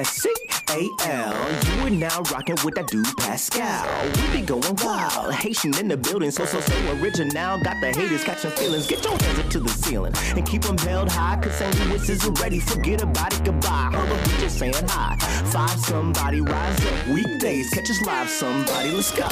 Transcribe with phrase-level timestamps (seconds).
[0.00, 0.32] S C
[0.70, 1.34] A L.
[1.76, 3.86] You are now rocking with that dude Pascal.
[4.16, 5.34] We be going wild.
[5.34, 7.60] Haitian in the building, so so so original.
[7.62, 8.86] Got the haters catching feelings.
[8.86, 11.38] Get your hands up to the ceiling and keep them held high.
[11.42, 11.78] Cause St.
[11.80, 12.60] Louis isn't ready.
[12.60, 13.90] Forget about it, goodbye.
[13.92, 15.16] Hold up, we just saying hi.
[15.52, 17.08] Five somebody rise up.
[17.08, 18.92] Weekdays, catch us live, somebody.
[18.92, 19.28] Let's go.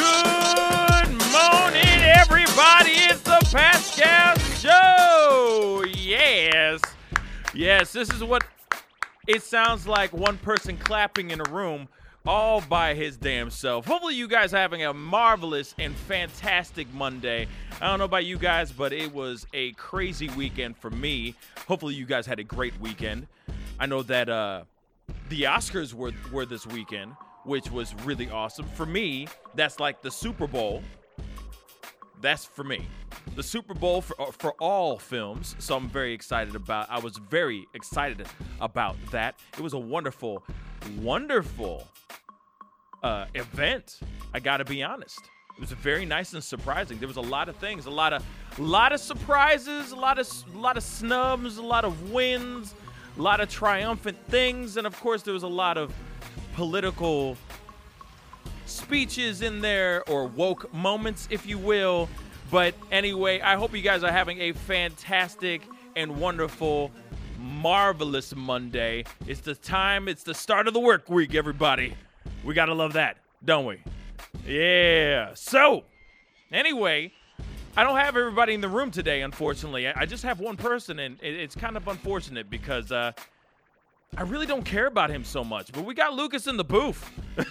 [0.00, 2.96] Good morning, everybody.
[3.04, 5.84] It's the Pascal Show.
[5.94, 6.80] Yes.
[7.52, 8.44] Yes, this is what
[9.30, 11.86] it sounds like one person clapping in a room
[12.26, 13.86] all by his damn self.
[13.86, 17.46] Hopefully, you guys are having a marvelous and fantastic Monday.
[17.80, 21.36] I don't know about you guys, but it was a crazy weekend for me.
[21.68, 23.28] Hopefully, you guys had a great weekend.
[23.78, 24.64] I know that uh,
[25.28, 27.12] the Oscars were, were this weekend,
[27.44, 28.66] which was really awesome.
[28.74, 30.82] For me, that's like the Super Bowl.
[32.20, 32.86] That's for me.
[33.34, 36.90] The Super Bowl for, uh, for all films, so I'm very excited about.
[36.90, 38.26] I was very excited
[38.60, 39.38] about that.
[39.56, 40.42] It was a wonderful,
[40.98, 41.86] wonderful
[43.02, 44.00] uh, event.
[44.34, 45.18] I got to be honest.
[45.56, 46.98] It was very nice and surprising.
[46.98, 48.24] There was a lot of things, a lot of,
[48.58, 52.74] a lot of surprises, a lot of, a lot of snubs, a lot of wins,
[53.18, 55.92] a lot of triumphant things, and of course there was a lot of
[56.54, 57.36] political
[58.70, 62.08] speeches in there or woke moments, if you will.
[62.50, 65.62] But anyway, I hope you guys are having a fantastic
[65.96, 66.90] and wonderful,
[67.38, 69.04] marvelous Monday.
[69.26, 71.94] It's the time, it's the start of the work week, everybody.
[72.44, 73.78] We gotta love that, don't we?
[74.46, 75.34] Yeah.
[75.34, 75.84] So,
[76.50, 77.12] anyway,
[77.76, 79.86] I don't have everybody in the room today, unfortunately.
[79.86, 83.12] I just have one person, and it's kind of unfortunate because uh,
[84.16, 85.72] I really don't care about him so much.
[85.72, 87.08] But we got Lucas in the booth.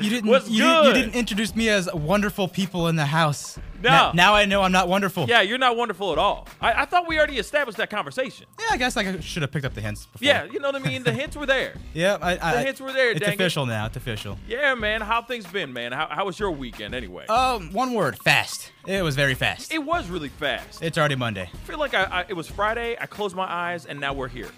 [0.00, 0.28] You didn't.
[0.28, 3.56] What's you, Didn't, you didn't introduce me as wonderful people in the house.
[3.80, 3.90] No.
[3.90, 5.26] Now, now I know I'm not wonderful.
[5.28, 6.48] Yeah, you're not wonderful at all.
[6.60, 8.46] I, I thought we already established that conversation.
[8.58, 10.26] Yeah, I guess I should have picked up the hints before.
[10.26, 11.04] Yeah, you know what I mean?
[11.04, 11.74] The hints were there.
[11.94, 12.18] Yeah.
[12.20, 13.34] I, I, The hints were there, It's dang it.
[13.36, 13.86] official now.
[13.86, 14.36] It's official.
[14.48, 15.00] Yeah, man.
[15.00, 15.92] How things been, man?
[15.92, 17.26] How, how was your weekend anyway?
[17.28, 18.18] Um, one word.
[18.18, 18.72] Fast.
[18.88, 19.72] It was very fast.
[19.72, 20.82] it was really fast.
[20.82, 21.48] it's already Monday.
[21.54, 22.96] I feel like I, I, it was Friday.
[23.00, 24.48] I closed my eyes, and now we're here.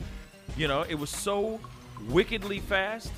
[0.57, 1.61] You know, it was so
[2.09, 3.13] wickedly fast.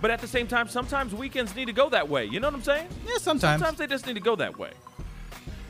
[0.00, 2.24] But at the same time, sometimes weekends need to go that way.
[2.26, 2.88] You know what I'm saying?
[3.06, 3.60] Yeah, sometimes.
[3.60, 4.70] Sometimes they just need to go that way.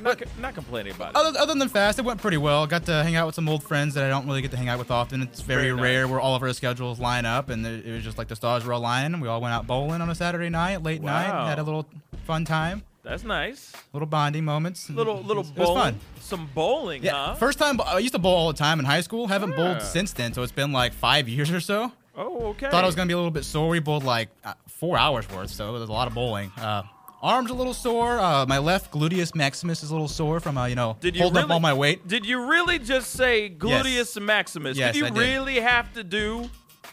[0.02, 1.16] Not, But- not complaining about it.
[1.16, 2.66] Other, other than fast, it went pretty well.
[2.66, 4.68] Got to hang out with some old friends that I don't really get to hang
[4.68, 5.22] out with often.
[5.22, 5.82] It's very, Very nice.
[5.82, 8.64] rare where all of our schedules line up, and it was just like the stars
[8.64, 9.20] were aligning.
[9.20, 11.86] We all went out bowling on a Saturday night, late night, had a little
[12.26, 13.72] fun time, That's nice.
[13.92, 14.90] little bonding moments.
[14.90, 15.82] Little little it was, it was bowling.
[15.94, 16.00] fun.
[16.20, 17.34] Some bowling, Yeah, huh?
[17.36, 19.28] first time I used to bowl all the time in high school.
[19.28, 19.56] Haven't Yeah.
[19.56, 21.92] bowled since then, so it's been like five years or so.
[22.16, 22.68] oh, okay.
[22.70, 23.68] Thought I was gonna be a little bit sore.
[23.68, 26.50] We bowled like uh, four hours worth, so it was a lot of bowling.
[26.58, 26.82] Uh,
[27.22, 28.18] arms a little sore.
[28.18, 31.22] Uh, my left gluteus maximus is a little sore from uh, you know Did you
[31.22, 32.08] holding really, up all my weight.
[32.08, 34.76] Did you really just say gluteus maximus?
[34.76, 35.18] Yes, did you I did.
[35.18, 36.50] really have to do?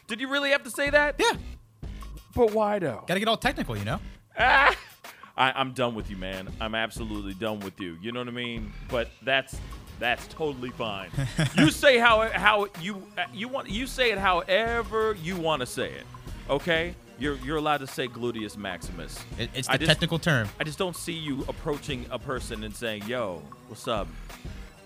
[0.08, 1.16] Did you really have to say that?
[1.18, 1.32] Yeah,
[2.36, 3.04] But why though?
[3.08, 4.00] gotta get all technical, you know.
[4.38, 4.76] Ah!
[5.36, 6.50] I, I'm done with you, man.
[6.62, 7.98] I'm absolutely done with you.
[8.02, 8.72] You know what I mean?
[8.90, 9.56] But that's
[10.00, 11.10] that's totally fine.
[11.58, 15.66] you say how how you uh, you want you say it however you want to
[15.66, 16.06] say it.
[16.50, 16.96] Okay?
[17.20, 19.18] You're you're allowed to say gluteus maximus.
[19.40, 20.50] It, it's I the just- technical term.
[20.60, 24.08] I just don't see you approaching a person and saying, "Yo, what's up?"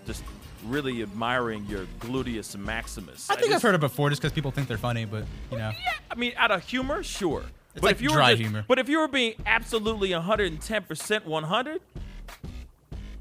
[0.06, 0.22] Just
[0.64, 3.28] really admiring your gluteus maximus.
[3.30, 5.72] I think I've heard it before, just because people think they're funny, but you know.
[6.10, 7.44] I mean, out of humor, sure.
[7.78, 8.64] It's but like if you dry were just- humor.
[8.66, 11.80] But if you were being absolutely 110% 100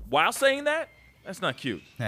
[0.09, 0.89] while saying that,
[1.23, 1.83] that's not cute.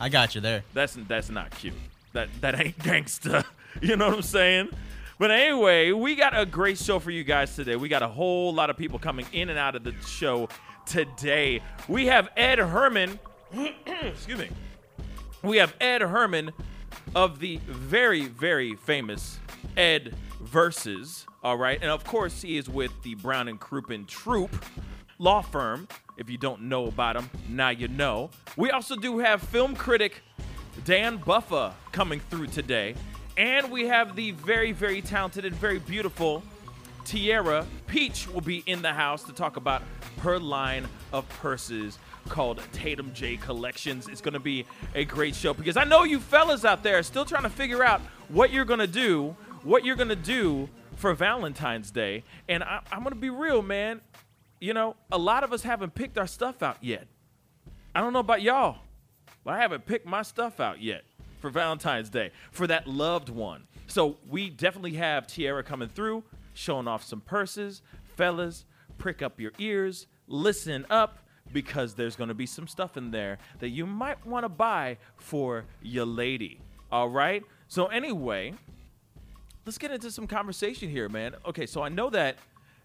[0.00, 0.64] I got you there.
[0.74, 1.74] That's that's not cute.
[2.12, 3.44] That that ain't gangsta.
[3.80, 4.68] You know what I'm saying?
[5.18, 7.74] But anyway, we got a great show for you guys today.
[7.76, 10.48] We got a whole lot of people coming in and out of the show
[10.86, 11.60] today.
[11.88, 13.18] We have Ed Herman.
[13.86, 14.48] excuse me.
[15.42, 16.52] We have Ed Herman
[17.14, 19.38] of the very, very famous
[19.76, 21.26] Ed Versus.
[21.48, 21.80] All right.
[21.80, 24.54] And of course, he is with the Brown and Crouppen Troop
[25.18, 25.88] law firm.
[26.18, 28.28] If you don't know about him, now you know.
[28.58, 30.20] We also do have film critic
[30.84, 32.96] Dan Buffa coming through today.
[33.38, 36.42] And we have the very, very talented and very beautiful
[37.06, 39.80] Tiara Peach will be in the house to talk about
[40.20, 41.98] her line of purses
[42.28, 44.06] called Tatum J Collections.
[44.06, 47.02] It's going to be a great show because I know you fellas out there are
[47.02, 50.68] still trying to figure out what you're going to do, what you're going to do
[50.98, 52.24] for Valentine's Day.
[52.48, 54.00] And I, I'm going to be real, man.
[54.60, 57.06] You know, a lot of us haven't picked our stuff out yet.
[57.94, 58.78] I don't know about y'all,
[59.44, 61.04] but I haven't picked my stuff out yet
[61.40, 63.64] for Valentine's Day for that loved one.
[63.86, 67.80] So we definitely have Tiara coming through, showing off some purses.
[68.16, 68.64] Fellas,
[68.98, 71.18] prick up your ears, listen up,
[71.52, 75.64] because there's to be some stuff in there that you might want to buy for
[75.80, 76.60] your lady.
[76.90, 77.42] All right?
[77.68, 78.54] So, anyway,
[79.68, 81.34] let's get into some conversation here, man.
[81.46, 82.36] Okay, so I know that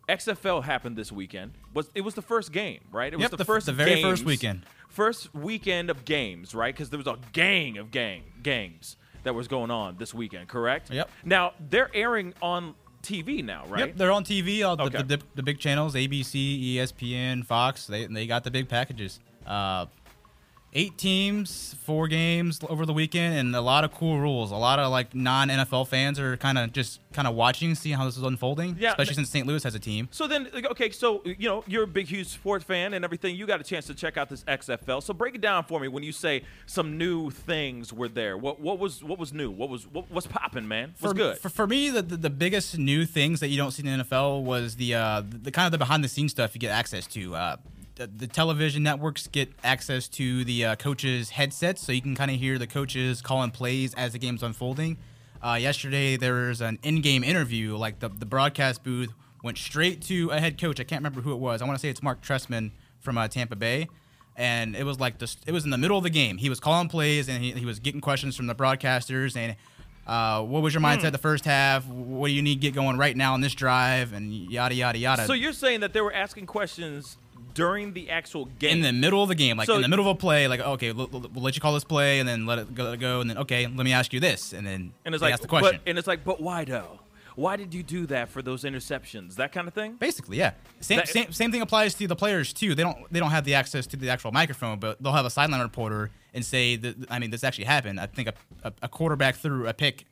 [0.09, 1.53] XFL happened this weekend.
[1.73, 3.13] Was it was the first game, right?
[3.13, 4.65] It was Yep, the, the first the very games- first weekend.
[4.89, 6.73] First weekend of games, right?
[6.75, 10.91] Because there was a gang of gang games that was going on this weekend, correct?
[10.91, 11.09] Yep.
[11.23, 13.87] Now they're airing on TV now, right?
[13.87, 14.67] Yep, they're on TV.
[14.67, 14.97] All the, Okay.
[15.03, 17.87] the, the, the big channels, ABC, ESPN, Fox.
[17.87, 19.21] They they got the big packages.
[19.47, 19.85] Uh,
[20.73, 24.51] eight teams, four games over the weekend, and a lot of cool rules.
[24.51, 27.95] A lot of like non NFL fans are kind of just kind of watching, seeing
[27.95, 28.75] how this is unfolding.
[28.79, 29.47] Yeah, especially since St.
[29.47, 30.07] Louis has a team.
[30.11, 33.35] So then, okay, so you know you're a big, huge sports fan and everything.
[33.35, 35.01] You got a chance to check out this XFL.
[35.03, 35.87] So break it down for me.
[35.87, 39.51] When you say some new things were there, what what was what was new?
[39.51, 40.93] What was what, what's popping, man?
[40.99, 41.37] What's for, good?
[41.37, 44.03] For, for me, the, the the biggest new things that you don't see in the
[44.03, 46.71] NFL was the uh, the, the kind of the behind the scenes stuff you get
[46.71, 47.35] access to.
[47.35, 47.57] Uh,
[47.95, 52.31] the, the television networks get access to the uh, coaches' headsets, so you can kind
[52.31, 54.97] of hear the coaches calling plays as the game's unfolding.
[55.41, 57.75] Uh, yesterday, there was an in-game interview.
[57.75, 59.11] Like the the broadcast booth
[59.43, 60.79] went straight to a head coach.
[60.79, 61.61] I can't remember who it was.
[61.61, 63.87] I want to say it's Marc Trestman from uh, Tampa Bay
[64.35, 66.59] and it was like this it was in the middle of the game he was
[66.59, 69.55] calling plays and he, he was getting questions from the broadcasters and
[70.05, 72.97] uh, what was your mindset the first half what do you need to get going
[72.97, 76.13] right now on this drive and yada yada yada so you're saying that they were
[76.13, 77.17] asking questions
[77.53, 78.77] during the actual game?
[78.77, 80.59] in the middle of the game like So- in the middle of a play like
[80.59, 82.99] okay we'll, we'll let you call this play and then let it go, let it
[82.99, 85.41] go and then okay let me ask you this and then and it's like, ask
[85.41, 86.99] the question but and it's like, but why though?
[87.35, 89.37] Why did you do that for those interceptions?
[89.37, 89.93] That kind of thing.
[89.95, 90.51] Basically, yeah.
[90.81, 92.75] Same, That- same same thing applies to the players too.
[92.75, 95.31] They don't they don't have the access to the actual microphone, but they'll have a
[95.31, 97.99] sideline reporter and say that I mean this actually happened.
[97.99, 98.33] I think a,
[98.63, 100.05] a, a quarterback threw a pick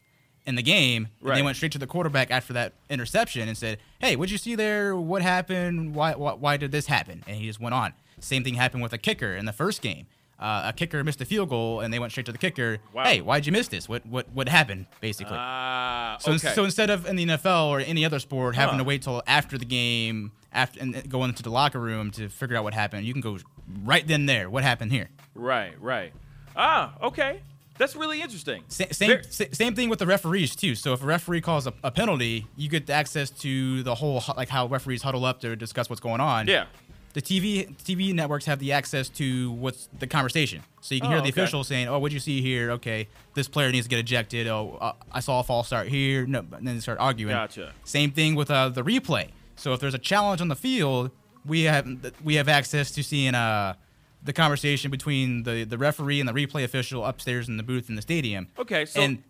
[0.45, 1.35] in the game, and Right.
[1.35, 4.55] they went straight to the quarterback after that interception and said, "Hey, what'd you see
[4.55, 4.95] there?
[4.95, 5.93] What happened?
[5.95, 7.93] Why why, why did this happen?" And he just went on.
[8.19, 10.07] Same thing happened with a kicker in the first game.
[10.39, 12.79] Uh, a kicker missed a field goal, and they went straight to the kicker.
[12.93, 13.03] Wow.
[13.03, 13.87] Hey, why'd you miss this?
[13.87, 14.87] What what what happened?
[14.99, 15.37] Basically.
[15.37, 16.53] Ah, So, okay.
[16.55, 18.79] so instead of in the NFL or any other sport having Huh.
[18.79, 22.57] to wait till after the game, after and go into the locker room to figure
[22.57, 23.37] out what happened, you can go
[23.83, 24.49] right then there.
[24.49, 25.09] What happened here?
[25.35, 26.11] right, right.
[26.55, 27.41] Ah, okay.
[27.81, 28.63] That's really interesting.
[28.67, 30.75] Sa- same same thing with the referees too.
[30.75, 34.49] So if a referee calls a, a penalty, you get access to the whole like
[34.49, 36.45] how referees huddle up to discuss what's going on.
[36.47, 36.65] Yeah.
[37.13, 41.13] The TV TV networks have the access to what's the conversation, so you can Oh,
[41.13, 41.41] hear the okay.
[41.41, 42.69] official saying, "Oh, what'd you see here?
[42.71, 44.47] Okay, this player needs to get ejected.
[44.47, 47.33] Oh, uh, I saw a false start here." No, and then they start arguing.
[47.35, 47.73] Gotcha.
[47.83, 49.29] Same thing with uh, the replay.
[49.55, 51.09] So if there's a challenge on the field,
[51.45, 51.85] we have
[52.23, 53.73] we have access to seeing uh,
[54.23, 57.95] the conversation between the, the referee and the replay official upstairs in the booth in
[57.95, 58.47] the stadium.
[58.57, 59.23] Okay, so- and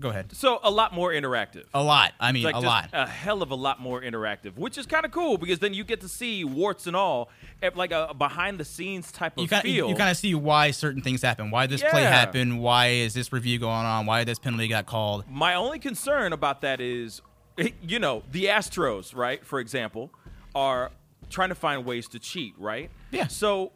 [0.00, 0.34] go- ahead.
[0.34, 1.64] So a lot more interactive.
[1.74, 2.12] A lot.
[2.18, 2.88] I mean, like a lot.
[2.92, 5.84] a hell of a lot more interactive, which is kind of cool because then you
[5.84, 7.30] get to see warts and all,
[7.62, 9.88] eh, like a behind the scenes type of you kind feel.
[9.88, 11.50] you, kind of see why certain things happen.
[11.50, 12.60] Why this play happened.
[12.60, 14.06] Why is this review going on?
[14.06, 15.24] Why this penalty got called?
[15.30, 17.20] My only concern about that is,
[17.58, 19.44] eh, you know, the Astros, right?
[19.44, 20.10] For example,
[20.54, 20.90] are
[21.30, 22.90] trying to find ways to cheat, right?
[23.10, 23.26] Yeah.
[23.26, 23.72] So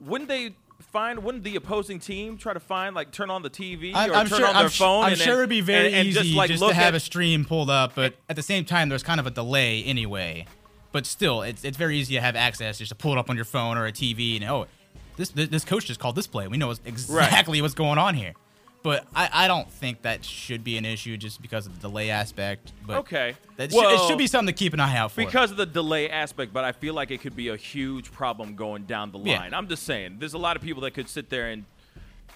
[0.00, 0.54] wouldn't they?
[0.80, 4.14] Find wouldn't the opposing team try to find like turn on the TV I'm, or
[4.14, 4.46] I'm turn sure.
[4.46, 5.04] on their I'm, phone?
[5.04, 7.00] I'm and sure it'd be very and, and easy just like just to have a
[7.00, 10.46] stream pulled up, but at the same time, there's kind of a delay anyway.
[10.92, 13.34] But still, it's it's very easy to have access just to pull it up on
[13.34, 14.66] your phone or a TV and oh,
[15.16, 16.46] this this, this coach just called this play.
[16.46, 18.34] We know exactly what's going on here.
[18.82, 22.10] But I, I don't think that should be an issue just because of the delay
[22.10, 22.72] aspect.
[22.86, 23.34] But Okay.
[23.56, 25.24] that should, it should be something to keep an eye out for.
[25.24, 28.54] because of the delay aspect, but I feel like it could be a huge problem
[28.54, 29.40] going down the Yeah.
[29.40, 29.54] line.
[29.54, 31.64] I'm just saying, there's a lot of people that could sit there and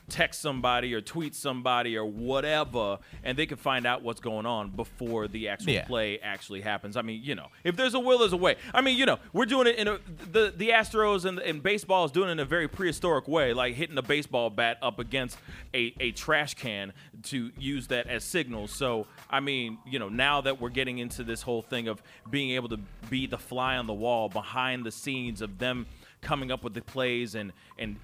[0.09, 4.69] text somebody or tweet somebody or whatever, and they can find out what's going on
[4.71, 5.85] before the actual Yeah.
[5.85, 6.97] play actually happens.
[6.97, 8.57] I mean, you know, if there's a will, there's a way.
[8.75, 9.99] I mean, you know, we're doing it in a
[10.31, 13.75] the the Astros and, and baseball is doing it in a very prehistoric way, like
[13.75, 15.39] hitting a baseball bat up against
[15.75, 16.93] a, a trash can
[17.25, 18.73] to use that as signals.
[18.73, 22.51] So, I mean, you know, now that we're getting into this whole thing of being
[22.51, 22.79] able to
[23.09, 25.87] be the fly on the wall behind the scenes of them
[26.23, 27.97] coming up with the plays and and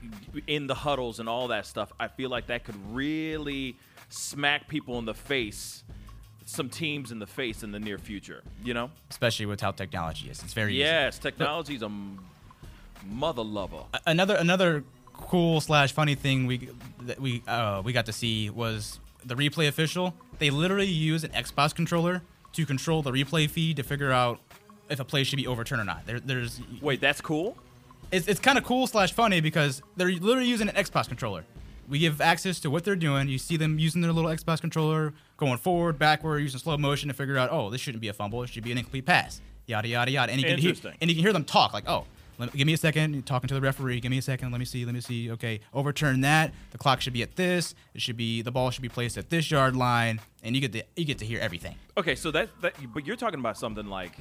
[0.47, 3.77] in the huddles and all that stuff, I feel like that could really
[4.11, 5.85] smack people in the face,
[6.45, 8.43] some teams in the face in the near future.
[8.63, 8.91] You know?
[9.11, 10.81] especially with how technology is, it's very easy.
[10.81, 11.91] Yes, technology's a
[13.07, 13.85] mother lover.
[14.07, 14.85] another another
[15.15, 16.69] cool slash funny thing we
[17.03, 20.15] that we uh, we got to see was the replay official.
[20.39, 22.23] They literally use an Xbox controller
[22.53, 24.41] to control the replay feed to figure out
[24.89, 26.07] if a play should be overturned or not.
[26.07, 27.57] There, there's Wait, that's cool.
[28.11, 31.45] It's, it's kind of cool slash funny because they're literally using an Xbox controller.
[31.89, 33.29] We give access to what they're doing.
[33.29, 37.15] You see them using their little Xbox controller, going forward, backward, using slow motion to
[37.15, 38.43] figure out, oh, this shouldn't be a fumble.
[38.43, 39.41] It should be an incomplete pass.
[39.67, 40.33] Yada yada yada.
[40.33, 42.05] And you can hear, and you can hear them talk like, oh,
[42.39, 43.15] Let, give me a second.
[43.15, 44.01] You're talking to the referee.
[44.01, 44.53] Give me a second.
[44.53, 44.85] Let me see.
[44.85, 45.31] Let me see.
[45.33, 46.53] Okay, overturn that.
[46.71, 47.75] The clock should be at this.
[47.95, 50.73] It should be the ball should be placed at this yard line, and you get
[50.73, 51.75] to you get to hear everything.
[51.97, 54.13] Okay, so that, that but you're talking about something like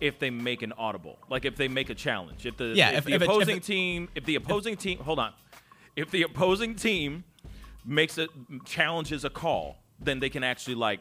[0.00, 2.98] if they make an audible, like if they make a challenge, if the Yeah, if,
[2.98, 5.32] if- the if it- opposing it- team, if the opposing team, hold on,
[5.96, 7.24] if the opposing team
[7.84, 8.28] makes a
[8.64, 11.00] challenges a call, then they can actually like.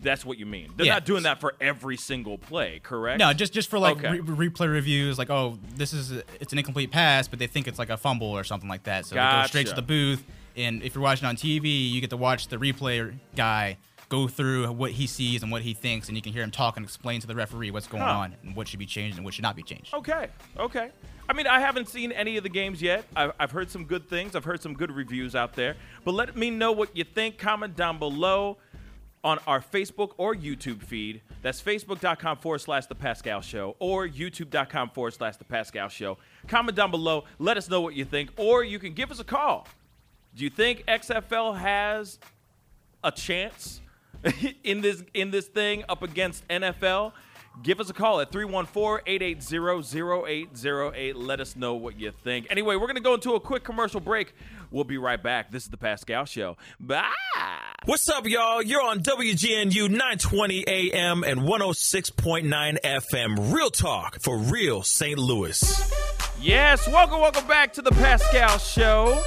[0.00, 0.72] That's what you mean.
[0.76, 0.94] They're Yeah.
[0.94, 3.18] not doing that for every single play, correct?
[3.18, 4.20] No, just just for like Okay.
[4.20, 7.66] re- replay reviews, like oh, this is a, it's an incomplete pass, but they think
[7.66, 9.06] it's like a fumble or something like that.
[9.06, 10.24] So they go straight to the booth,
[10.56, 13.78] and if you're watching on TV, you get to watch the replay guy
[14.08, 16.76] go through what he sees and what he thinks, and you can hear him talk
[16.76, 18.10] and explain to the referee what's going Huh.
[18.10, 19.92] on and what should be changed and what should not be changed.
[19.94, 20.90] Okay, okay.
[21.28, 23.04] I mean, I haven't seen any of the games yet.
[23.14, 24.34] I've, I've heard some good things.
[24.34, 25.76] I've heard some good reviews out there.
[26.04, 27.36] But let me know what you think.
[27.36, 28.56] Comment down below
[29.22, 31.20] on our Facebook or YouTube feed.
[31.42, 36.16] That's facebook.com forward slash The Pascal Show or youtube.com forward slash The Pascal Show.
[36.46, 37.24] Comment down below.
[37.38, 38.30] Let us know what you think.
[38.38, 39.66] Or you can give us a call.
[40.34, 42.18] Do you think XFL has
[43.04, 43.82] a chance
[44.64, 47.12] in this in this thing up against NFL,
[47.62, 51.12] give us a call at 314-880-0808.
[51.16, 52.46] Let us know what you think.
[52.50, 54.34] Anyway, we're going to go into a quick commercial break.
[54.70, 55.50] We'll be right back.
[55.50, 56.56] This is the Pascal Show.
[56.78, 57.08] Bye.
[57.84, 58.60] What's up, y'all?
[58.60, 63.54] You're on WGNU 920 AM and 106.9 FM.
[63.54, 65.18] Real talk for real St.
[65.18, 65.62] Louis.
[66.40, 69.22] Yes, welcome, welcome back to the Pascal Show.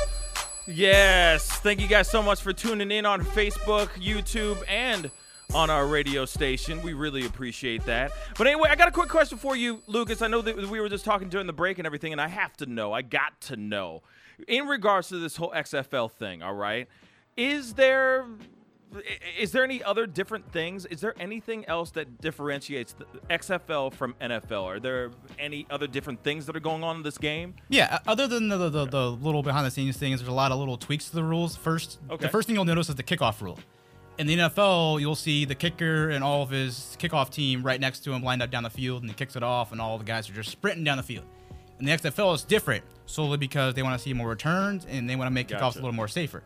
[0.67, 5.09] Yes, thank you guys so much for tuning in on Facebook, YouTube, and
[5.55, 6.81] on our radio station.
[6.83, 8.11] We really appreciate that.
[8.37, 10.21] But anyway, I got a quick question for you, Lucas.
[10.21, 12.55] I know that we were just talking during the break and everything, and I have
[12.57, 14.03] to know, I got to know,
[14.47, 16.87] in regards to this whole XFL thing, all right?
[17.35, 18.25] Is there
[19.39, 20.85] is there any other different things?
[20.85, 24.63] Is there anything else that differentiates the XFL from NFL?
[24.63, 27.55] Are there any other different things that are going on in this game?
[27.69, 30.59] Yeah, other than the, the, the, little behind the scenes things, there's a lot of
[30.59, 31.55] little tweaks to the rules.
[31.55, 32.25] First, Okay.
[32.25, 33.59] the first thing you'll notice is the kickoff rule.
[34.17, 37.99] In the NFL, you'll see the kicker and all of his kickoff team right next
[38.01, 40.03] to him lined up down the field, and he kicks it off, and all the
[40.03, 41.25] guys are just sprinting down the field.
[41.79, 45.15] In the XFL, it's different solely because they want to see more returns and they
[45.15, 46.43] want to make kickoffs a little more safer.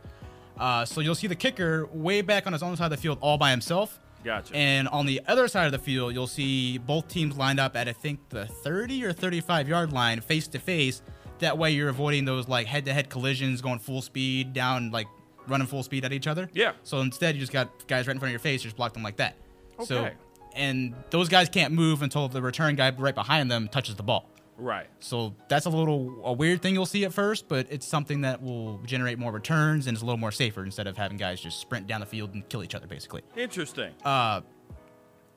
[0.58, 3.18] Uh, so you'll see the kicker way back on his own side of the field
[3.22, 4.00] all by himself.
[4.24, 4.56] Gotcha.
[4.56, 7.88] And on the other side of the field, you'll see both teams lined up at
[7.88, 11.02] I think the 30 or 35 yard line, face to face.
[11.40, 15.08] That way, you're avoiding those like head-to-head collisions, going full speed down, like
[15.48, 16.50] running full speed at each other.
[16.54, 16.72] Yeah.
[16.84, 18.94] So instead, you just got guys right in front of your face, you just block
[18.94, 19.36] them like that.
[19.80, 19.86] Okay.
[19.86, 20.10] So,
[20.56, 24.30] and those guys can't move until the return guy right behind them touches the ball.
[24.58, 24.88] Right.
[25.00, 28.42] So that's a little a weird thing you'll see at first, but it's something that
[28.42, 31.60] will generate more returns and is a little more safer instead of having guys just
[31.60, 33.92] sprint down the field and kill each other, basically Interesting.
[34.04, 34.42] Uh,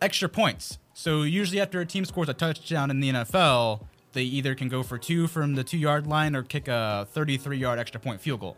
[0.01, 0.79] extra points.
[0.95, 4.83] So usually after a team scores a touchdown in the NFL, they either can go
[4.83, 8.41] for two from the two yard line or kick a 33 yard extra point field
[8.41, 8.57] goal.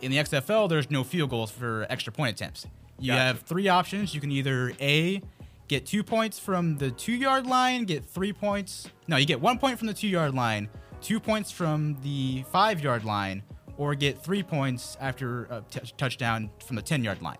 [0.00, 2.66] In the XFL, there's no field goals for extra point attempts.
[2.98, 3.22] You Gotcha.
[3.22, 4.14] have three options.
[4.14, 5.22] You can either A,
[5.68, 8.88] get two points from the two yard line, get three points.
[9.06, 10.68] No, you get one point from the two yard line,
[11.00, 13.42] two points from the five yard line,
[13.76, 17.38] or get three points after a t- touchdown from the 10 yard line.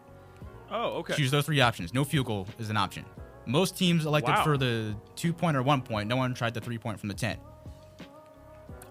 [0.71, 1.15] oh, okay.
[1.15, 1.93] Choose those three options.
[1.93, 3.05] No field goal is an option.
[3.47, 4.45] Most teams elected Wow.
[4.45, 6.09] for the two point or one point.
[6.09, 7.39] No one tried the three point from the 10.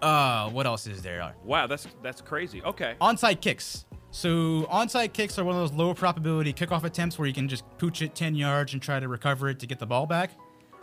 [0.01, 1.33] Uh, what else is there?
[1.43, 2.61] Wow, that's that's crazy.
[2.63, 2.95] Okay.
[3.01, 3.85] Onside kicks.
[4.11, 7.63] So onside kicks are one of those low probability kickoff attempts where you can just
[7.77, 10.31] pooch it 10 yards and try to recover it to get the ball back.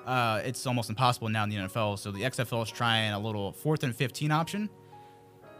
[0.06, 1.98] Uh, it's almost impossible now in the NFL.
[1.98, 4.68] So the XFL is trying a little fourth and 15 option.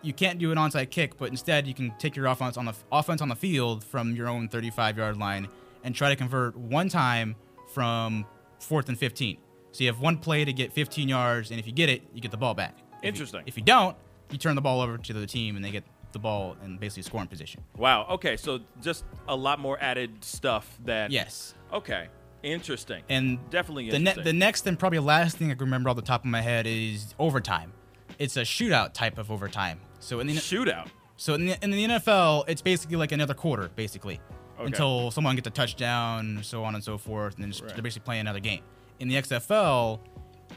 [0.02, 2.75] You can't do an onside kick, but instead you can take your offense on the
[2.92, 5.49] offense on the field from your own 35 yard line
[5.83, 7.35] and try to convert one time
[7.73, 8.26] from
[8.61, 9.38] fourth and 15.
[9.73, 12.21] So you have one play to get 15 yards, and if you get it, you
[12.21, 12.76] get the ball back.
[12.76, 13.42] If you- Interesting.
[13.47, 13.97] If you don't,
[14.30, 17.02] you turn the ball over to the team and they get the ball in basically
[17.02, 17.62] scoring position.
[17.76, 18.06] Wow.
[18.12, 18.37] Okay.
[18.38, 21.11] So just a lot more added stuff that.
[21.11, 21.54] Yes.
[21.73, 22.09] Okay.
[22.42, 23.02] Interesting.
[23.09, 26.02] And Definitely the, ne- the next and probably last thing I can remember off the
[26.02, 27.73] top of my head is overtime.
[28.18, 29.80] It's a shootout type of overtime.
[30.00, 30.88] So in the Shootout.
[31.16, 34.21] so in the, in the NFL, it's basically like another quarter, basically,
[34.56, 34.66] Okay.
[34.66, 37.75] until someone gets a touchdown, so on and so forth, and then Right.
[37.75, 38.61] they're basically playing another game.
[39.00, 39.99] In the XFL,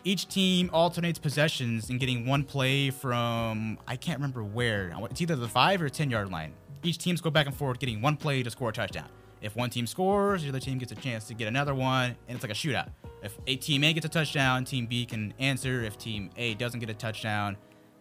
[0.07, 4.93] each team alternates possessions and getting one play from I can't remember where.
[5.11, 6.53] It's either the five or ten yard line.
[6.81, 9.09] Each teams go back and forth, getting one play to score a touchdown.
[9.41, 12.35] If one team scores, the other team gets a chance to get another one, and
[12.35, 12.89] it's like a shootout.
[13.21, 15.81] If a team A gets a touchdown, team B can answer.
[15.83, 17.57] If team A doesn't get a touchdown,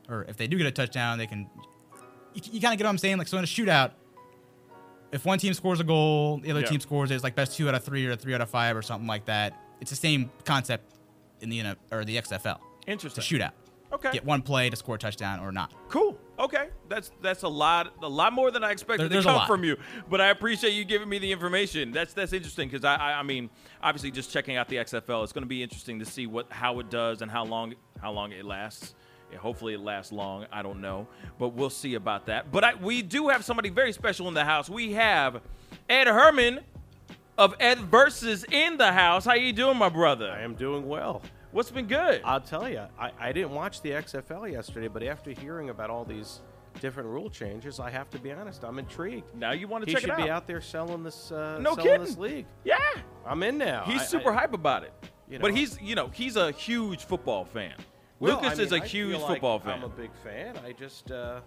[0.08, 1.48] or if they do get a touchdown, they can.
[2.34, 3.18] You, you kind of get what I'm saying?
[3.18, 3.92] Like so in a shootout,
[5.10, 6.66] if one team scores a goal, the other Yeah.
[6.66, 8.76] team scores it, it's like best two out of three or three out of five
[8.76, 9.58] or something like that.
[9.80, 10.92] It's the same concept
[11.40, 12.58] in the or the XFL.
[12.86, 13.22] Interesting.
[13.22, 13.52] a shootout.
[13.92, 14.10] Okay.
[14.10, 15.72] get one play to score a touchdown or not.
[15.88, 16.18] Cool.
[16.38, 16.68] Okay.
[16.88, 19.76] That's that's a lot a lot more than I expected There- to come from you.
[20.10, 21.92] But I appreciate you giving me the information.
[21.92, 23.48] That's that's interesting because I, I I mean
[23.82, 26.80] obviously just checking out the XFL, it's going to be interesting to see what how
[26.80, 28.94] it does and how long how long it lasts.
[29.32, 30.46] Yeah, hopefully it lasts long.
[30.52, 32.52] I don't know, but we'll see about that.
[32.52, 34.68] But I, we do have somebody very special in the house.
[34.70, 35.40] We have
[35.88, 36.60] Ed Herman
[37.38, 39.24] of Ed Versus in the house.
[39.24, 40.30] How you doing, my brother?
[40.30, 41.22] I am doing well.
[41.52, 42.20] What's been good?
[42.24, 46.04] I'll tell you, I, I didn't watch the XFL yesterday, but after hearing about all
[46.04, 46.40] these
[46.80, 49.34] different rule changes, I have to be honest, I'm intrigued.
[49.34, 50.24] now you want to He check should it out?
[50.24, 51.32] be out there selling this.
[51.32, 52.46] Uh, No selling this league.
[52.64, 52.78] Yeah.
[53.24, 53.84] I'm in now.
[53.86, 54.92] He's I- super I- hype about it.
[55.28, 57.74] you but he's, you know, he's a huge football fan.
[58.18, 59.74] Well, Lucas I is a huge like football fan.
[59.78, 60.56] I'm a big fan.
[60.64, 61.40] I just, uh,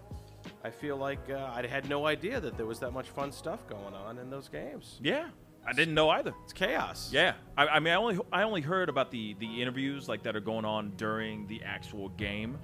[0.64, 3.68] I feel like uh, I had no idea that there was that much fun stuff
[3.68, 5.00] going on in those games.
[5.04, 5.30] yeah,
[5.70, 6.34] I didn't know either.
[6.44, 7.10] It's chaos.
[7.14, 10.36] Yeah, I, I mean, I only I only heard about the the interviews like that
[10.36, 12.58] are going on during the actual game.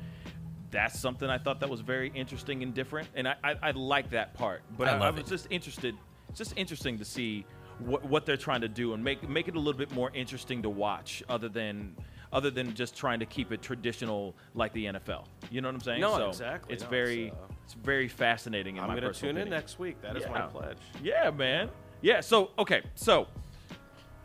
[0.71, 4.09] That's something I thought that was very interesting and different, and I I, I like
[4.09, 4.63] that part.
[4.77, 5.29] But I I, I love was it.
[5.29, 5.95] just interested,
[6.29, 7.45] it's just interesting to see
[7.79, 10.63] what what they're trying to do and make make it a little bit more interesting
[10.63, 11.95] to watch, other than.
[12.33, 15.81] Other than just trying to keep it traditional like the NFL, you know what I'm
[15.81, 16.01] saying?
[16.01, 16.73] No, so exactly.
[16.73, 18.75] It's No, very, it's, uh, it's very fascinating.
[18.75, 20.01] In I'm going to personal tune in next week.
[20.01, 20.79] That is my pledge.
[21.01, 21.69] Yeah, man.
[22.01, 22.21] Yeah.
[22.21, 22.81] So okay.
[22.95, 23.27] So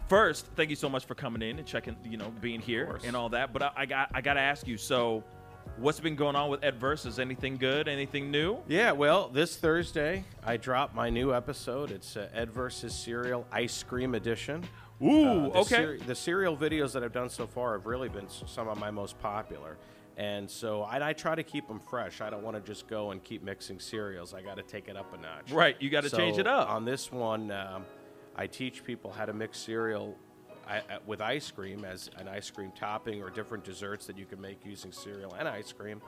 [0.08, 1.96] first, thank you so much for coming in and checking.
[2.04, 3.52] You know, being here and all that.
[3.52, 4.76] But I, I got I got to ask you.
[4.76, 5.24] So,
[5.78, 7.18] what's been going on with Ed Versus?
[7.18, 7.88] Anything good?
[7.88, 8.58] Anything new?
[8.68, 11.90] Yeah, well, this Thursday I dropped my new episode.
[11.90, 14.64] It's uh, Ed versus Cereal Ice Cream Edition.
[15.02, 15.46] Ooh.
[15.46, 15.96] Uh, the okay.
[15.96, 19.18] the cereal videos that I've done so far have really been some of my most
[19.20, 19.78] popular.
[20.16, 22.20] And so I, I try to keep them fresh.
[22.20, 24.34] I don't want to just go and keep mixing cereals.
[24.34, 25.50] I got to take it up a notch.
[25.50, 26.68] Right, you gotta change it up.
[26.68, 27.84] On this one, um,
[28.36, 30.16] I teach people how to mix cereal
[30.66, 34.26] I, I, with ice cream as an ice cream topping or different desserts that you
[34.26, 36.00] can make using cereal and ice cream.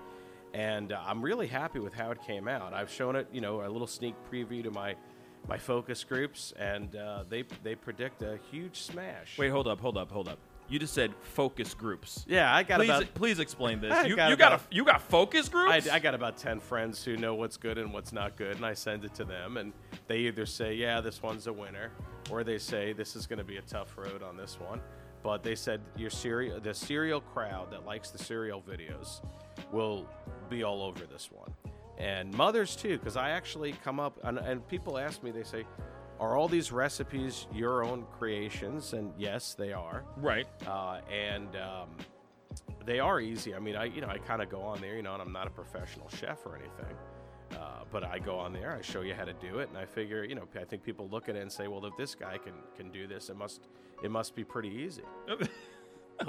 [0.54, 2.74] And uh, I'm really happy with how it came out.
[2.74, 4.94] I've shown it, you know, a little sneak preview to my
[5.48, 9.38] my focus groups, and uh, they they predict a huge smash.
[9.38, 9.48] Wait.
[9.48, 9.80] Hold up.
[9.80, 10.10] Hold up.
[10.12, 10.38] Hold up.
[10.72, 12.24] You just said focus groups.
[12.26, 13.92] Yeah, I got Please, about please explain this.
[13.92, 15.88] I You, got you got a, you got focus I, groups.
[15.90, 18.72] I got about 10 friends who know what's good and what's not good, and I
[18.72, 19.74] send it to them, and
[20.06, 21.90] they either say, yeah, this one's a winner,
[22.30, 24.80] or they say, this is going to be a tough road on this one.
[25.22, 29.20] But they said your cereal, the cereal crowd that likes the cereal videos
[29.72, 30.08] will
[30.48, 31.52] be all over this one.
[31.98, 35.66] And mothers too, because I actually come up, and, and people ask me, they say,
[36.20, 38.92] are all these recipes your own creations?
[38.92, 40.46] And yes, they are right.
[40.66, 41.88] uh, and um,
[42.84, 43.54] they are easy.
[43.54, 45.32] I mean, I you know I kind of go on there, you know, and I'm
[45.32, 46.96] not a professional chef or anything,
[47.58, 49.84] uh, but I go on there, I show you how to do it, and I
[49.84, 52.38] figure, you know, I think people look at it and say, well, if this guy
[52.38, 53.68] can can do this, it must
[54.02, 55.02] it must be pretty easy.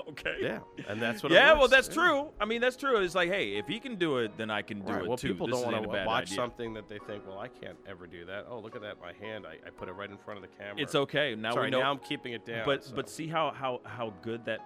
[0.10, 0.36] okay.
[0.42, 1.32] Yeah, and that's what.
[1.32, 1.94] Yeah, well, that's Yeah.
[1.94, 2.32] true.
[2.40, 2.98] I mean, that's true.
[2.98, 5.04] It's like, hey, if he can do it, then I can do Right.
[5.04, 5.30] it Well, too.
[5.30, 6.36] people This don't want to watch idea.
[6.36, 8.46] something that they think, well, I can't ever do that.
[8.50, 9.46] Oh, look at that, my hand.
[9.48, 10.76] I, I put it right in front of the camera.
[10.82, 11.36] It's okay.
[11.36, 11.80] Now Sorry, we know.
[11.82, 12.66] now I'm keeping it down.
[12.66, 12.96] but so.
[12.96, 14.60] but see how how how good that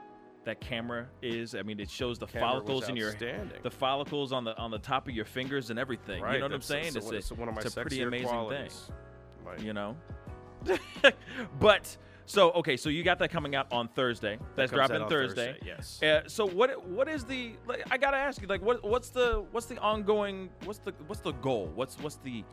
[0.45, 1.55] that camera is.
[1.55, 4.79] I mean, it shows the Camera follicles in your the follicles on the on the
[4.79, 6.23] top of your fingers and everything.
[6.23, 6.95] right, You know what I'm saying?
[6.95, 8.89] It's, a, it's one of my it's a pretty amazing qualities.
[9.43, 9.57] Right.
[9.57, 9.67] thing.
[9.67, 9.97] You know.
[11.59, 14.37] but so okay, so you got that coming out on Thursday.
[14.55, 15.53] That's out dropping Thursday.
[15.53, 16.03] Thursday, yes.
[16.03, 19.45] Uh, so what what is the like, I gotta ask you like what what's the
[19.51, 22.43] what's the ongoing what's the what's the goal what's what's the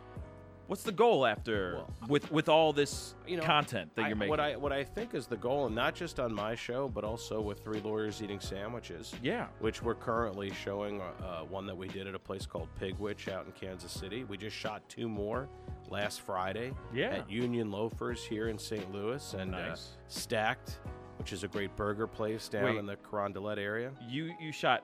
[0.67, 4.15] what's the goal after Well, with with all this you know, content that I- you're
[4.17, 4.29] making?
[4.29, 7.03] What I what I think is the goal, and not just on my show, but
[7.03, 9.13] also with Three Lawyers Eating Sandwiches.
[9.21, 9.47] Yeah.
[9.59, 13.45] Which we're currently showing uh, one that we did at a place called Pigwich out
[13.45, 14.23] in Kansas City.
[14.23, 15.47] We just shot two more
[15.89, 17.09] last Friday Yeah.
[17.17, 18.91] at Union Loafers here in St.
[18.91, 19.75] Louis and uh,
[20.07, 20.79] Stacked,
[21.19, 22.77] which is a great burger place down Wait.
[22.77, 23.91] in the Carondelet area.
[24.09, 24.83] you you shot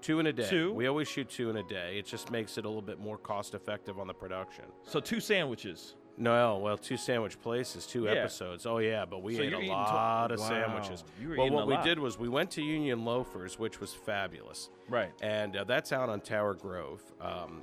[0.00, 0.48] Two in a day.
[0.48, 0.72] Two?
[0.72, 1.98] We always shoot two in a day.
[1.98, 4.64] It just makes it a little bit more cost effective on the production.
[4.84, 5.96] so two sandwiches.
[6.16, 8.10] No, well, two sandwich places, two Yeah.
[8.12, 8.66] episodes.
[8.66, 11.04] Oh yeah, but we So ate you're a eating to- lot of Wow, sandwiches.
[11.18, 11.84] you were well, eating what a we lot.
[11.84, 15.12] did was we went to Union Loafers, which was fabulous, Right.
[15.22, 17.00] and uh, that's out on Tower Grove.
[17.22, 17.62] Um,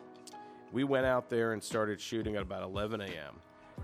[0.72, 3.40] we went out there and started shooting at about 11 a.m.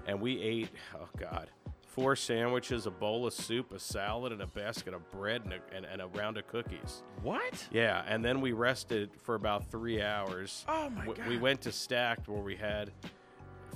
[0.08, 0.70] and we ate.
[0.96, 1.52] Oh God.
[1.94, 5.60] Four sandwiches, a bowl of soup, a salad, and a basket of bread and a,
[5.76, 7.04] and, and a round of cookies.
[7.22, 7.68] What?
[7.72, 10.66] Yeah, and then we rested for about three hours.
[10.68, 11.28] Oh, my W- God.
[11.28, 12.92] We went to Stacked where we had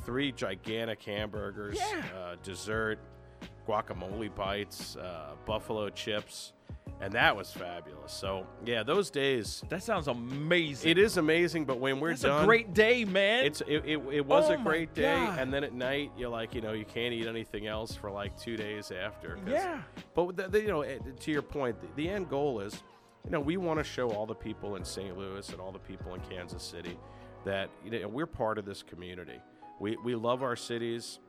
[0.03, 2.03] three gigantic hamburgers, Yeah.
[2.19, 2.97] uh, dessert,
[3.67, 6.53] guacamole bites, uh, buffalo chips,
[7.01, 8.11] and that was fabulous.
[8.11, 9.63] So yeah, those days.
[9.69, 10.89] That sounds amazing.
[10.89, 13.45] It is amazing, but when we're That's done, a great day, man.
[13.45, 15.39] It's it, it, it was Oh a great day, God.
[15.39, 18.37] and then at night you're like, you know, you can't eat anything else for like
[18.39, 19.37] two days after.
[19.47, 19.81] Yeah.
[20.15, 22.81] But the, the, you know, to your point, the, the end goal is
[23.25, 25.17] you know, we want to show all the people in St.
[25.17, 26.97] Louis and all the people in Kansas City
[27.43, 29.39] that you know we're part of this community.
[29.79, 31.19] We we love our cities.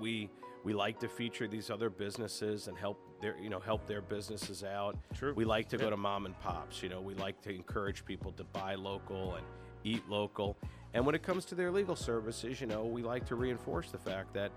[0.00, 0.28] We
[0.64, 4.64] we like to feature these other businesses and help their you know help their businesses
[4.64, 4.96] out.
[5.14, 5.32] True.
[5.34, 5.84] We like to Yeah.
[5.84, 6.82] go to mom and pops.
[6.82, 9.46] You know, we like to encourage people to buy local and
[9.84, 10.56] eat local.
[10.94, 13.98] And when it comes to their legal services, you know, we like to reinforce the
[13.98, 14.50] fact that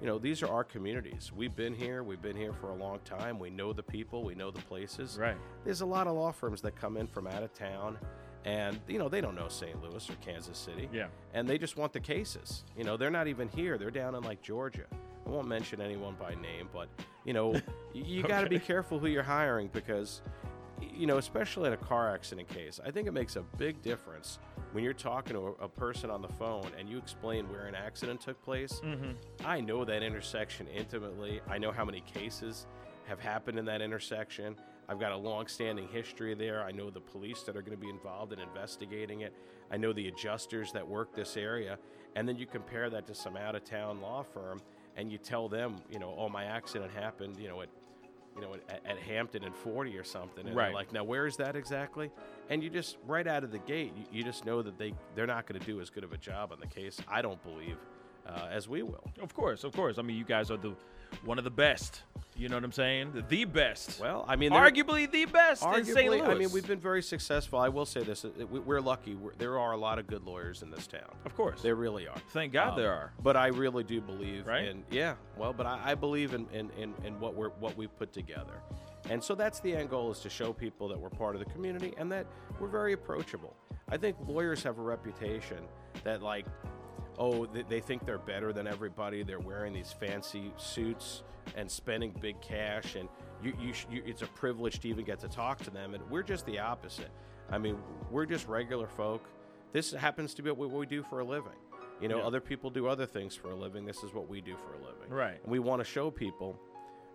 [0.00, 1.32] you know these are our communities.
[1.32, 2.02] We've been here.
[2.02, 3.38] We've been here for a long time.
[3.38, 4.24] We know the people.
[4.24, 5.16] We know the places.
[5.18, 5.36] Right.
[5.64, 7.98] There's a lot of law firms that come in from out of town.
[8.44, 9.80] And you know they don't know St.
[9.80, 11.06] Louis or Kansas City, Yeah.
[11.32, 12.64] and they just want the cases.
[12.76, 14.86] You know they're not even here; they're down in like Georgia.
[15.32, 16.88] I won't mention anyone by name, but
[17.24, 17.54] you know,
[17.94, 20.20] you got to be careful who you're hiring because,
[20.78, 24.38] you know, especially in a car accident case, I think it makes a big difference
[24.72, 27.74] when you're talking to a, a person on the phone and you explain where an
[27.74, 28.82] accident took place.
[28.84, 29.12] Mm-hmm.
[29.46, 31.40] I know that intersection intimately.
[31.48, 32.66] I know how many cases
[33.06, 34.54] have happened in that intersection.
[34.86, 36.62] I've got a long-standing history there.
[36.62, 39.32] I know the police that are going to be involved in investigating it.
[39.70, 41.78] I know the adjusters that work this area.
[42.16, 44.60] And then you compare that to some out-of-town law firm,
[44.96, 47.68] and you tell them, you know, oh, my accident happened, you know, at
[48.34, 50.46] you know, at, at Hampton and 40 or something.
[50.46, 50.68] And Right.
[50.68, 52.10] they're like, now where is that exactly?
[52.48, 55.26] And you just, right out of the gate, you, you just know that they, they're
[55.26, 57.76] not going to do as good of a job on the case, I don't believe,
[58.26, 59.04] uh, as we will.
[59.20, 59.98] Of course, of course.
[59.98, 60.72] I mean, you guys are the
[61.24, 62.02] one of the best.
[62.34, 63.24] You know what I'm saying?
[63.28, 64.00] The, best.
[64.00, 66.10] Well, I mean, arguably the best in St.
[66.10, 66.22] Louis.
[66.22, 67.58] I mean, we've been very successful.
[67.58, 69.14] I will say this: uh, we- we're lucky.
[69.14, 71.10] We're, there are a lot of good lawyers in this town.
[71.26, 71.60] Of course.
[71.60, 72.16] There really are.
[72.30, 73.12] Thank God Um, there are.
[73.22, 74.64] But I really do believe Right?
[74.64, 75.14] in yeah.
[75.36, 78.54] Well, but I, I believe in, in, in, in what we're what we put together.
[79.10, 81.50] And so that's the end goal is to show people that we're part of the
[81.50, 82.26] community and that
[82.58, 83.54] we're very approachable.
[83.90, 85.58] I think lawyers have a reputation
[86.02, 86.46] that like
[87.22, 89.22] oh they, they think they're better than everybody.
[89.22, 91.22] They're wearing these fancy suits
[91.56, 93.08] and spending big cash and
[93.42, 96.02] you, you, sh- you it's a privilege to even get to talk to them and
[96.10, 97.10] we're just the opposite.
[97.50, 97.76] I mean,
[98.10, 99.24] we're just regular folk.
[99.72, 101.58] This happens to be what we do for a living.
[102.00, 102.26] You know, Yeah.
[102.26, 103.84] other people do other things for a living.
[103.84, 105.08] This is what we do for a living.
[105.08, 105.40] Right.
[105.42, 106.58] And we want to show people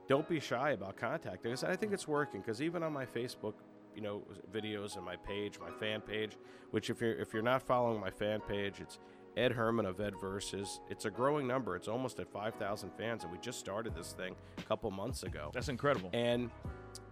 [0.08, 1.64] don't be shy about contacting us.
[1.64, 3.56] And I think it's working because even on my Facebook,
[3.96, 4.22] you know,
[4.54, 6.38] videos and my page, my fan page,
[6.72, 9.00] which if you're if you're not following my fan page, it's
[9.38, 10.80] Ed Herman of Ed Versus.
[10.90, 11.76] It's a growing number.
[11.76, 15.52] It's almost at 5,000 fans, and we just started this thing a couple months ago.
[15.54, 16.10] That's incredible.
[16.14, 16.50] And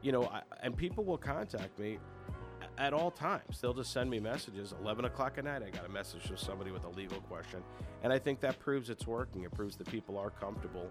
[0.01, 1.99] you know, I, and people will contact me
[2.77, 3.61] at all times.
[3.61, 4.73] They'll just send me messages.
[4.81, 7.61] 11 o'clock at night, I got a message from somebody with a legal question,
[8.03, 9.43] and I think that proves it's working.
[9.43, 10.89] It proves that people are comfortable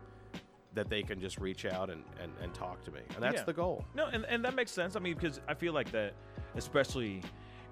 [0.75, 3.45] that they can just reach out and, and, and talk to me, and that's Yeah.
[3.45, 3.85] the goal.
[3.95, 4.97] No, and, and that makes sense.
[4.97, 6.15] I mean, because I feel like that,
[6.57, 7.23] especially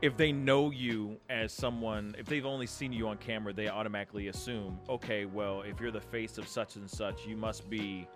[0.02, 4.28] if they know you as someone, if they've only seen you on camera, they automatically
[4.28, 8.08] assume, okay, well, if you're the face of such and such, you must be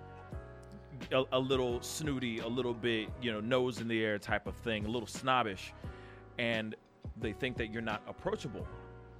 [1.12, 4.56] a, a little snooty, a little bit, you know, nose in the air type of
[4.56, 5.72] thing, a little snobbish,
[6.38, 6.74] and
[7.20, 8.66] they think that you're not approachable.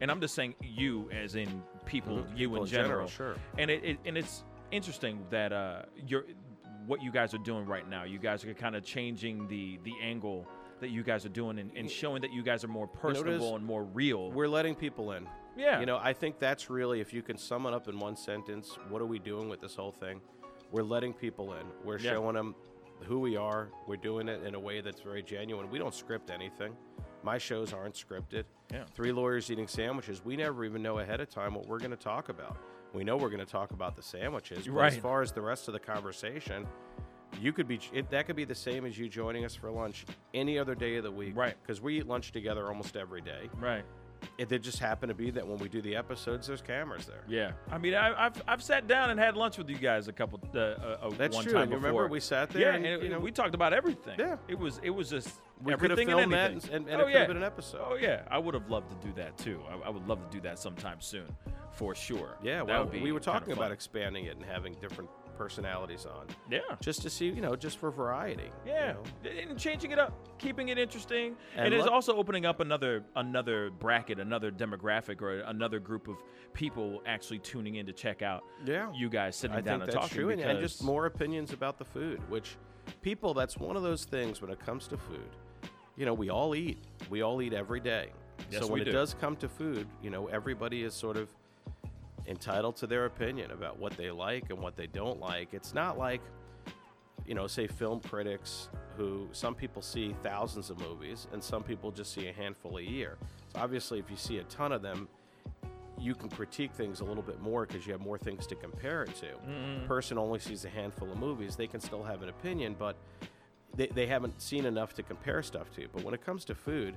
[0.01, 2.31] And I'm just saying you, as in people, Mhm.
[2.37, 3.07] you People in in general.
[3.07, 3.37] general, sure.
[3.59, 6.25] And it, it and it's interesting that uh, you're
[6.87, 8.05] what you guys are doing right now.
[8.05, 10.47] You guys are kind of changing the the angle
[10.81, 13.17] that you guys are doing and, and showing that you guys are more what it
[13.17, 13.23] is?
[13.23, 14.31] personable and more real.
[14.31, 15.27] We're letting people in.
[15.57, 18.17] yeah, You know, I think that's really, if you can sum it up in one
[18.17, 20.21] sentence, what are we doing with this whole thing?
[20.71, 21.67] We're letting people in.
[21.85, 22.13] We're Yeah.
[22.13, 22.55] showing them
[23.05, 23.71] who we are.
[23.87, 25.71] We're doing it in a way that's very genuine.
[25.71, 26.77] We don't script anything.
[27.23, 28.45] My shows aren't scripted.
[28.73, 28.85] Yeah.
[28.95, 30.25] Three lawyers eating sandwiches.
[30.25, 32.57] We never even know ahead of time what we're going to talk about.
[32.93, 35.69] We know we're going to talk about the sandwiches, but as far as the rest
[35.69, 36.67] of the conversation,
[37.41, 40.05] you could be it, that could be the same as you joining us for lunch
[40.35, 41.55] any other day of the week, Right.
[41.63, 43.49] Because we eat lunch together almost every day.
[43.59, 43.85] right.
[44.39, 47.23] It did just happen to be that when we do the episodes, there's cameras there.
[47.29, 50.13] Yeah, I mean, I, I've I've sat down and had lunch with you guys a
[50.13, 51.91] couple uh, uh, That's one true, time and you before.
[51.91, 54.19] remember we sat there Yeah, and, and, you know- we talked about everything.
[54.19, 54.37] Yeah.
[54.49, 55.29] it was it was just
[55.63, 56.75] We could have everything and filmed that anything.
[56.75, 57.19] and, and, and oh, it could yeah.
[57.21, 57.81] have been an episode.
[57.87, 59.61] Oh yeah, I would have loved to do that too.
[59.71, 61.27] I, I would love to do that sometime soon,
[61.73, 62.37] for sure.
[62.43, 63.59] Yeah, That well, would be we were kinda talking fun.
[63.65, 66.61] about expanding it and having different personalities on, Yeah.
[66.81, 68.51] just to see, you know, just for variety.
[68.65, 69.31] you Yeah, know.
[69.31, 73.71] and changing it up, keeping it interesting, and, And it's also opening up another another
[73.71, 76.17] bracket, another demographic, or another group of
[76.53, 78.43] people actually tuning in to check out.
[78.65, 78.91] Yeah.
[78.93, 81.53] you guys sitting I down think and that's talking true, and, and just more opinions
[81.53, 82.21] about the food.
[82.31, 82.57] Which
[83.03, 85.29] people, that's one of those things when it comes to food.
[85.97, 86.79] You know, we all eat.
[87.11, 88.11] We all eat every day.
[88.51, 88.93] Yes, so when it do.
[88.93, 91.29] does come to food, you know, everybody is sort of
[92.29, 95.53] entitled to their opinion about what they like and what they don't like.
[95.53, 96.21] It's not like,
[97.27, 101.91] you know, say film critics who some people see thousands of movies and some people
[101.91, 103.17] just see a handful a year.
[103.53, 105.09] So obviously, if you see a ton of them,
[105.99, 109.05] you can critique things a little bit more because you have more things to compare
[109.05, 109.29] it to.
[109.85, 112.97] A person only sees a handful of movies, they can still have an opinion, but
[113.77, 115.87] they, they haven't seen enough to compare stuff to.
[115.93, 116.95] But when it comes to food,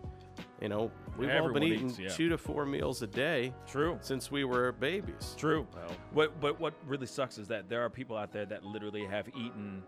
[0.61, 2.09] you know, we've all been eating eats, yeah.
[2.09, 3.97] two to four meals a day True.
[4.01, 5.35] since we were babies.
[5.37, 5.67] True.
[5.75, 9.05] Well- What but what really sucks is that there are people out there that literally
[9.05, 9.83] have eaten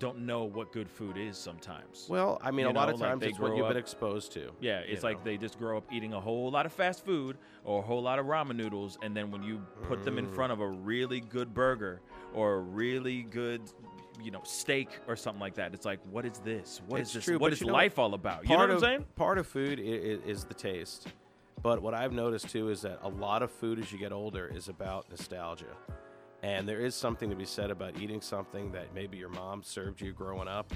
[0.00, 2.06] don't know what good food is sometimes.
[2.10, 4.50] Well, I mean, You a lot of times it's what you've been exposed to.
[4.60, 5.24] yeah, it's like know.
[5.24, 8.18] they just grow up eating a whole lot of fast food or a whole lot
[8.18, 10.34] of ramen noodles and then when you put them in Mm.
[10.34, 12.00] front of a really good burger
[12.32, 13.60] or a really good
[14.22, 15.74] you know, steak or something like that.
[15.74, 16.80] It's like, what is this?
[16.86, 17.24] What is It's this?
[17.24, 18.44] true, what is life all about?
[18.44, 19.04] You know what I'm saying?
[19.16, 21.08] Part of food is, is the taste.
[21.62, 24.46] But what I've noticed too is that a lot of food as you get older
[24.46, 25.76] is about nostalgia.
[26.42, 30.02] And there is something to be said about eating something that maybe your mom served
[30.02, 30.74] you growing up.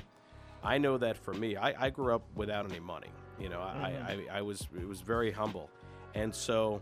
[0.64, 3.11] I know that for me, I, I grew up without any money.
[3.38, 4.37] You know, I, I, mm-hmm.
[4.37, 5.70] I was it was very humble.
[6.14, 6.81] And so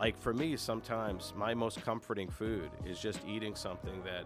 [0.00, 4.24] like for me, sometimes my most comforting food is just eating something that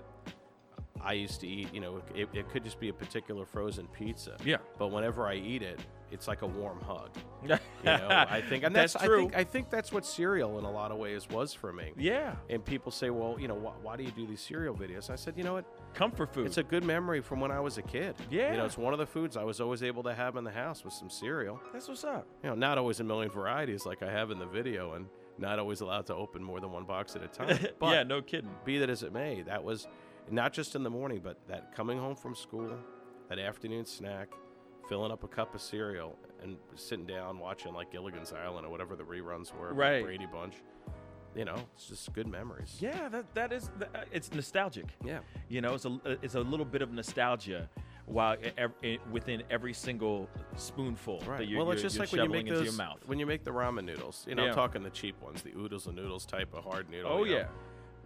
[1.02, 1.72] I used to eat.
[1.72, 4.36] You know, it, it could just be a particular frozen pizza.
[4.44, 4.56] Yeah.
[4.78, 5.80] But whenever I eat it,
[6.10, 7.10] it's like a warm hug.
[7.42, 7.48] You
[7.84, 9.18] You know, I think, and that's, That's I true.
[9.20, 11.92] think I think that's what cereal in a lot of ways was for me.
[11.96, 12.34] yeah.
[12.50, 15.10] And people say, well, you know, why, why do you do these cereal videos?
[15.10, 15.64] I said, you know what?
[15.94, 16.46] Comfort food.
[16.46, 18.16] It's a good memory from when I was a kid.
[18.30, 18.50] Yeah.
[18.52, 20.50] You know, it's one of the foods I was always able to have in the
[20.50, 21.60] house with some cereal.
[21.72, 22.26] That's what's up.
[22.42, 25.06] You know, not always a million varieties like I have in the video, and
[25.38, 27.58] not always allowed to open more than one box at a time.
[27.78, 28.50] But yeah, no kidding.
[28.64, 29.86] be that as it may, that was
[30.30, 32.72] not just in the morning, but that coming home from school,
[33.28, 34.28] that afternoon snack,
[34.88, 38.96] filling up a cup of cereal, and sitting down watching like Gilligan's Island or whatever
[38.96, 40.02] the reruns were, Right.
[40.02, 40.54] Brady Bunch.
[41.36, 42.78] You know, it's just good memories.
[42.80, 44.86] Yeah, that that is that, uh, it's nostalgic.
[45.04, 45.18] Yeah.
[45.48, 47.68] You know, it's a it's a little bit of nostalgia
[48.06, 48.36] while
[49.12, 51.38] within every single spoonful Right.
[51.38, 53.00] that you're, well, it's you're- just you're like when you make into those your mouth.
[53.06, 54.24] when you make the ramen noodles.
[54.26, 54.48] You know, Yeah.
[54.48, 57.12] I'm talking the cheap ones, the oodles and noodles type of hard noodle.
[57.12, 57.38] Oh you know.
[57.40, 57.46] yeah.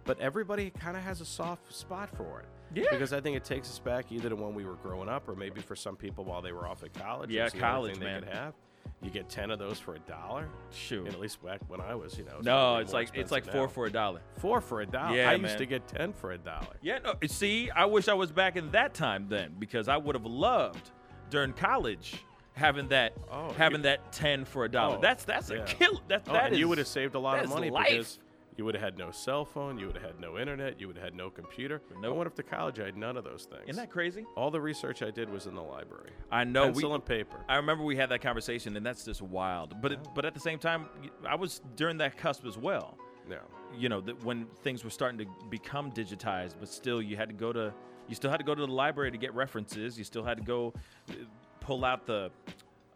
[0.05, 2.47] But everybody kind of has a soft spot for it.
[2.75, 2.85] Yeah.
[2.91, 5.35] Because I think it takes us back either to when we were growing up, or
[5.35, 7.29] maybe for some people while they were off at college.
[7.29, 8.21] Yeah, college, man.
[8.21, 8.53] They could have.
[9.01, 10.49] You get ten of those for a dollar.
[10.71, 11.05] Shoot.
[11.05, 12.39] And at least back when I was, you know.
[12.41, 13.67] No, it's like it's like four now.
[13.67, 14.21] for a dollar.
[14.39, 15.15] four for a dollar.
[15.15, 16.75] Yeah, I used to get ten for a dollar.
[16.81, 17.13] Yeah, no.
[17.27, 20.91] See, I wish I was back in that time then because I would have loved
[21.29, 22.15] during college
[22.53, 24.97] having that Oh, having you- that ten for a dollar.
[24.97, 25.65] Oh, that's that's a yeah.
[25.65, 26.01] kill.
[26.07, 27.89] That Oh, that and you would have saved a lot of money life.
[27.89, 28.19] because
[28.57, 30.95] you would have had no cell phone, you would have had no internet, you would
[30.95, 31.81] have had no computer.
[32.01, 32.13] Nope.
[32.13, 33.63] I went up to college, I had none of those things.
[33.67, 34.25] Isn't that crazy?
[34.35, 36.11] All the research I did was in the library.
[36.31, 36.65] I know.
[36.65, 37.37] Pencil we, and paper.
[37.49, 39.81] I remember we had that conversation, and that's just wild.
[39.81, 40.87] But it, but at the same time,
[41.27, 42.97] I was during that cusp as well.
[43.27, 43.39] No.
[43.77, 47.35] You know, that when things were starting to become digitized, but still, you had to
[47.35, 47.73] go to,
[48.07, 49.97] you still had to go to the library to get references.
[49.97, 50.73] You still had to go
[51.09, 51.13] uh,
[51.59, 52.29] pull out the,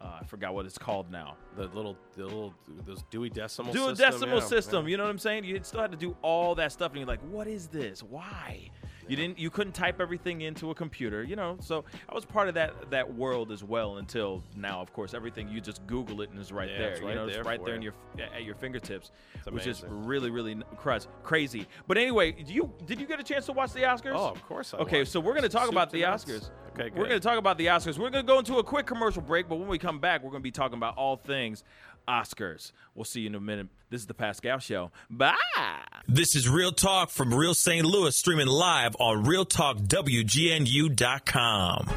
[0.00, 1.36] uh, I forgot what it's called now.
[1.56, 3.94] The little, the little, those Dewey Decimal a system.
[3.96, 4.84] decimal yeah, system.
[4.84, 4.90] yeah.
[4.90, 5.44] You know what I'm saying?
[5.44, 8.02] You still had to do all that stuff, and you're like, "What is this?
[8.02, 8.70] Why?"
[9.08, 9.38] You didn't.
[9.38, 11.22] You couldn't type everything into a computer.
[11.22, 11.56] You know.
[11.60, 14.80] So I was part of that that world as well until now.
[14.80, 16.90] Of course, everything you just Google it and it's right Yeah, there.
[16.92, 17.92] it's you right know, it's there right there in you.
[18.16, 20.62] your at your fingertips, It's which is really really
[21.22, 21.66] crazy.
[21.86, 24.12] But anyway, you did you get a chance to watch the Oscars?
[24.14, 24.74] Oh, of course.
[24.74, 25.12] I Okay, watched.
[25.12, 26.24] so we're going to talk Soup about the nuts.
[26.24, 26.50] Oscars.
[26.78, 27.98] Okay, We're going to talk about the Oscars.
[27.98, 30.30] We're going to go into a quick commercial break, but when we come back, we're
[30.30, 31.64] going to be talking about all things
[32.08, 32.72] Oscars.
[32.94, 33.68] We'll see you in a minute.
[33.90, 34.90] This is the Pascal Show.
[35.10, 35.34] Bye.
[36.06, 37.84] This is Real Talk from Real St.
[37.84, 41.88] Louis, streaming live on RealTalkWGNU.com.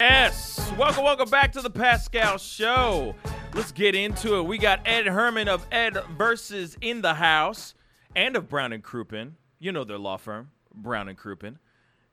[0.00, 0.72] S.
[0.76, 3.14] Welcome, welcome back to the Pascal Show.
[3.54, 4.44] Let's get into it.
[4.44, 7.74] We got Ed Herman of Ed versus in the house
[8.16, 9.32] and of Brown and Crouppen.
[9.58, 11.58] You know their law firm, Brown and Crouppen.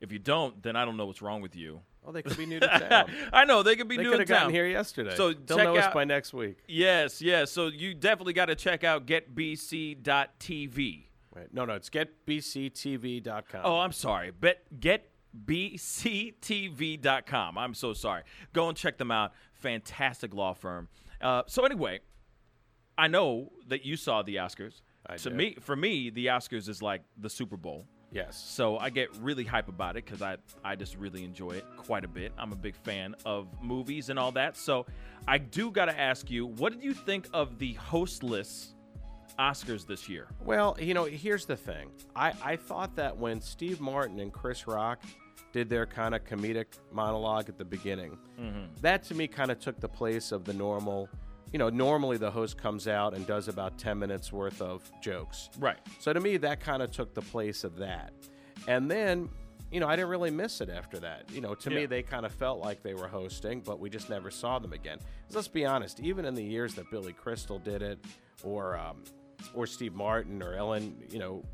[0.00, 1.80] If you don't, then I don't know what's wrong with you.
[2.06, 3.10] Oh, they could be new to town.
[3.32, 5.14] I know they could be they new could in have gotten here yesterday.
[5.16, 6.58] So they'll check know out- us by next week.
[6.66, 7.50] Yes, yes.
[7.52, 11.04] So you definitely got to check out getbc.tv.
[11.36, 13.60] Wait, no, no, it's getbctv.com.
[13.64, 14.30] Oh, I'm sorry.
[14.32, 17.58] Bet getbctv.com.
[17.58, 18.22] I'm so sorry.
[18.52, 19.32] Go and check them out.
[19.52, 20.88] Fantastic law firm.
[21.20, 22.00] Uh, so anyway,
[22.98, 24.80] I know that you saw the Oscars.
[25.06, 25.38] I to did.
[25.38, 27.86] me, for me, the Oscars is like the Super Bowl.
[28.10, 28.36] Yes.
[28.36, 32.04] So I get really hype about it because I, I just really enjoy it quite
[32.04, 32.32] a bit.
[32.38, 34.56] I'm a big fan of movies and all that.
[34.56, 34.86] So
[35.26, 38.74] I do got to ask you, what did you think of the hostless
[39.38, 40.28] Oscars this year?
[40.44, 41.90] Well, you know, here's the thing.
[42.14, 45.02] I, I thought that when Steve Martin and Chris Rock
[45.52, 48.64] did their kind of comedic monologue at the beginning, mm-hmm.
[48.82, 51.08] that to me kind of took the place of the normal.
[51.52, 55.50] You know, normally the host comes out and does about 10 minutes worth of jokes.
[55.58, 55.78] Right.
[55.98, 58.12] So to me, that kind of took the place of that.
[58.68, 59.28] And then,
[59.72, 61.24] you know, I didn't really miss it after that.
[61.32, 61.76] You know, to Yeah.
[61.76, 64.72] me, they kind of felt like they were hosting, but we just never saw them
[64.72, 64.98] again.
[65.32, 67.98] let's be honest, even in the years that Billy Crystal did it,
[68.42, 69.02] or um,
[69.54, 71.44] or Steve Martin or Ellen, you know,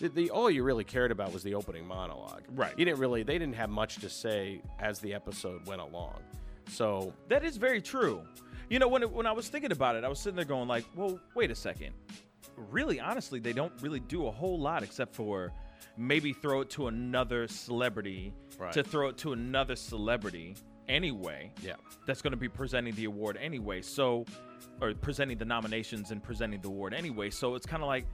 [0.00, 2.42] the, the all you really cared about was the opening monologue.
[2.54, 2.72] Right.
[2.78, 3.22] You didn't really.
[3.22, 6.20] They didn't have much to say as the episode went along.
[6.68, 8.22] So That is very true.
[8.70, 10.68] You know, when it, when I was thinking about it, I was sitting there going
[10.68, 11.92] like, "Well, wait a second.
[12.56, 15.52] Really, honestly, they don't really do a whole lot except for
[15.96, 18.72] maybe throw it to another celebrity Right.
[18.72, 20.54] to throw it to another celebrity
[20.88, 21.50] anyway.
[21.62, 21.74] Yeah.
[22.06, 23.80] That's going to be presenting the award anyway.
[23.82, 24.24] So
[24.80, 27.30] or presenting the nominations and presenting the award anyway.
[27.30, 28.04] So it's kind of like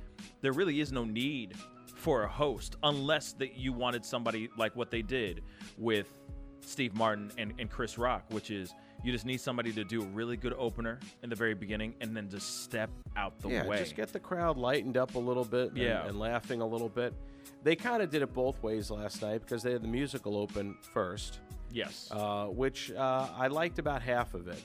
[0.40, 1.54] there really is no need
[1.96, 5.42] for a host unless that you wanted somebody like what they did
[5.76, 6.12] with
[6.60, 8.72] Steve Martin and, and Chris Rock, which is
[9.06, 12.16] you just need somebody to do a really good opener in the very beginning and
[12.16, 13.78] then just step out the yeah, way.
[13.78, 15.68] just get the crowd lightened up a little bit.
[15.68, 16.06] And, Yeah.
[16.06, 17.14] and laughing a little bit.
[17.62, 20.76] They kind of did it both ways last night because they had the musical open
[20.92, 21.38] first.
[21.70, 22.08] yes.
[22.10, 24.60] uh, which uh, I liked about half of it,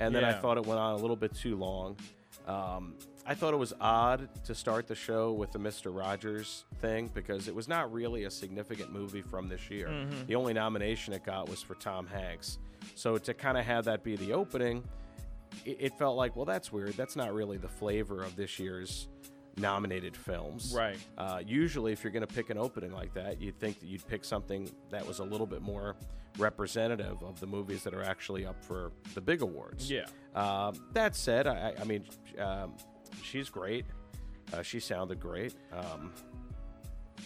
[0.00, 1.96] and then I thought it went on a little bit too long.
[2.46, 7.10] Um, I thought it was odd to start the show with the Mister Rogers thing
[7.14, 9.88] because it was not really a significant movie from this year.
[9.88, 10.26] Mm-hmm.
[10.26, 12.58] The only nomination it got was for Tom Hanks,
[12.94, 14.82] so to kind of have that be the opening,
[15.64, 16.94] it, it felt like well that's weird.
[16.94, 19.08] That's not really the flavor of this year's
[19.56, 20.72] nominated films.
[20.74, 20.96] Right.
[21.16, 24.06] Uh, usually, if you're going to pick an opening like that, you'd think that you'd
[24.08, 25.94] pick something that was a little bit more
[26.38, 29.90] representative of the movies that are actually up for the big awards.
[29.90, 30.06] Yeah.
[30.34, 32.06] Um, that said, I, I mean,
[32.38, 32.72] um,
[33.22, 33.84] she's great.
[34.52, 35.54] Uh, she sounded great.
[35.72, 36.12] Um,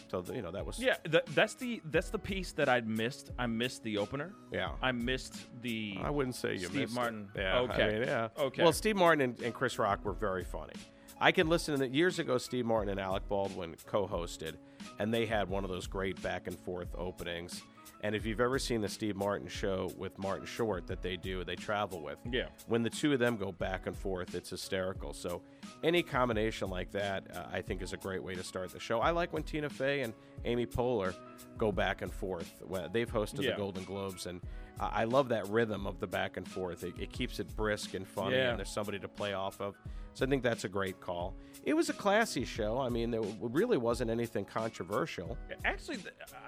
[0.08, 3.30] so you know that was yeah, th- that's the that's the piece that I missed.
[3.38, 4.32] I missed the opener.
[4.52, 4.70] yeah.
[4.82, 6.94] I missed the I wouldn't say you Steve missed it.
[6.94, 7.28] Martin.
[7.34, 7.58] Yeah.
[7.60, 7.82] Okay.
[7.82, 8.28] I mean, yeah.
[8.38, 8.62] Okay.
[8.62, 10.74] Well, Steve Martin and, and Chris Rock were very funny.
[11.20, 12.38] I can listen to the years ago.
[12.38, 14.54] Steve Martin and Alec Baldwin co-hosted,
[14.98, 17.62] and they had one of those great back and forth openings.
[18.02, 21.42] And if you've ever seen the Steve Martin show with Martin Short that they do,
[21.44, 22.18] they travel with.
[22.30, 22.46] Yeah.
[22.66, 25.12] When the two of them go back and forth, it's hysterical.
[25.14, 25.42] So
[25.82, 29.00] any combination like that, uh, I think, is a great way to start the show.
[29.00, 30.12] I like when Tina Fey and
[30.44, 31.14] Amy Poehler
[31.58, 32.62] go back and forth.
[32.66, 33.52] When they've hosted Yeah.
[33.52, 34.40] the Golden Globes, and
[34.80, 36.84] I I love that rhythm of the back and forth.
[36.84, 38.50] It, it keeps it brisk and funny, Yeah.
[38.50, 39.74] and there's somebody to play off of.
[40.14, 41.34] So I think that's a great call.
[41.62, 42.80] It was a classy show.
[42.80, 45.36] I mean, there really wasn't anything controversial.
[45.64, 45.98] Actually,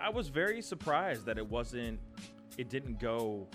[0.00, 2.00] I was very surprised that it wasn't.
[2.56, 3.46] It didn't go.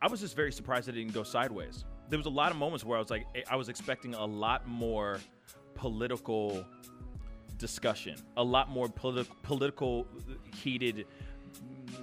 [0.00, 1.84] I was just very surprised that it didn't go sideways.
[2.10, 4.24] There was a lot of moments where I was like, eh, I was expecting a
[4.24, 5.18] lot more
[5.74, 6.64] political
[7.58, 10.06] discussion, a lot more politi- political
[10.54, 11.04] heated mm,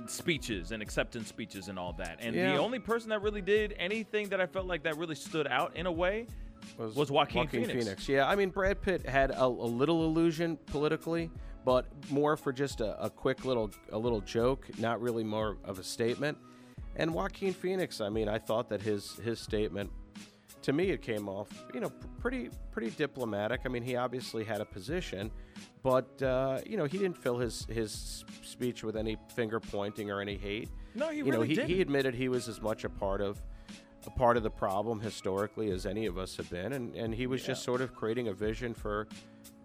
[0.07, 2.17] speeches and acceptance speeches and all that.
[2.21, 2.53] And Yeah.
[2.53, 5.75] the only person that really did anything that I felt like that really stood out
[5.75, 6.27] in a way
[6.77, 8.07] was Joaquin Phoenix.
[8.07, 11.29] Yeah, I mean, Brad Pitt had a, a little illusion politically,
[11.65, 15.79] but more for just a, a quick little a little joke, not really more of
[15.79, 16.37] a statement.
[16.95, 19.89] And Joaquin Phoenix, I mean, I thought that his his statement,
[20.63, 23.61] to me, it came off, you know, pr- pretty pretty diplomatic.
[23.65, 25.31] I mean, he obviously had a position,
[25.83, 30.21] but uh, you know, he didn't fill his his speech with any finger pointing or
[30.21, 30.69] any hate.
[30.95, 31.69] No, he you know, really he, didn't.
[31.69, 33.41] he admitted he was as much a part of
[34.05, 37.27] a part of the problem historically as any of us have been, and, and he
[37.27, 39.07] was just sort of creating a vision for,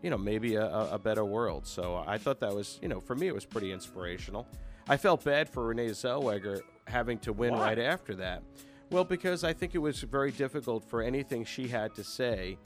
[0.03, 1.67] you know, maybe a, a a better world.
[1.67, 4.47] So I thought that was, you know, for me it was pretty inspirational.
[4.89, 7.61] I felt bad for Renee Zellweger having to win Why?
[7.61, 8.43] right after that.
[8.91, 12.57] Well, because I think it was very difficult for anything she had to say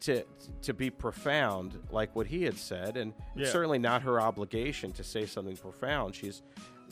[0.00, 0.24] to
[0.62, 5.04] to be profound like what he had said, and it's certainly not her obligation to
[5.04, 6.14] say something profound.
[6.14, 6.42] She's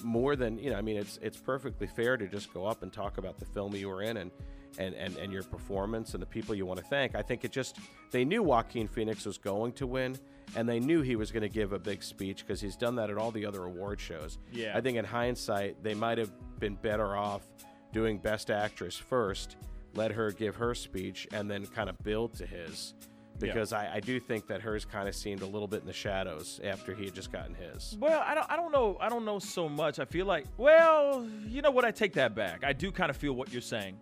[0.03, 0.77] more than you know.
[0.77, 3.75] I mean, it's it's perfectly fair to just go up and talk about the film
[3.75, 4.31] you were in and.
[4.79, 7.15] And, and, and your performance and the people you want to thank.
[7.15, 7.79] I think it just,
[8.11, 10.19] they knew Joaquin Phoenix was going to win,
[10.55, 13.09] and they knew he was going to give a big speech because he's done that
[13.09, 14.37] at all the other award shows.
[14.53, 14.77] Yeah.
[14.77, 17.47] I think in hindsight, they might have been better off
[17.95, 19.57] doing Best Actress first,
[19.97, 22.95] let her give her speech, and then kind of build to his.
[23.39, 25.93] Because I, I do think that hers kind of seemed a little bit in the
[25.93, 27.97] shadows after he had just gotten his.
[28.01, 28.97] Well, I don't, I don't know.
[28.99, 29.99] I don't know so much.
[29.99, 31.85] I feel like, well, you know what?
[31.85, 32.65] I take that back.
[32.65, 33.99] I do kind of feel what you're saying.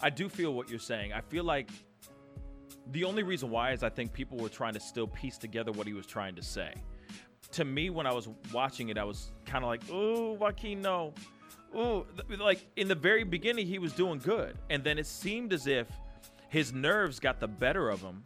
[0.00, 1.12] I do feel what you're saying.
[1.12, 1.68] I feel like
[2.92, 5.86] the only reason why is I think people were trying to still piece together what
[5.86, 6.72] he was trying to say.
[7.52, 11.14] To me, when I was watching it, I was kind of like, "Oh, Joaquin, no."
[11.76, 12.06] Ooh,
[12.38, 15.86] like in the very beginning, he was doing good, and then it seemed as if
[16.48, 18.24] his nerves got the better of him,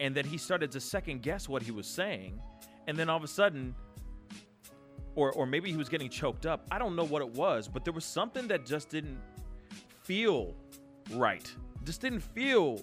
[0.00, 2.40] and then he started to second guess what he was saying,
[2.86, 3.74] and then all of a sudden,
[5.14, 6.66] or or maybe he was getting choked up.
[6.70, 9.20] I don't know what it was, but there was something that just didn't
[10.02, 10.54] feel
[11.12, 11.48] right.
[11.84, 12.80] Just didn't feel.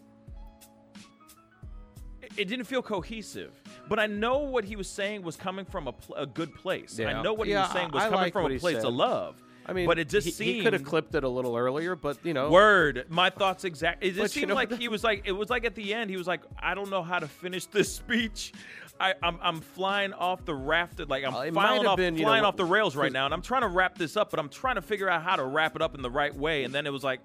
[2.21, 3.51] it- It didn't feel cohesive.
[3.89, 6.97] But I know what he was saying was coming from a, pl- a good place.
[6.97, 7.07] Yeah.
[7.17, 8.86] I know what he was saying was I coming like from a place said.
[8.86, 9.41] of love.
[9.72, 11.95] I mean, but it just he, seemed he could have clipped it a little earlier,
[11.95, 13.05] but you know, Word.
[13.09, 14.09] My thoughts exactly.
[14.09, 15.24] It just seemed know like he was like.
[15.26, 16.09] It was like at the end.
[16.09, 18.53] He was like, "I don't know how to finish this speech.
[18.99, 22.45] I, I'm I'm flying off the rafted Like I'm Uh, flying off been, you know,
[22.45, 24.76] off the rails right now, and I'm trying to wrap this up, but I'm trying
[24.76, 26.63] to figure out how to wrap it up in the right way.
[26.65, 27.19] And then it was like,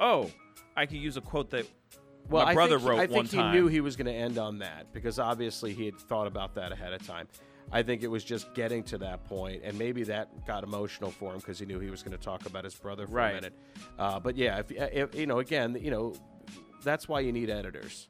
[0.00, 0.30] oh,
[0.76, 1.66] I can use a quote that
[2.28, 3.54] Well, my I brother think, wrote I think one he time.
[3.54, 6.72] knew he was going to end on that because obviously he had thought about that
[6.72, 7.28] ahead of time.
[7.70, 11.32] I think it was just getting to that point, and maybe that got emotional for
[11.32, 13.30] him because he knew he was going to talk about his brother for Right.
[13.30, 13.54] a minute.
[13.98, 16.14] Uh, but yeah, if, if you know, again, you know,
[16.82, 18.08] that's why you need editors.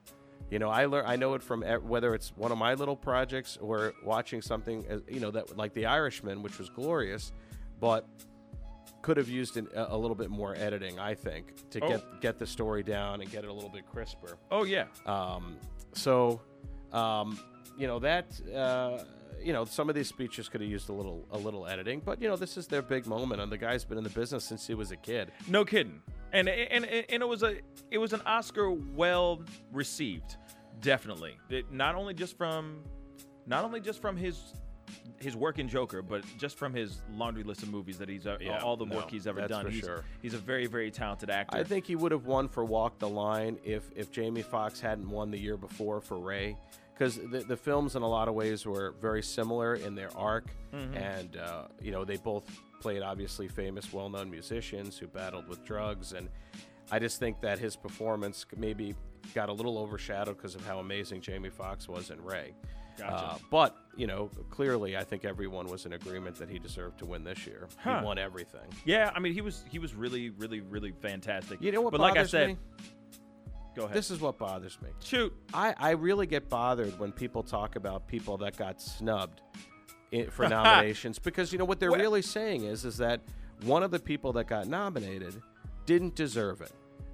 [0.50, 1.04] You know, I learn.
[1.06, 5.00] I know it from whether it's one of my little projects or watching something, as,
[5.08, 7.32] you know, that like The Irishman, which was glorious,
[7.80, 8.06] but
[9.00, 10.98] could have used an, a a little bit more editing.
[10.98, 11.88] I think to Oh.
[11.88, 14.36] get get the story down and get it a little bit crisper.
[14.50, 15.56] oh yeah, Um,
[15.94, 16.40] so,
[16.92, 17.38] um,
[17.78, 18.98] you know that uh,
[19.44, 22.20] you know some of these speeches could have used a little a little editing, but
[22.20, 24.66] you know this is their big moment, and the guy's been in the business since
[24.66, 25.32] he was a kid.
[25.48, 26.00] no kidding.
[26.32, 27.56] And and and it was a
[27.90, 30.36] it was an Oscar well received,
[30.80, 31.36] definitely.
[31.50, 32.82] It, not only just from
[33.46, 34.54] not only just from his
[35.20, 38.36] his work in Joker, but just from his laundry list of movies that he's uh,
[38.40, 39.64] Yeah, all the no, work he's ever that's done.
[39.66, 40.04] for he's, sure.
[40.20, 41.56] he's a very very talented actor.
[41.56, 45.08] I think he would have won for Walk the Line if if Jamie Foxx hadn't
[45.08, 46.56] won the year before for Ray,
[47.02, 50.46] because the, the films in a lot of ways were very similar in their arc,
[50.72, 52.44] and uh, you know they both
[52.80, 56.28] played obviously famous, well-known musicians who battled with drugs, and
[56.92, 58.94] I just think that his performance maybe
[59.34, 62.54] got a little overshadowed because of how amazing Jamie Foxx was in Ray.
[62.98, 63.14] Gotcha.
[63.14, 67.06] Uh, but you know, clearly, I think everyone was in agreement that he deserved to
[67.06, 67.66] win this year.
[67.78, 67.98] Huh.
[67.98, 68.68] He won everything.
[68.84, 71.60] yeah, I mean he was he was really really really fantastic.
[71.60, 72.58] You know what But like I said, me?
[73.74, 73.96] Go ahead.
[73.96, 74.90] This is what bothers me.
[75.02, 75.32] Shoot.
[75.52, 79.40] I, I really get bothered when people talk about people that got snubbed
[80.14, 83.20] i for nominations because you know what they're Well- really saying is is that
[83.64, 85.40] one of the people that got nominated
[85.86, 86.72] didn't deserve it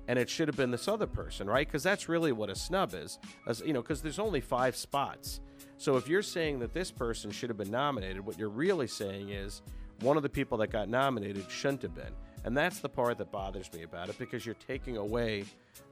[0.08, 2.94] and it should have been this other person right because that's really what a snub
[2.94, 5.40] is as you know because there's only five spots
[5.76, 9.28] so if you're saying that this person should have been nominated what you're really saying
[9.28, 9.62] is
[10.00, 12.12] one of the people that got nominated shouldn't have been
[12.44, 15.44] and that's the part that bothers me about it because you're taking away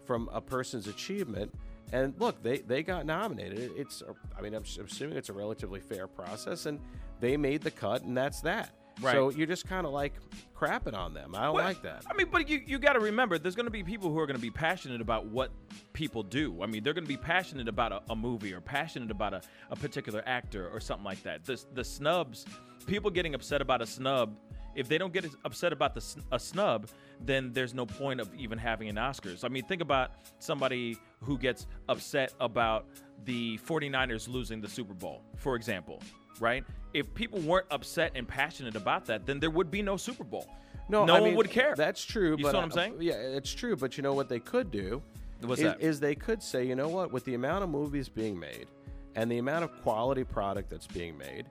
[0.06, 1.52] from a person's achievement
[1.92, 3.72] and look, they, they got nominated.
[3.76, 4.02] It's,
[4.36, 6.80] I mean, I'm assuming it's a relatively fair process, and
[7.20, 8.70] they made the cut, and that's that.
[9.00, 9.12] Right.
[9.12, 10.14] So you're just kind of like
[10.56, 11.34] crapping on them.
[11.34, 12.04] I don't Well, like that.
[12.10, 14.26] I mean, but you, you got to remember, there's going to be people who are
[14.26, 15.50] going to be passionate about what
[15.92, 16.62] people do.
[16.62, 19.42] I mean, they're going to be passionate about a, a movie or passionate about a,
[19.70, 21.44] a particular actor or something like that.
[21.44, 22.46] The, the snubs,
[22.86, 24.34] people getting upset about a snub,
[24.76, 26.88] if they don't get upset about the a snub,
[27.20, 29.44] then there's no point of even having an Oscars.
[29.44, 32.86] I mean, think about somebody who gets upset about
[33.24, 36.02] the 49ers losing the Super Bowl, for example,
[36.38, 36.62] right?
[36.92, 40.46] If people weren't upset and passionate about that, then there would be no Super Bowl.
[40.88, 41.74] No, no I one mean, would care.
[41.74, 42.36] That's true.
[42.36, 42.96] You but what I'm saying?
[43.00, 43.76] Yeah, it's true.
[43.76, 45.02] But you know what they could do?
[45.40, 45.80] What's is, that?
[45.80, 48.68] is they could say, you know what, with the amount of movies being made
[49.16, 51.46] and the amount of quality product that's being made,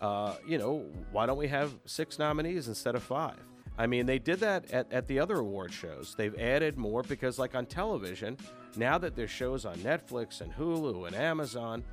[0.00, 3.38] uh, you know, why don't we have six nominees instead of five?
[3.76, 6.14] I mean, they did that at, at the other award shows.
[6.16, 8.36] They've added more because, like on television,
[8.76, 11.84] now that there's shows on Netflix and Hulu and Amazon,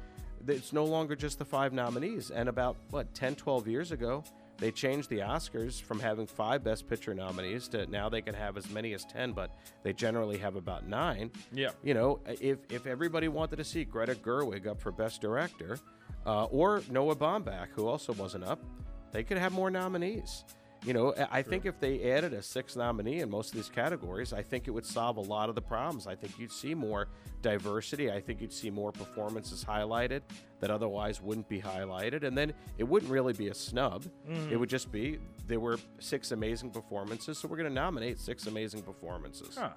[0.47, 2.31] it's no longer just the five nominees.
[2.31, 4.23] And about, what, 10, 12 years ago,
[4.57, 8.57] they changed the Oscars from having five Best Picture nominees to now they can have
[8.57, 9.51] as many as 10, but
[9.83, 11.31] they generally have about nine.
[11.51, 11.71] Yeah.
[11.83, 15.79] You know, if, if everybody wanted to see Greta Gerwig up for Best Director
[16.25, 18.63] uh, or Noah Baumbach, who also wasn't up,
[19.11, 20.45] they could have more nominees.
[20.86, 24.33] You know, I- think if they added a sixth nominee in most of these categories,
[24.33, 26.05] I think it would solve a lot of the problems.
[26.05, 27.07] I think you'd see more
[27.41, 28.11] diversity.
[28.11, 30.21] I think you'd see more performances highlighted
[30.59, 32.23] that otherwise wouldn't be highlighted.
[32.23, 34.05] And then it wouldn't really be a snub.
[34.27, 34.59] It mm.
[34.59, 38.81] would just be there were six amazing performances, so we're going to nominate six amazing
[38.83, 39.55] performances.
[39.57, 39.69] Huh.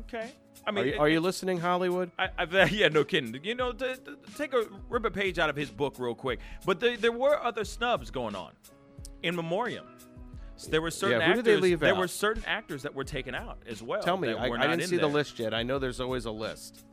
[0.00, 0.30] Okay.
[0.66, 2.10] I Are mean, you, it- are you listening, Hollywood?
[2.18, 3.38] I, I, yeah, no kidding.
[3.44, 6.40] You know, to, to take a rip a page out of his book real quick.
[6.64, 8.52] But there, there were other snubs going on
[9.24, 9.86] in memoriam.
[10.56, 11.44] So there were certain who actors.
[11.44, 11.98] did they leave there out?
[11.98, 14.02] were certain actors that were taken out as well.
[14.02, 15.52] Tell me, I, I didn't see the list yet.
[15.52, 16.84] I know there's always a list.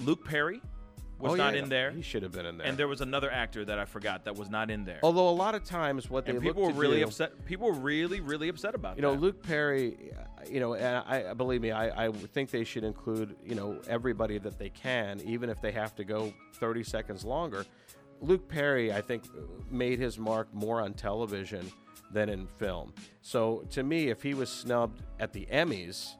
[0.00, 0.62] Luke Perry
[1.18, 2.66] was oh, not yeah, in there, He should have been in there.
[2.66, 4.98] and there was another actor that I forgot that was not in there.
[5.02, 7.44] Although a lot of times what they and look people were really do- upset.
[7.44, 9.20] People were really, really upset about You know, that.
[9.20, 10.12] Luke Perry,
[10.50, 14.38] you know, and I believe me, I, I think they should include, you know, everybody
[14.38, 17.66] that they can, even if they have to go 30 seconds longer.
[18.22, 19.24] Luke Perry, I think,
[19.70, 21.70] made his mark more on television
[22.12, 22.92] than in film.
[23.20, 26.12] So to me, if he was snubbed at the Emmys,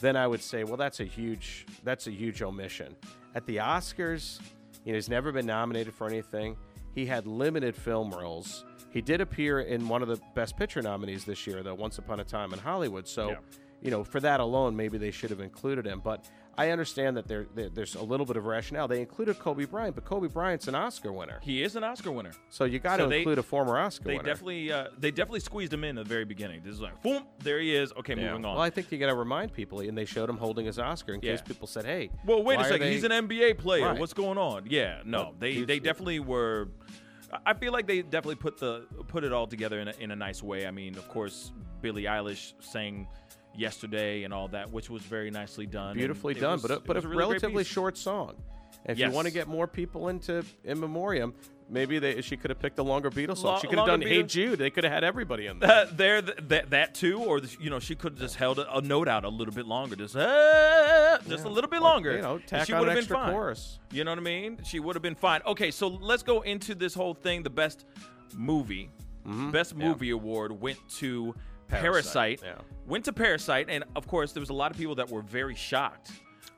[0.00, 2.96] then I would say, well, that's a huge, that's a huge omission.
[3.34, 4.40] At the Oscars,
[4.84, 6.56] you know, he's never been nominated for anything.
[6.94, 8.64] He had limited film roles.
[8.90, 12.20] He did appear in one of the Best Picture nominees this year, though, Once Upon
[12.20, 13.08] a Time in Hollywood.
[13.08, 13.36] So, Yeah.
[13.80, 16.00] you know, for that alone, maybe they should have included him.
[16.00, 16.28] But
[16.58, 18.86] I understand that there, there there's a little bit of rationale.
[18.86, 22.32] They included Kobe Bryant, but Kobe Bryant's an Oscar winner, He is an Oscar winner.
[22.50, 24.24] so you got to So they- include a former Oscar They winner.
[24.24, 26.60] definitely uh, they definitely squeezed him in at the very beginning.
[26.62, 27.92] This is like, boom, there he is.
[27.94, 28.28] Okay, Yeah.
[28.30, 28.54] moving on.
[28.56, 31.14] Well, I think you got to remind people, and they showed him holding his Oscar
[31.14, 32.80] in case people said, "Hey, Well, wait why a second.
[32.86, 33.86] they- He's an NBA player.
[33.86, 33.98] Right.
[33.98, 34.64] What's going on?
[34.66, 36.68] Yeah, no, Well, they they definitely were.
[37.46, 40.16] I feel like they definitely put the put it all together in a, in a
[40.16, 40.66] nice way.
[40.66, 41.50] I mean, of course,
[41.80, 43.08] Billie Eilish sang
[43.56, 45.96] yesterday and all that, which was very nicely done.
[45.96, 48.34] beautifully done, was- but a, but a was really relatively short song.
[48.84, 49.08] If Yes.
[49.10, 51.34] you want to get more people into in memoriam,
[51.68, 53.60] maybe they, she could have picked a longer Beatles song.
[53.60, 55.70] She could have done longer "Hey Jude." They could have had everybody in there.
[55.70, 58.58] Uh, there, th- that that too, or the, you know, she could have just held
[58.58, 62.16] a, a note out a little bit longer, just uh, just a little bit longer.
[62.16, 63.32] you know, tack she on would have extra been fine.
[63.34, 63.78] chorus.
[63.92, 64.58] You know what I mean?
[64.64, 65.42] She would have been fine.
[65.46, 67.44] Okay, so let's go into this whole thing.
[67.44, 67.84] The best
[68.34, 68.90] movie,
[69.24, 71.34] best movie award went to
[71.80, 72.38] Parasite.
[72.40, 72.46] Mm-hmm.
[72.46, 72.62] yeah.
[72.86, 75.54] Went to Parasite, and of course, there was a lot of people that were very
[75.54, 76.10] shocked.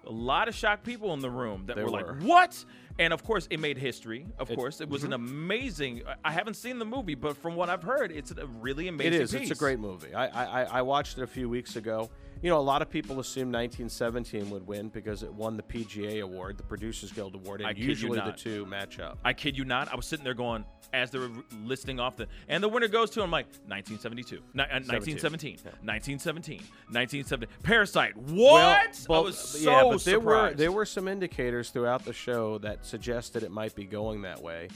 [0.07, 1.91] A lot of shocked people in the room that were, were.
[1.91, 2.63] like, "What?"
[2.99, 4.27] And of course, it made history.
[4.39, 5.25] Of It- course, it was an Mm-hmm.
[5.27, 6.03] amazing.
[6.25, 9.15] I haven't seen the movie, but from what I've heard, it's a really amazing.
[9.15, 9.35] It is.
[9.35, 10.15] It's a great movie.
[10.15, 10.27] I
[10.63, 12.11] I- I watched it a few weeks ago.
[12.45, 16.21] You know, a lot of people assume 1917 would win because it won the PGA
[16.21, 19.19] award, the Producers Guild award, and I usually the two match up.
[19.25, 19.91] I kid you not.
[19.91, 21.31] I was sitting there going, as they were
[21.63, 25.53] listing off the, and the winner goes to, I'm like, 1972, ni- uh, 1917,
[25.85, 26.59] 1917,
[26.91, 27.49] 1917.
[27.63, 28.15] Parasite.
[28.15, 29.07] What?
[29.09, 32.59] Well, I was so yeah, but there were there were some indicators throughout the show
[32.59, 34.69] that suggested it might be going that way.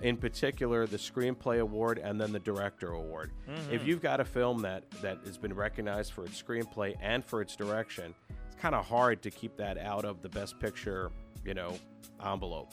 [0.00, 3.32] In particular, the screenplay award and then the director award.
[3.48, 3.72] Mm-hmm.
[3.72, 7.40] If you've got a film that that has been recognized for its screenplay and for
[7.40, 8.14] its direction,
[8.46, 11.10] it's kind of hard to keep that out of the best picture,
[11.44, 11.78] you know,
[12.24, 12.72] envelope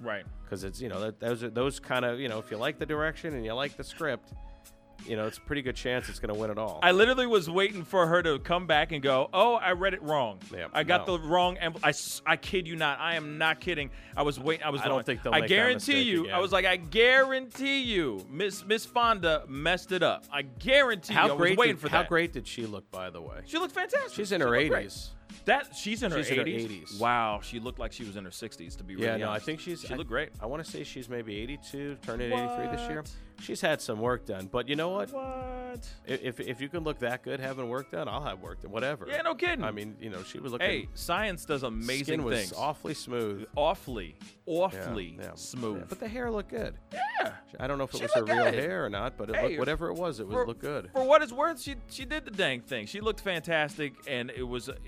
[0.00, 0.24] right.
[0.44, 2.78] because it's you know that, those are those kind of you know if you like
[2.78, 4.32] the direction and you like the script,
[5.06, 6.80] you know it's a pretty good chance it's going to win it all.
[6.82, 10.02] I literally was waiting for her to come back and go, "Oh, I read it
[10.02, 10.38] wrong.
[10.52, 11.16] Yeah, I got no.
[11.16, 11.92] the wrong." I,
[12.26, 13.00] I kid you not.
[13.00, 13.90] I am not kidding.
[14.16, 14.64] I was waiting.
[14.64, 14.80] I was.
[14.82, 16.30] I don't think they'll I guarantee you.
[16.30, 20.24] I was like, I guarantee you, Miss Miss Fonda messed it up.
[20.32, 21.18] I guarantee you.
[21.18, 22.08] I how was great waiting did, for how that.
[22.08, 23.40] great did she look by the way?
[23.46, 24.12] She looked fantastic.
[24.14, 25.10] She's in She her 80s.
[25.44, 26.68] That she's in her She's her 80s.
[26.68, 27.00] 80s.
[27.00, 28.76] Wow, she looked like she was in her 60s.
[28.76, 29.04] To be real.
[29.04, 29.80] Yeah, really no, I think she's.
[29.82, 30.30] She I, looked great.
[30.40, 33.04] I want to say she's maybe 82, turning 83 this year.
[33.40, 35.12] She's had some work done, but you know what?
[35.12, 35.88] What?
[36.06, 38.72] If if you can look that good having work done, I'll have work done.
[38.72, 39.06] Whatever.
[39.08, 39.64] Yeah, no kidding.
[39.64, 40.66] I mean, you know, she was looking.
[40.66, 42.52] Hey, science does amazing skin was things.
[42.52, 43.46] awfully smooth.
[43.54, 44.16] awfully,
[44.46, 45.78] awfully yeah, smooth.
[45.78, 46.74] yeah, but the hair looked good.
[46.92, 47.32] yeah.
[47.60, 49.36] I don't know if it She was her looked real hair or not, but it
[49.36, 50.90] Hey, looked, whatever it was, it was for, looked good.
[50.92, 52.86] For what it's worth, she she did the dang thing.
[52.86, 54.80] She looked fantastic, and it was it,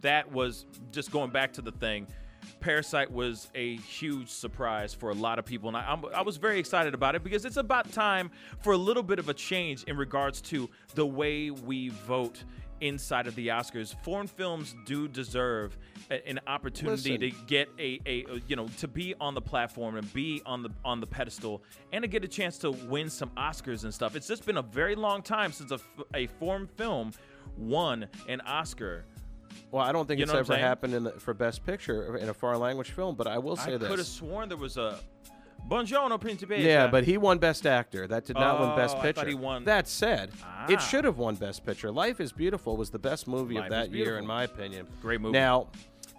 [0.00, 2.06] that was just going back to the thing.
[2.60, 6.36] Parasite was a huge surprise for a lot of people, and I, I'm, I was
[6.36, 8.30] very excited about it because it's about time
[8.60, 12.44] for a little bit of a change in regards to the way we vote
[12.80, 13.94] inside of the Oscars.
[14.04, 15.76] Foreign films do deserve
[16.10, 17.20] a- an opportunity Listen.
[17.38, 20.62] to get a, a a- you know to be on the platform and be on
[20.62, 21.62] the on the pedestal
[21.92, 24.14] and to get a chance to win some Oscars and stuff.
[24.14, 25.80] It's just been a very long time since a,
[26.14, 27.12] a foreign film
[27.56, 29.04] won an Oscar.
[29.70, 31.64] Well, I don't think You it's know what I'm ever happened in the, for Best
[31.66, 33.86] Picture in a foreign language film, but I will say I this.
[33.86, 34.98] I could have sworn there was a
[35.68, 36.58] Buongiorno Principe.
[36.58, 38.06] Yeah, but he won Best Actor.
[38.06, 39.26] That did not win Best Oh, Picture.
[39.26, 40.66] he won- That said, Ah.
[40.68, 41.90] it should have won Best Picture.
[41.90, 44.86] Life is Beautiful was the best movie Life of that year, in my opinion.
[45.02, 45.32] Great movie.
[45.38, 45.68] Now,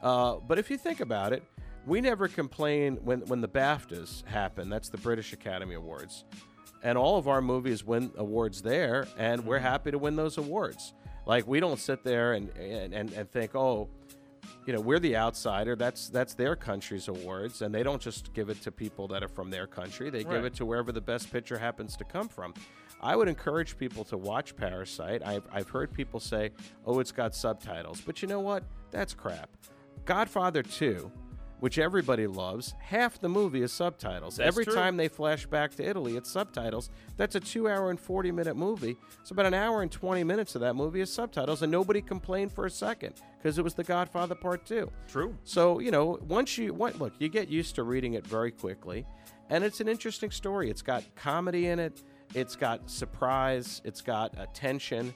[0.04, 1.44] uh, but if you think about it,
[1.86, 4.70] we never complain when when the BAFTAs happen.
[4.70, 6.26] That's the British Academy Awards,
[6.84, 9.66] and all of our movies win awards there, and we're Mm-hmm.
[9.66, 10.94] happy to win those awards.
[11.28, 13.90] Like we don't sit there and and, and, and think, oh,
[14.66, 15.76] you know we're the outsider.
[15.76, 19.28] That's that's their country's awards and they don't just give it to people that are
[19.28, 20.10] from their country.
[20.10, 20.36] They Right.
[20.36, 22.54] give it to wherever the best picture happens to come from.
[23.02, 25.22] I would encourage people to watch parasite.
[25.24, 26.52] I've, I've heard people say
[26.86, 28.02] oh it's got subtitles.
[28.02, 28.64] But you know what?
[28.92, 29.50] That's crap.
[30.06, 31.12] Godfather 2
[31.60, 34.38] which everybody loves half the movie is subtitles.
[34.38, 34.74] That's every true.
[34.74, 36.90] time they flash back to italy it's subtitles.
[37.18, 38.98] That's a two hour and 40 minute movie.
[39.24, 42.52] So about an hour and 20 minutes of that movie is subtitles and nobody complained
[42.52, 45.38] for a second because it was the godfather part 2 True.
[45.44, 49.06] so you know, once you what look, you get used to reading it very quickly,
[49.50, 50.70] and it's an interesting story.
[50.70, 52.04] It's got comedy in it,
[52.34, 55.14] it's got surprise, it's got uh, tension,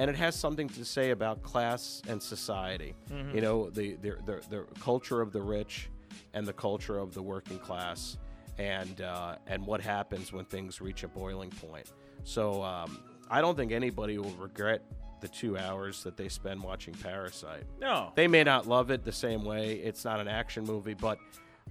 [0.00, 2.94] and it has something to say about class and society.
[3.34, 5.88] You know, the, the the the culture of the rich
[6.34, 8.16] and the culture of the working class,
[8.58, 11.86] and uh, and what happens when things reach a boiling point.
[12.24, 12.98] So um,
[13.30, 14.82] I don't think anybody will regret
[15.20, 17.64] the two hours that they spend watching Parasite.
[17.78, 18.10] No.
[18.14, 19.74] They may not love it the same way.
[19.74, 21.18] It's not an action movie, but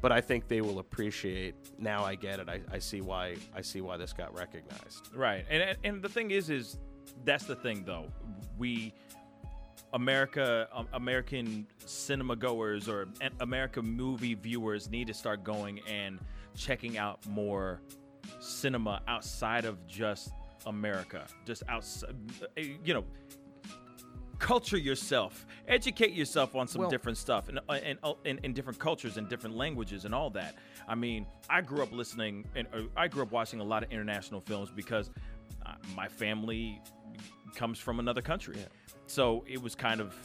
[0.01, 1.55] but I think they will appreciate.
[1.79, 2.47] Now I get it.
[2.47, 5.09] I, I see why I see why this got recognized.
[5.15, 6.77] Right, and- and the thing is, is
[7.25, 8.05] that's the thing though.
[8.57, 8.93] We
[9.93, 16.19] America, um, American cinema goers or a- American movie viewers need to start going and
[16.55, 17.81] checking out more
[18.39, 20.31] cinema outside of just
[20.65, 22.13] America, just outside,
[22.57, 23.03] you know,
[24.37, 29.17] culture yourself, educate yourself on some Well- different stuff and and in, in different cultures
[29.17, 30.55] and different languages and all that.
[30.87, 33.91] I mean, I grew up listening and uh, I grew up watching a lot of
[33.91, 35.09] international films because
[35.65, 36.79] uh, my family
[37.55, 38.57] comes from another country,
[39.07, 40.15] so it was kind of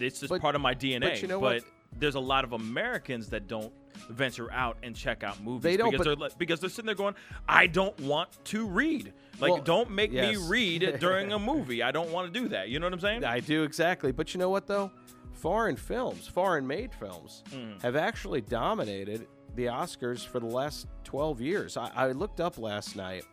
[0.00, 1.00] it's just But- part of my DNA.
[1.00, 1.62] but you know what?
[1.96, 3.72] there's a lot of Americans that don't
[4.10, 6.94] venture out and check out movies They don't, because but- they're because they're sitting there
[6.96, 7.14] going,
[7.48, 9.12] I don't want to read.
[9.38, 10.36] Like, Well, don't make yes.
[10.36, 11.82] me read during a movie.
[11.84, 12.68] I don't want to do that.
[12.68, 13.24] You know what I'm saying?
[13.24, 14.10] I do exactly.
[14.10, 14.90] But you know what though?
[15.34, 17.80] Foreign films, foreign made films, Mm.
[17.82, 21.76] have actually dominated the Oscars for the last 12 years.
[21.76, 23.24] I, I looked up last night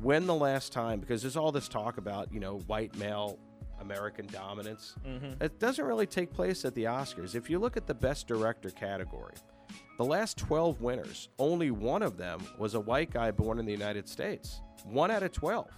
[0.00, 3.38] when the last time, because there's all this talk about, you know, white male
[3.80, 4.94] American dominance.
[5.06, 5.42] Mm-hmm.
[5.42, 7.34] It doesn't really take place at the Oscars.
[7.34, 9.34] If you look at the best director category,
[9.98, 13.72] the last 12 winners, only one of them was a white guy born in the
[13.72, 14.60] United States.
[14.84, 15.68] One out of 12.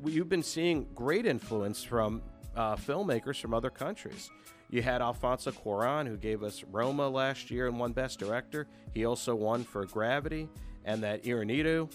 [0.00, 2.22] We- You've been seeing great influence from
[2.56, 4.30] uh, filmmakers from other countries.
[4.70, 8.66] You had Alfonso Cuarón, who gave us Roma last year and won Best Director.
[8.92, 10.48] He also won for Gravity,
[10.84, 11.92] and that Iñárritu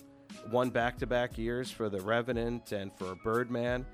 [0.52, 3.86] won back-to-back years for The Revenant and for Birdman.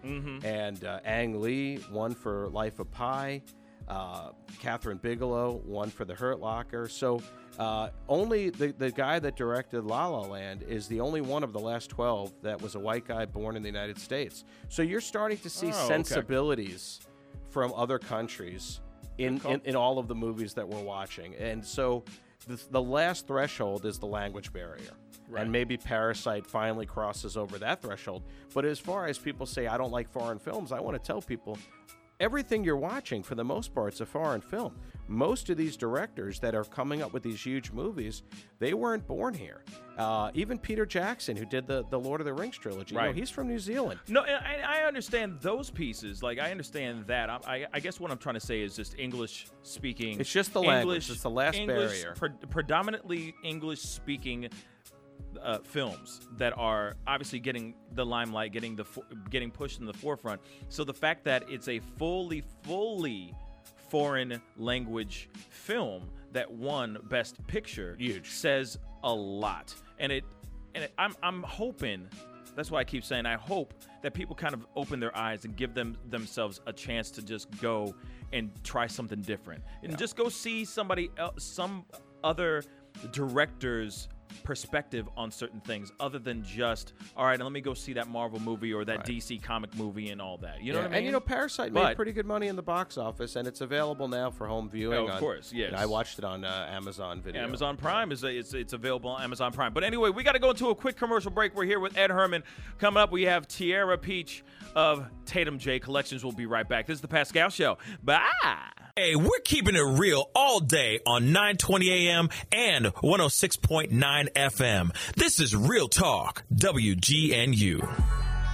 [0.44, 3.42] And uh, Ang Lee won for Life of Pi.
[3.88, 4.32] Uh,
[4.62, 6.88] Kathryn Bigelow won for The Hurt Locker.
[6.90, 7.22] So
[7.60, 11.54] uh, only the, the guy that directed La La Land is the only one of
[11.54, 14.44] the last 12 that was a white guy born in the United States.
[14.70, 15.88] So you're starting to see Oh, okay.
[15.88, 17.00] sensibilities
[17.50, 18.82] from other countries
[19.20, 21.36] in, in, in all of the movies that we're watching.
[21.36, 22.04] And so
[22.48, 24.92] the, the last threshold is the language barrier.
[25.36, 28.24] And maybe Parasite finally crosses over that threshold.
[28.54, 31.22] But as far as people say, I don't like foreign films, I want to tell
[31.22, 31.58] people
[32.20, 34.76] everything you're watching, for the most part, is a foreign film.
[35.08, 38.24] Most of these directors that are coming up with these huge movies,
[38.58, 39.64] they weren't born here.
[39.98, 43.12] Uh, even Peter Jackson, who did the, the Lord of the Rings trilogy, you know,
[43.12, 44.00] he's from New Zealand.
[44.08, 46.24] No, I, I understand those pieces.
[46.24, 47.30] Like I understand that.
[47.30, 50.20] I, I, I guess what I'm trying to say is just English speaking.
[50.20, 51.10] It's just the language.
[51.10, 52.16] It's the last English, barrier.
[52.16, 54.50] pre- predominantly English speaking
[55.42, 58.86] uh, films that are obviously getting the limelight, getting the
[59.30, 60.42] getting pushed in the forefront.
[60.70, 63.34] So the fact that it's a fully, fully
[63.90, 68.30] foreign language film that won Best Picture Huge.
[68.30, 70.24] says a lot, and it
[70.74, 72.08] and it, I'm I'm hoping.
[72.56, 75.58] That's why I keep saying I hope that people kind of open their eyes and
[75.58, 77.94] give them themselves a chance to just go
[78.32, 81.84] and try something different and just go see somebody else, some
[82.24, 82.64] other
[83.12, 84.08] director's
[84.44, 88.40] perspective on certain things other than just all right let me go see that marvel
[88.40, 90.98] movie or that dc comic movie and all that you know Yeah, what i mean
[90.98, 94.08] And you know, Parasite made pretty good money in the box office, and it's available
[94.08, 94.98] now for home viewing.
[94.98, 95.74] Oh, of on- course, yes.
[95.76, 97.42] I watched it on uh, Amazon Video.
[97.44, 99.74] Amazon Prime is it's, it's available on Amazon Prime.
[99.74, 101.56] But anyway, we got to go into a quick commercial break.
[101.56, 102.44] We're here with Ed Herman.
[102.80, 104.44] Coming up, we have Tiara Peach
[104.76, 106.24] of Tatum J Collections.
[106.24, 106.88] We'll be right back.
[106.88, 107.78] This is the Pascal Show.
[108.04, 108.22] Bye.
[108.98, 114.96] Hey, we're keeping it real all day on 920 AM and 106.9 FM.
[115.18, 117.86] This is Real Talk, WGNU.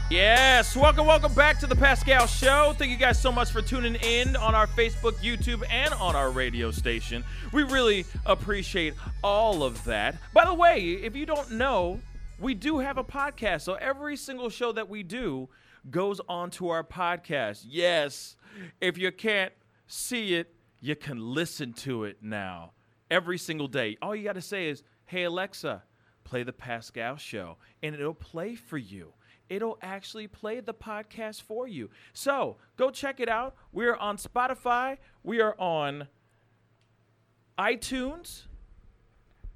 [0.10, 2.74] Yes, welcome, welcome back to the Pascal Show.
[2.76, 6.32] Thank you guys so much for tuning in on our Facebook, YouTube, and on our
[6.32, 7.24] radio station.
[7.54, 10.16] We really appreciate all of that.
[10.34, 12.00] By the way, if you don't know,
[12.40, 13.62] we do have a podcast.
[13.62, 15.50] So every single show that we do
[15.92, 17.66] goes onto our podcast.
[17.68, 18.38] Yes,
[18.82, 19.54] if you can't
[19.92, 22.72] see it, you can listen to it now.
[23.10, 23.98] Every single day.
[24.02, 25.84] All you got to say is, hey, Alexa,
[26.24, 29.14] play the Pascal Show, and it'll play for you
[29.52, 31.90] it'll actually play the podcast for you.
[32.14, 33.54] So go check it out.
[33.74, 36.08] We're on Spotify, we are on
[37.60, 38.44] iTunes,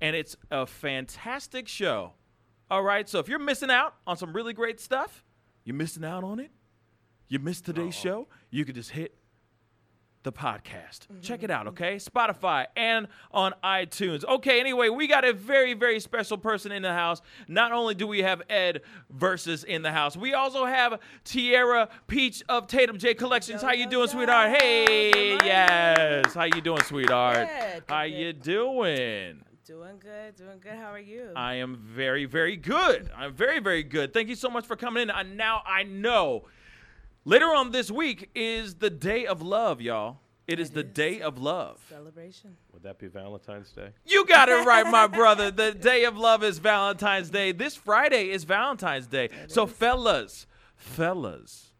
[0.01, 2.11] and it's a fantastic show.
[2.69, 5.23] All right, so if you're missing out on some really great stuff,
[5.63, 6.51] you're missing out on it.
[7.29, 9.15] You missed today's show, you could just hit
[10.25, 11.07] the podcast.
[11.07, 11.21] Mm-hmm.
[11.21, 11.95] Check it out, okay?
[11.95, 14.25] Spotify and on iTunes.
[14.25, 17.21] Okay, anyway, we got a very, very special person in the house.
[17.47, 22.43] Not only do we have Ed versus in the house, we also have Tiara Peach
[22.49, 23.61] of Tatum J Collections.
[23.61, 24.57] How you doing, sweetheart?
[24.61, 26.33] Hey, yes.
[26.33, 27.47] How you doing, sweetheart?
[27.47, 29.41] Good, How good, you doing?
[29.65, 30.73] Doing good, doing good.
[30.73, 31.29] How are you?
[31.35, 33.09] I am very, very good.
[33.15, 34.13] I'm very, very good.
[34.13, 35.09] Thank you so much for coming in.
[35.09, 36.45] And now I know
[37.25, 40.19] later on this week is the day of love, y'all.
[40.47, 40.93] It is It the is.
[40.93, 41.83] day of love.
[41.89, 42.55] Celebration.
[42.71, 43.89] Would that be Valentine's Day?
[44.05, 45.49] You got it right, my brother.
[45.49, 47.51] The day of love is Valentine's Day.
[47.51, 49.29] This Friday is Valentine's Day.
[49.47, 50.45] so, fellas,
[50.75, 51.71] fellas,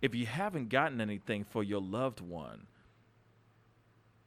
[0.00, 2.66] if you haven't gotten anything for your loved one,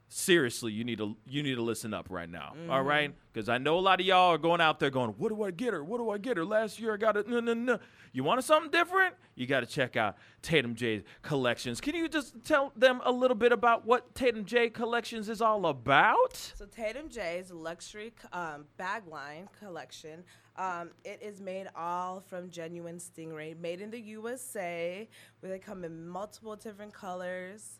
[0.09, 2.53] seriously, you need to you need to listen up right now.
[2.69, 3.13] all right?
[3.33, 5.51] Because I know a lot of y'all are going out there going, "What do I
[5.51, 5.83] get her?
[5.83, 7.27] What do I get her?" Last year I got it.
[7.27, 7.79] No, no, no.
[8.13, 9.15] You want something different?
[9.35, 11.79] You got to check out Tatum J Collections.
[11.79, 15.67] Can you just tell them a little bit about what Tatum J Collections is all
[15.67, 16.35] about?
[16.35, 20.23] So Tatum J's luxury um, bag line collection.
[20.55, 25.07] Um, it is made all from genuine stingray, made in the USA,
[25.39, 27.79] where they come in multiple different colors.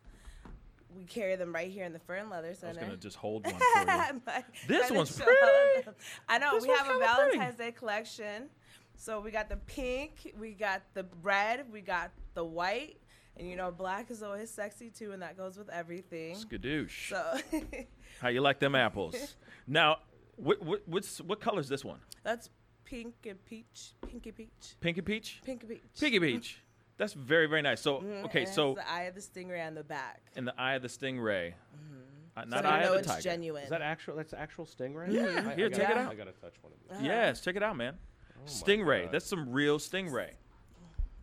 [0.98, 3.46] We carry them right here in the Fur and Leather I was gonna just hold
[3.52, 4.44] one for you.
[4.68, 5.98] This one's show all of pretty.
[6.30, 6.56] I know.
[6.56, 7.38] This we have a kinda pretty.
[7.38, 8.50] Valentine's Day collection.
[8.96, 12.98] So we got the pink, we got the red, we got the white,
[13.38, 16.36] and you know black is always sexy too, and that goes with everything.
[16.36, 17.10] Skadoosh.
[17.10, 17.38] So
[18.20, 19.36] How you like them apples?
[19.68, 19.98] now,
[20.36, 22.00] what what what's, what color is this one?
[22.24, 22.50] that's
[22.86, 25.42] pink and peach, pinky peach, Pinky peach.
[25.46, 25.82] pinky peach.
[26.00, 26.60] Pinky peach.
[26.98, 27.82] That's very very nice.
[27.82, 30.22] So Mhm, okay, and it so the eye of the stingray on the back.
[30.36, 31.54] in the eye of the stingray,
[32.36, 33.22] uh, So not you eye know of the it's tiger.
[33.22, 33.64] genuine.
[33.64, 34.16] Is that actual?
[34.16, 35.12] That's actual stingray.
[35.12, 35.22] Yeah.
[35.22, 36.12] I, I Here, gotta, take it out.
[36.12, 36.92] I gotta touch one of these.
[36.92, 37.06] Uh-huh.
[37.06, 37.98] Yes, check it out, man.
[38.36, 39.04] Oh stingray.
[39.04, 39.12] God.
[39.14, 40.32] That's some real stingray.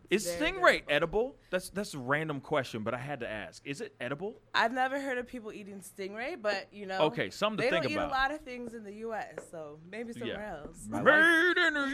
[0.09, 0.89] Is Very stingray edible.
[0.89, 1.35] edible?
[1.49, 3.61] That's that's a random question, but I had to ask.
[3.65, 4.39] Is it edible?
[4.53, 7.83] I've never heard of people eating stingray, but you know, Okay, something to they think
[7.83, 8.09] don't eat about.
[8.09, 10.87] a lot of things in the U.S., so maybe somewhere else.
[10.93, 11.87] I like- Made in the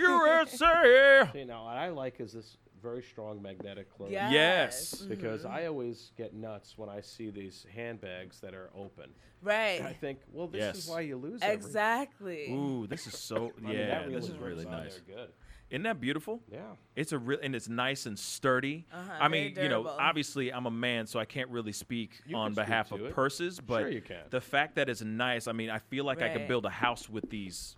[0.56, 1.30] USA.
[1.34, 4.10] See, now what I like is this very strong magnetic close.
[4.12, 4.32] Yes.
[4.34, 4.96] Yes.
[4.96, 5.10] Mm-hmm.
[5.10, 9.12] Because I always get nuts when I see these handbags that are open.
[9.44, 9.80] Right.
[9.80, 10.78] And I think, well, this Yes.
[10.78, 11.42] is why you lose.
[11.44, 12.52] every- Exactly.
[12.52, 13.88] Ooh, this is so I mean, yeah.
[13.88, 15.00] that this is really really on nice.
[15.08, 15.30] there Good.
[15.72, 16.42] Isn't that beautiful?
[16.52, 16.60] Yeah.
[16.96, 18.86] It's a real and it's nice and sturdy.
[18.94, 22.12] Uh-huh, I very mean, you know, obviously I'm a man, so I can't really speak
[22.28, 23.16] You on can speak behalf of it.
[23.16, 24.24] purses, but Sure you can.
[24.30, 27.10] the fact that it's nice, I mean, I feel like I could build a house
[27.10, 27.78] with these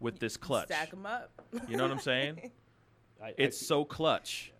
[0.00, 0.66] with this clutch.
[0.68, 1.30] Stack them up.
[1.68, 2.50] You know what I'm saying?
[3.22, 4.50] I, I- It's so clutch.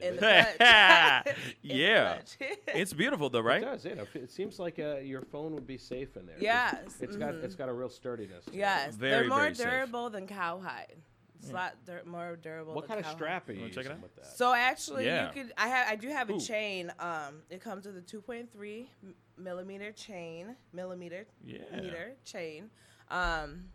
[0.00, 1.22] In the yeah.
[1.62, 3.60] In the It's beautiful though, It right?
[3.62, 3.84] does.
[3.84, 6.36] It, it seems like uh, your phone would be safe in there.
[6.38, 7.42] Yes, It's got mhm.
[7.42, 8.44] it's got a real sturdiness.
[8.44, 8.56] to it.
[8.56, 9.66] yes, Very, they're more very safe.
[9.66, 10.94] durable than cowhide.
[11.40, 12.74] It's a lot dur- more durable.
[12.74, 13.18] What than kind of cowhide.
[13.18, 14.02] strap are you Wanna check it using out?
[14.02, 14.36] with that?
[14.36, 15.28] So actually, Yeah.
[15.34, 15.52] you could.
[15.56, 15.88] I have.
[15.88, 16.40] I do have a Ooh.
[16.40, 16.92] chain.
[16.98, 21.58] Um, it comes with a 2.3 m- millimeter chain, millimeter Yeah.
[21.80, 22.70] meter chain.
[23.10, 23.70] Um,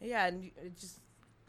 [0.00, 1.00] yeah, and you- it just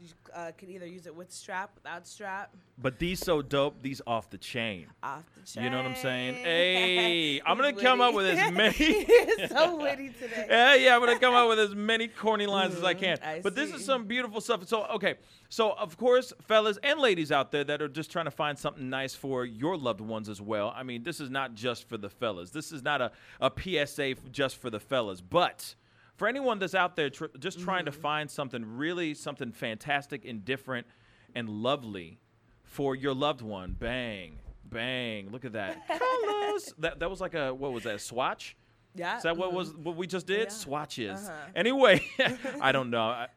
[0.02, 4.00] you uh, could either use it with strap, without strap, But these so dope, these
[4.06, 4.86] off the chain.
[5.02, 5.64] off the chain.
[5.64, 6.34] You know what I'm saying?
[6.34, 9.06] Hey, I'm gonna come up with as many-
[9.48, 10.46] so witty today.
[10.50, 13.18] Yeah, yeah, I'm gonna come up with as many corny lines as I can.
[13.18, 14.66] Mm, I but this is some beautiful stuff.
[14.66, 15.14] So, okay,
[15.48, 18.90] so of course, fellas and ladies out there that are just trying to find something
[18.90, 20.72] nice for your loved ones as well.
[20.74, 22.50] I mean, this is not just for the fellas.
[22.50, 23.50] This is not a, a
[23.86, 25.74] PSA just for the fellas, but
[26.16, 28.00] for anyone that's out there tr- just trying to Mm-hmm.
[28.00, 30.86] find something really something fantastic and different
[31.34, 32.18] and lovely
[32.64, 33.76] for your loved one.
[33.78, 35.30] Bang, bang!
[35.30, 36.74] Look at that colors.
[36.78, 37.94] that that was like a what was that?
[37.96, 38.56] A swatch.
[38.94, 39.16] Yeah.
[39.16, 39.54] Is that what mhm.
[39.54, 40.44] was what we just did?
[40.44, 40.48] Yeah.
[40.48, 41.28] Swatches.
[41.28, 41.50] Uh-huh.
[41.56, 42.02] Anyway,
[42.60, 43.02] I don't know.
[43.02, 43.28] I,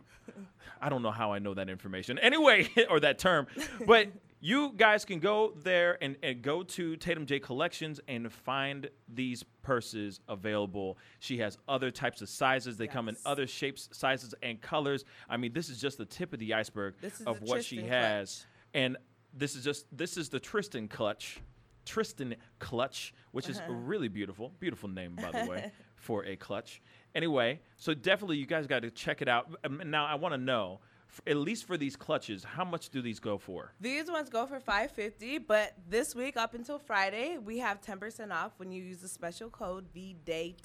[0.81, 2.19] I don't know how I know that information.
[2.19, 3.47] Anyway, or that term.
[3.87, 4.09] But
[4.45, 9.43] you guys can go there and, and go to Tatum J Collections and find these
[9.63, 10.99] purses available.
[11.19, 12.77] She has other types of sizes.
[12.77, 15.03] They come in other shapes, sizes, and colors.
[15.27, 16.93] I mean, this is just the tip of the iceberg
[17.25, 18.45] of what she has.
[18.45, 18.83] clutch.
[18.83, 18.97] And
[19.33, 21.39] this is just this is the Tristan clutch.
[21.85, 23.73] Tristan clutch, which is Uh-huh.
[23.73, 24.51] really beautiful.
[24.59, 26.81] Beautiful name, by the way, for a clutch.
[27.15, 29.49] Anyway, so definitely you guys got to check it out.
[29.63, 30.81] Um, Now I want to know,
[31.27, 33.73] at least for these clutches, how much do these go for?
[33.79, 38.53] These ones go for 550, but this week up until Friday, we have 10% off
[38.57, 40.55] when you use the special code VDAY10.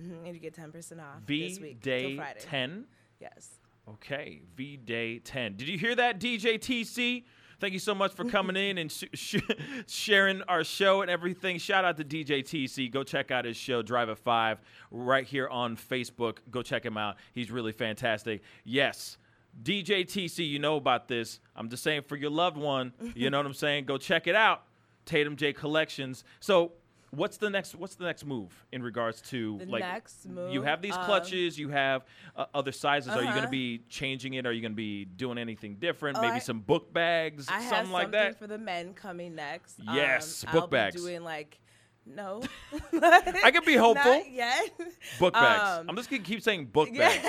[0.00, 2.40] Mm-hmm, and you get 10% off this V week till Day Friday.
[2.40, 2.86] 10.
[3.20, 3.50] Yes.
[3.88, 5.56] Okay, V Day 10.
[5.56, 7.24] Did you hear that, DJ TC?
[7.62, 9.36] Thank you so much for coming in and sh- sh-
[9.86, 11.58] sharing our show and everything.
[11.58, 12.90] Shout out to DJ TC.
[12.90, 14.58] Go check out his show, Drive at 5,
[14.90, 16.38] right here on Facebook.
[16.50, 17.18] Go check him out.
[17.32, 18.42] He's really fantastic.
[18.64, 19.16] Yes,
[19.62, 21.38] DJ TC, you know about this.
[21.54, 23.84] I'm just saying for your loved one, you know what I'm saying?
[23.84, 24.64] Go check it out.
[25.04, 26.24] Tatum J Collections.
[26.40, 26.72] So,
[27.14, 30.80] what's the next what's the next move in regards to The like next you have
[30.82, 32.04] these um, clutches, you have
[32.36, 33.10] uh, other sizes.
[33.10, 33.50] Are you going to Uh-huh.
[33.50, 34.46] be changing it?
[34.46, 36.18] Are you going to be doing anything different?
[36.18, 38.38] Oh, Maybe I- some book bags, I something something like that.
[38.38, 39.78] for the men coming next.
[39.82, 40.96] Yes, um, book I'll bags.
[40.96, 41.58] Be doing like,
[42.06, 42.42] no.
[42.92, 44.12] I can be hopeful.
[44.12, 44.70] Not yet.
[45.18, 45.80] book bags.
[45.80, 47.22] Um, I'm just going to keep saying book bags.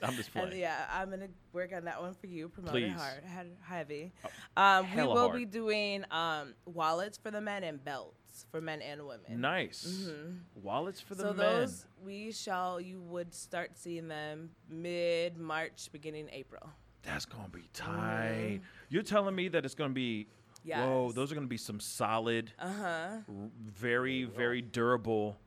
[0.00, 0.60] I'm just And playing.
[0.60, 2.48] yeah, I'm gonna work on that one for you.
[2.48, 2.92] Promote Please.
[2.96, 4.12] Oh, it hard, heavy.
[4.56, 5.32] Um, we will hard.
[5.36, 8.14] be doing um, wallets for the men and belts
[8.50, 9.40] for men and women.
[9.40, 10.10] Nice.
[10.54, 11.38] Wallets for the Mm-hmm.
[11.40, 16.68] so those we shall you would start seeing them mid March, beginning April.
[17.02, 18.60] That's going to be tight.
[18.88, 20.26] You're telling me that it's going to be
[20.64, 20.80] Yes.
[20.80, 23.18] Whoa, those are going to be some solid, uh-huh.
[23.64, 25.38] very, very durable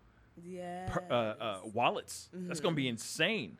[0.41, 0.87] Yeah.
[0.89, 1.13] per, uh,
[1.43, 2.29] uh, wallets.
[2.33, 2.85] That's going to Mm-hmm.
[2.85, 3.57] be insane.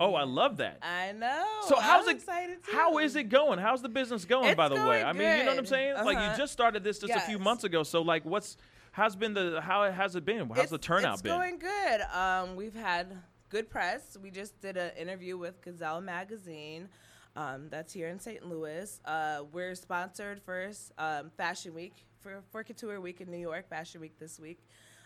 [0.00, 0.78] Oh, I love that.
[0.82, 1.44] I know.
[1.66, 2.16] So how's I'm it?
[2.18, 2.72] Excited too.
[2.72, 3.58] How is it going?
[3.58, 4.48] How's the business going?
[4.48, 5.94] It's by the way, going I mean, you know what I'm saying?
[5.94, 6.36] Like you Uh-huh.
[6.36, 7.82] just started this just a few months ago.
[7.82, 8.56] So like, what's
[8.92, 10.48] how's been the how has it been?
[10.50, 11.32] How's the turnout it's been?
[11.32, 12.00] It's going good.
[12.12, 13.16] Um, we've had
[13.48, 14.16] good press.
[14.22, 16.88] We just did an interview with Gazelle Magazine.
[17.36, 18.44] Um, that's here in St.
[18.44, 19.00] Louis.
[19.04, 23.68] Uh, we're sponsored first um, Fashion Week for for Couture Week in New York.
[23.68, 24.58] Fashion Week this week.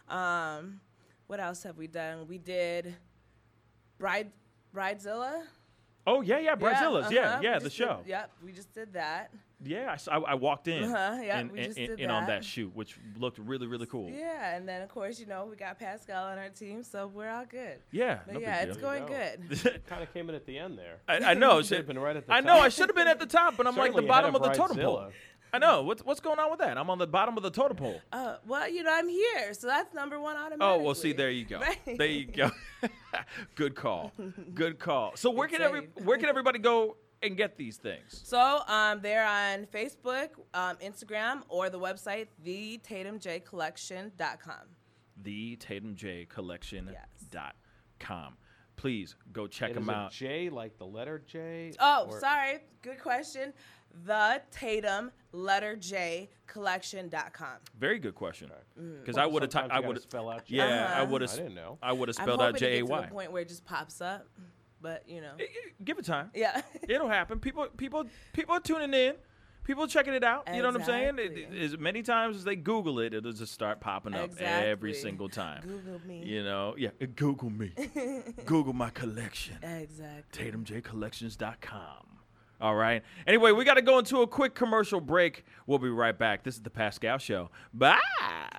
[0.09, 0.80] Um,
[1.26, 2.26] what else have we done?
[2.26, 2.95] We did
[3.99, 4.32] Bride
[4.75, 5.43] Bridezilla.
[6.07, 7.41] oh yeah, yeah, Brazilla's, yeah, uh-huh.
[7.43, 8.01] yeah, We the just did- show.
[8.07, 9.31] yep, we just did that.
[9.64, 12.23] Yeah, I, I walked in Uh-huh, yeah, and, we and- just and- did and on
[12.27, 12.45] that that.
[12.45, 14.11] shoot, which looked really really cool.
[14.11, 17.31] Yeah, and then of course you know we got Pascal on our team, so we're
[17.31, 17.79] all good.
[17.93, 19.14] Yeah, But no yeah, it's going go.
[19.49, 19.83] good.
[19.87, 20.97] kind of came in at the end there.
[21.07, 21.62] I, I know.
[21.62, 22.59] Should have been right at the I know.
[22.59, 24.79] I should have been at the top, but I'm like the bottom of the totem
[24.79, 25.11] pole.
[25.53, 25.55] Bridezilla.
[25.55, 25.82] I know.
[25.82, 26.78] What's what's going on with that?
[26.78, 28.00] I'm on the bottom of the totem pole.
[28.12, 30.66] Uh, well, you know, I'm here, so that's number one automatically.
[30.66, 31.59] Oh, well, see, there you go.
[31.61, 31.78] Right.
[31.98, 32.50] There you go.
[33.55, 34.12] Good call.
[34.55, 35.12] Good call.
[35.16, 38.20] So where can every where can everybody go and get these things?
[38.24, 44.55] So um, they're on Facebook, um, Instagram, or the website thetatumjcollection.com.
[45.22, 47.07] The Tatum J Yes.
[47.30, 47.55] dot
[48.00, 48.36] com.
[48.76, 50.11] Please go check And them is out.
[50.11, 51.72] J like the letter J?
[51.78, 52.59] Oh, or- sorry.
[52.80, 53.53] Good question.
[54.05, 57.57] The Tatum letter J collection.com.
[57.78, 58.51] Very good question.
[58.78, 59.01] Mm.
[59.01, 59.53] Because I would have.
[59.53, 60.03] Sometimes I you gotta would.
[60.03, 60.57] spell out J.
[60.57, 61.07] Yeah, I Uh-huh.
[61.12, 61.32] would have.
[61.32, 61.78] I didn't know.
[61.82, 63.01] I would have I'm spelled hoping out to get J A to Y.
[63.03, 64.26] the point where it just pops up,
[64.80, 65.32] but you know,
[65.84, 66.30] Give it time.
[66.34, 66.62] yeah.
[66.88, 67.38] It'll happen.
[67.40, 69.14] People, people, people are tuning in.
[69.64, 70.49] People are checking it out.
[70.53, 71.18] You know what I'm saying?
[71.20, 71.61] It- Exactly.
[71.64, 74.95] as many times as they Google it, it'll just start popping up every Exactly.
[74.95, 75.62] single time.
[75.62, 76.24] Google me.
[76.24, 76.90] You know, yeah.
[77.14, 77.72] Google me.
[78.45, 79.59] Google my collection.
[79.62, 80.51] Exactly.
[80.51, 82.07] TatumJCollections.com.
[82.62, 83.02] All right.
[83.26, 85.44] Anyway, we got to go into a quick commercial break.
[85.66, 86.44] We'll be right back.
[86.44, 87.50] This is the Pascal Show.
[87.74, 87.98] Bye.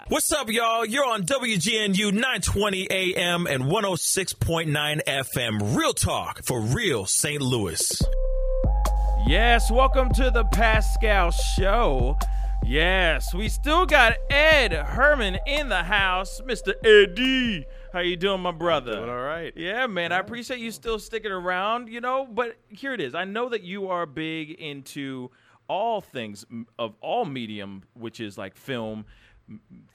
[0.09, 0.83] What's up, y'all?
[0.83, 5.77] You're on WGNU 920 AM and 106.9 FM.
[5.77, 7.41] Real talk for real St.
[7.41, 8.01] Louis.
[9.25, 12.17] Yes, welcome to the Pascal Show.
[12.65, 16.73] Yes, we still got Ed Herman in the house, Mr.
[16.83, 17.67] Eddie.
[17.93, 18.95] How you doing, my brother?
[18.95, 19.53] Doing all right.
[19.55, 20.11] Yeah, man.
[20.11, 21.89] I appreciate you still sticking around.
[21.89, 23.13] You know, but here it is.
[23.13, 25.29] I know that you are big into
[25.69, 26.43] all things
[26.79, 29.05] of all medium, which is like film,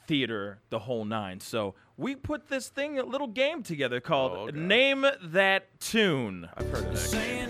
[0.07, 1.41] theater, the whole nine.
[1.41, 4.55] So we put this thing, a little game together called Oh, God.
[4.55, 6.49] Name That Tune.
[6.57, 7.11] I've heard of that.
[7.13, 7.49] game.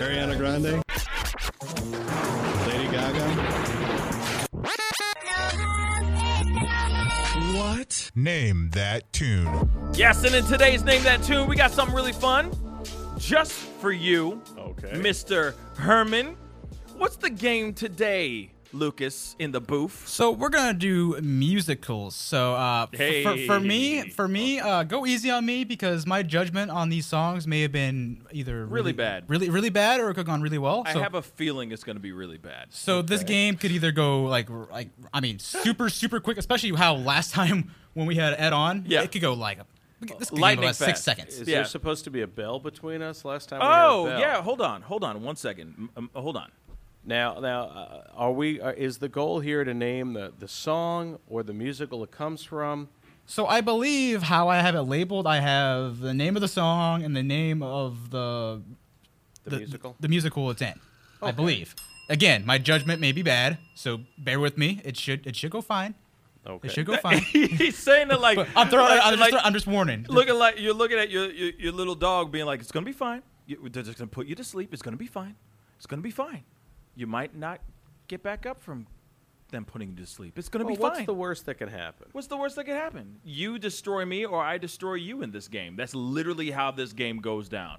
[0.00, 0.82] Ariana Grande.
[2.66, 3.79] Lady Gaga.
[7.70, 8.10] What?
[8.16, 9.70] Name that tune.
[9.94, 12.50] Yes, and in today's Name That Tune, we got something really fun
[13.16, 14.90] just for you, Okay.
[14.94, 15.54] Mr.
[15.76, 16.36] Herman.
[16.96, 20.06] What's the game today, Lucas, in the booth?
[20.06, 22.14] So we're gonna do musicals.
[22.14, 26.22] So uh, f- for, for me, for me, uh, go easy on me because my
[26.22, 29.24] judgment on these songs may have been either Really bad.
[29.28, 30.82] really really bad, or it could have gone really well.
[30.86, 32.68] I have a feeling it's going to be really bad.
[32.70, 36.94] so this game could either go like like I mean super super quick, especially how
[36.94, 39.02] last time when we had Ed on, Yeah.
[39.02, 39.58] it could go like
[40.18, 41.38] this could Lightning go like six seconds.
[41.40, 41.56] Is Yeah.
[41.56, 43.24] there supposed to be a bell between us?
[43.24, 43.60] Last time.
[43.60, 44.20] we Oh, had a bell.
[44.20, 44.42] yeah.
[44.42, 44.82] Hold on.
[44.82, 45.22] Hold on.
[45.22, 45.74] One second.
[45.76, 46.50] M- Um, hold on.
[47.04, 48.60] Now, now, uh, are we?
[48.60, 52.42] Uh, is the goal here to name the the song or the musical it comes
[52.44, 52.88] from?
[53.26, 57.02] So I believe how I have it labeled, I have the name of the song
[57.04, 58.60] and the name of the
[59.44, 59.96] The, musical.
[60.00, 60.78] the musical it's in.
[61.22, 61.74] I believe.
[62.08, 64.80] Again, my judgment may be bad, so bear with me.
[64.84, 65.94] It should it should go fine.
[66.46, 66.68] okay.
[66.68, 67.18] It should go fine.
[67.20, 68.90] He's saying it like I'm throwing.
[68.90, 70.04] like- I'm, just, like- throw- I'm just warning.
[70.08, 72.92] looking like you're looking at your, your your little dog, being like, "It's gonna be
[72.92, 73.22] fine.
[73.48, 74.72] They're just gonna put you to sleep.
[74.74, 75.36] It's gonna be fine.
[75.76, 76.42] It's gonna be fine.
[76.94, 77.60] You might not
[78.08, 78.86] get back up from
[79.50, 80.38] them putting you to sleep.
[80.38, 81.00] It's gonna Well, be what's fine.
[81.02, 82.06] What's the worst that can happen?
[82.12, 83.18] What's the worst that could happen?
[83.24, 85.76] You destroy me, or I destroy you in this game.
[85.76, 87.78] That's literally how this game goes down.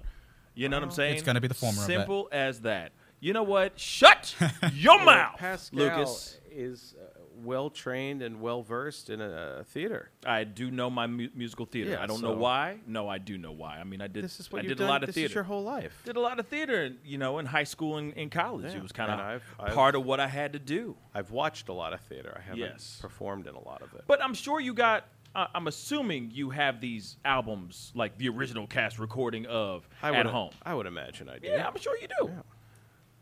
[0.54, 1.14] You know what I'm saying?
[1.14, 1.92] It's gonna be the former of that.
[1.94, 2.92] Simple as that.
[3.20, 3.78] You know what?
[3.78, 4.34] Shut
[4.74, 6.38] your mouth, Pascal Lucas.
[6.50, 7.11] is uh,
[7.44, 10.10] well trained and well versed in a, a theater.
[10.24, 11.90] I do know my mu- musical theater.
[11.92, 12.78] Yeah, I don't know why.
[12.86, 13.78] No, I do know why.
[13.78, 14.24] I mean, I did.
[14.24, 14.86] This is what I did done.
[14.86, 15.30] a lot of this theater.
[15.30, 16.02] is your whole life.
[16.04, 18.70] did a lot of theater, you know, in high school and in college.
[18.72, 20.96] Yeah, It was kind of I've- part of what I had to do.
[21.14, 22.34] I've watched a lot of theater.
[22.36, 22.98] I haven't Yes.
[23.00, 24.04] performed in a lot of it.
[24.06, 25.06] But I'm sure you got.
[25.34, 30.26] Uh, I'm assuming you have these albums, like the original cast recording of I at
[30.26, 30.50] home.
[30.62, 31.48] I would imagine I do.
[31.48, 32.30] Yeah, I'm sure you do.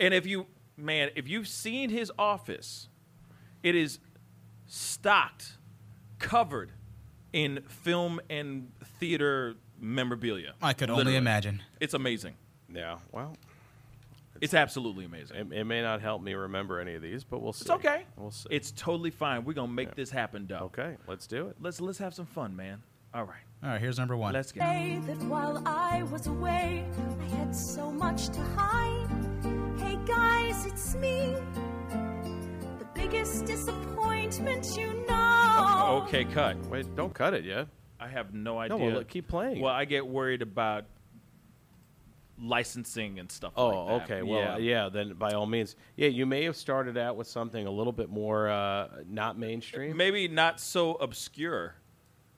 [0.01, 0.47] And if you,
[0.77, 2.89] man, if you've seen his office,
[3.63, 4.01] it is
[4.71, 5.57] stocked,
[6.21, 6.71] covered
[7.33, 10.55] in film and theater memorabilia.
[10.63, 11.63] I could only imagine.
[11.81, 12.35] It's amazing.
[12.73, 12.99] Yeah.
[13.11, 13.37] Well,
[14.41, 15.37] It's absolutely amazing.
[15.37, 17.63] It, it may not help me remember any of these, but we'll see.
[17.65, 18.05] It's okay.
[18.17, 18.47] We'll see.
[18.51, 19.45] It's totally fine.
[19.45, 20.63] We're gonna make this happen, Doug.
[20.79, 20.97] okay.
[21.09, 21.57] Let's do it.
[21.61, 22.83] Let's let's have some fun, man.
[23.13, 23.43] All right.
[23.63, 24.33] All right, here's number one.
[24.33, 24.61] Let's go.
[24.61, 26.87] Say that while I was away,
[27.21, 29.09] I had so much to hide.
[29.79, 31.35] Hey guys, it's me.
[33.01, 36.03] The biggest disappointment you know.
[36.07, 36.57] Okay, cut.
[36.67, 37.67] Wait, don't cut it yet.
[37.99, 38.77] I have no idea.
[38.77, 39.61] No, well, look, keep playing.
[39.61, 40.85] Well, I get worried about
[42.39, 44.13] licensing and stuff Oh, like that.
[44.15, 44.23] okay.
[44.23, 44.89] Well, yeah.
[44.91, 46.09] Then by all means, yeah.
[46.09, 49.97] You may have started out with something a little bit more uh, not mainstream.
[49.97, 51.75] Maybe not so obscure.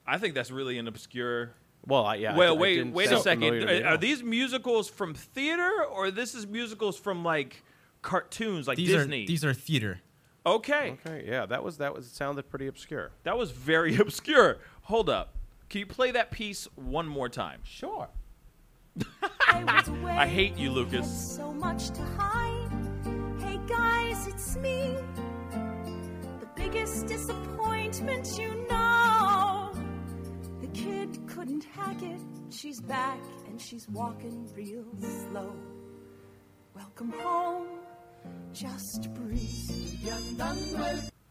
[0.07, 1.51] I think that's really an obscure.
[1.85, 2.35] Well, I, yeah.
[2.37, 3.41] Well, d- it wait, didn't wait a second.
[3.41, 7.63] familiar to me Are, are these musicals from theater or this is musicals from like
[8.01, 9.23] cartoons, like these Disney?
[9.23, 9.99] are these are theater.
[10.45, 10.97] Okay.
[11.05, 11.25] Okay.
[11.27, 13.11] Yeah, that was that was sounded pretty obscure.
[13.23, 14.57] that was very obscure.
[14.83, 15.35] Hold up.
[15.69, 17.61] Can you play that piece one more time?
[17.63, 18.07] Sure.
[19.47, 21.35] I, was away, I hate you, Lucas.
[21.35, 22.69] so much to hide.
[23.39, 24.95] Hey guys, it's me.
[26.39, 29.71] The biggest disappointment you know.
[30.61, 32.19] The kid couldn't hack it.
[32.51, 34.85] She's back and she's walking real
[35.29, 35.55] slow.
[36.75, 37.67] Welcome home.
[38.53, 39.99] Just breathe.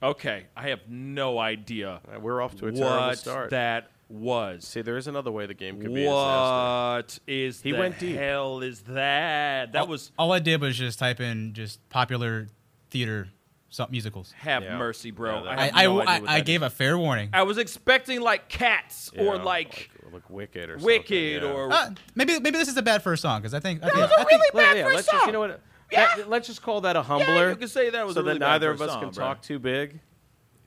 [0.03, 3.51] Okay, I have no idea Uh, we're off to a terrible what start.
[3.51, 4.67] that was.
[4.67, 6.05] See, there is another way the game could be.
[6.05, 6.11] a.
[6.11, 8.17] What is He the went deep.
[8.17, 9.73] hell is that?
[9.73, 12.49] That all, was all I did was just type in just popular
[12.91, 13.29] theater
[13.71, 14.33] some musicals.
[14.33, 14.77] have Yeah.
[14.77, 15.45] mercy, bro.
[15.45, 16.67] Yeah, I, I no I, I gave is.
[16.67, 17.31] a fair warning.
[17.33, 21.57] I was expecting like cats or Yeah, like, like Wicked or Wicked something, yeah.
[21.57, 23.99] or Uh, maybe maybe this is a bad first song because I think I think,
[24.01, 25.29] was a I think really Well, bad yeah, first let's just song.
[25.29, 25.61] you know what.
[25.93, 26.17] Yeah.
[26.17, 27.27] that- let's just call that a humbler.
[27.47, 29.11] Yeah, you could say that was so a really that neither of us song, can
[29.11, 29.25] bro.
[29.25, 30.01] talk too big.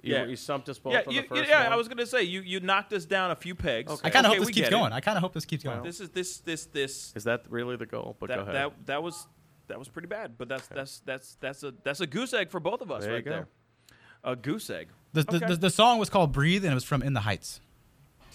[0.01, 0.25] You, Yeah.
[0.25, 1.63] you stumped us both yeah, on you, the first yeah.
[1.63, 1.73] one.
[1.73, 3.91] I was gonna say you you knocked us down a few pegs.
[3.91, 4.01] Okay.
[4.03, 4.79] I kind of Okay, hope this keeps get it.
[4.79, 4.93] going.
[4.93, 5.81] I kind of hope this keeps going.
[5.81, 8.15] This is this this this Is that really the goal?
[8.19, 8.55] But go that, ahead.
[8.55, 9.27] that that was
[9.67, 10.37] that was pretty bad.
[10.37, 13.13] But that's that's that's that's a that's a goose egg for both of us There
[13.13, 13.47] right there.
[14.23, 14.89] A goose egg.
[15.13, 15.47] the, the, Okay.
[15.47, 17.61] the, the song was called "Breathe" and it was from In the Heights.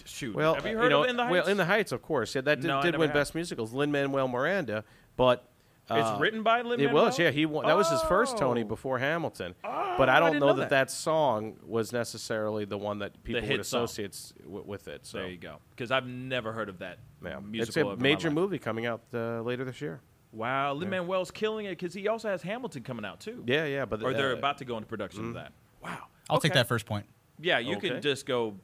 [0.06, 0.34] Shoot.
[0.34, 1.32] well, have you heard know, of In the Heights?
[1.32, 2.34] Well, In the Heights, of course.
[2.34, 3.14] Yeah, that did, No, did win have.
[3.14, 3.72] Best Musicals.
[3.72, 4.82] Lin Manuel Miranda,
[5.16, 5.49] but
[5.90, 7.30] It's uh, written by Lin It was, yeah.
[7.30, 7.66] He won.
[7.66, 8.64] That was his first Tony Oh.
[8.66, 9.54] before Hamilton.
[9.62, 10.86] but I I don't didn't know, know that, that.
[10.86, 13.84] that song was necessarily the one that people hit would song.
[13.84, 15.04] associate s- w- with it.
[15.04, 15.56] So There you go.
[15.70, 17.40] Because I've never heard of that yeah.
[17.40, 17.68] musical.
[17.68, 18.34] it's a in my major life.
[18.36, 20.00] movie coming out uh, later this year.
[20.32, 23.42] Wow, Lin Manuel's killing it because he also has Hamilton coming out too.
[23.46, 23.84] Yeah, yeah.
[23.84, 25.52] But Or they're uh, about to go into production of that.
[25.82, 25.98] Wow.
[26.28, 26.60] I'll take Okay.
[26.60, 27.06] that first point.
[27.40, 27.88] Yeah, you Okay.
[27.90, 28.54] can just go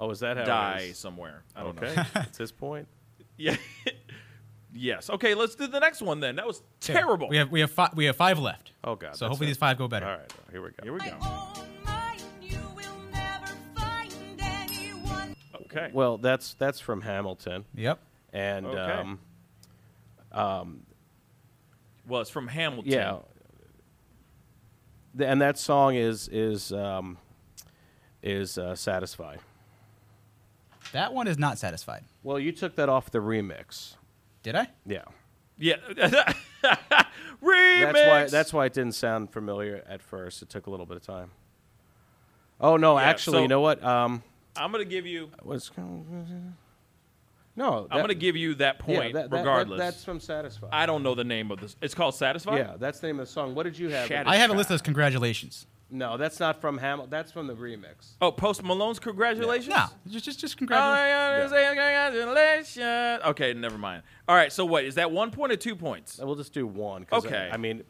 [0.00, 0.42] Oh, is that how?
[0.42, 0.98] it die is?
[0.98, 1.44] somewhere.
[1.54, 2.04] I don't Okay, know.
[2.14, 2.88] that's his point.
[3.36, 3.56] Yeah.
[4.74, 5.10] yes.
[5.10, 6.36] Okay, let's do the next one then.
[6.36, 7.28] That was terrible.
[7.28, 8.72] We have we have five we have five left.
[8.84, 9.16] Oh God.
[9.16, 9.50] So hopefully it.
[9.50, 10.06] these five go better.
[10.06, 10.76] All right, here we go.
[10.82, 11.16] Here we go.
[11.22, 15.34] own mine, you will never find anyone.
[15.66, 15.90] Okay.
[15.92, 17.98] Well, that's that's from Hamilton, Yep.
[18.32, 19.08] and Okay.
[20.32, 20.82] um,
[22.06, 22.90] Well, it's from Hamilton.
[22.92, 23.18] yeah,
[25.16, 27.18] Th- and that song is is um,
[28.22, 29.40] is uh, satisfied.
[30.92, 32.04] That one is not satisfied.
[32.24, 33.94] Well, you took that off the remix.
[34.42, 34.68] Did I?
[34.86, 35.02] Yeah,
[35.58, 35.76] Yeah.
[37.42, 37.92] Remix.
[37.92, 40.42] that's why that's why it didn't sound familiar at first.
[40.42, 41.30] It took a little bit of time.
[42.60, 43.82] Oh no, Yeah, actually, so- you know what?
[43.82, 44.22] Um,
[44.56, 45.30] I'm gonna give you.
[45.42, 45.70] what's
[47.56, 47.86] no?
[47.90, 49.78] I'm gonna give you that yeah, point that- that- that- regardless.
[49.78, 50.70] that's from Satisfied.
[50.72, 51.76] I don't know the name of this.
[51.80, 52.58] It's called Satisfied.
[52.58, 53.54] yeah, that's the name of the song.
[53.54, 54.06] What did you have?
[54.08, 54.58] Shattered I have a Sky.
[54.58, 55.66] list as congratulations.
[55.92, 57.10] No, that's not from Hamilton.
[57.10, 58.12] That's from the remix.
[58.20, 59.74] Oh, Post Malone's congratulations.
[59.74, 61.52] No, just just just congratulations.
[61.52, 63.22] yeah, congratulations.
[63.26, 64.02] Okay, never mind.
[64.28, 65.10] All right, so what is that?
[65.10, 66.18] One point or two points?
[66.22, 67.04] We'll just do one.
[67.04, 67.48] 'cause, Okay.
[67.50, 67.82] I, I mean,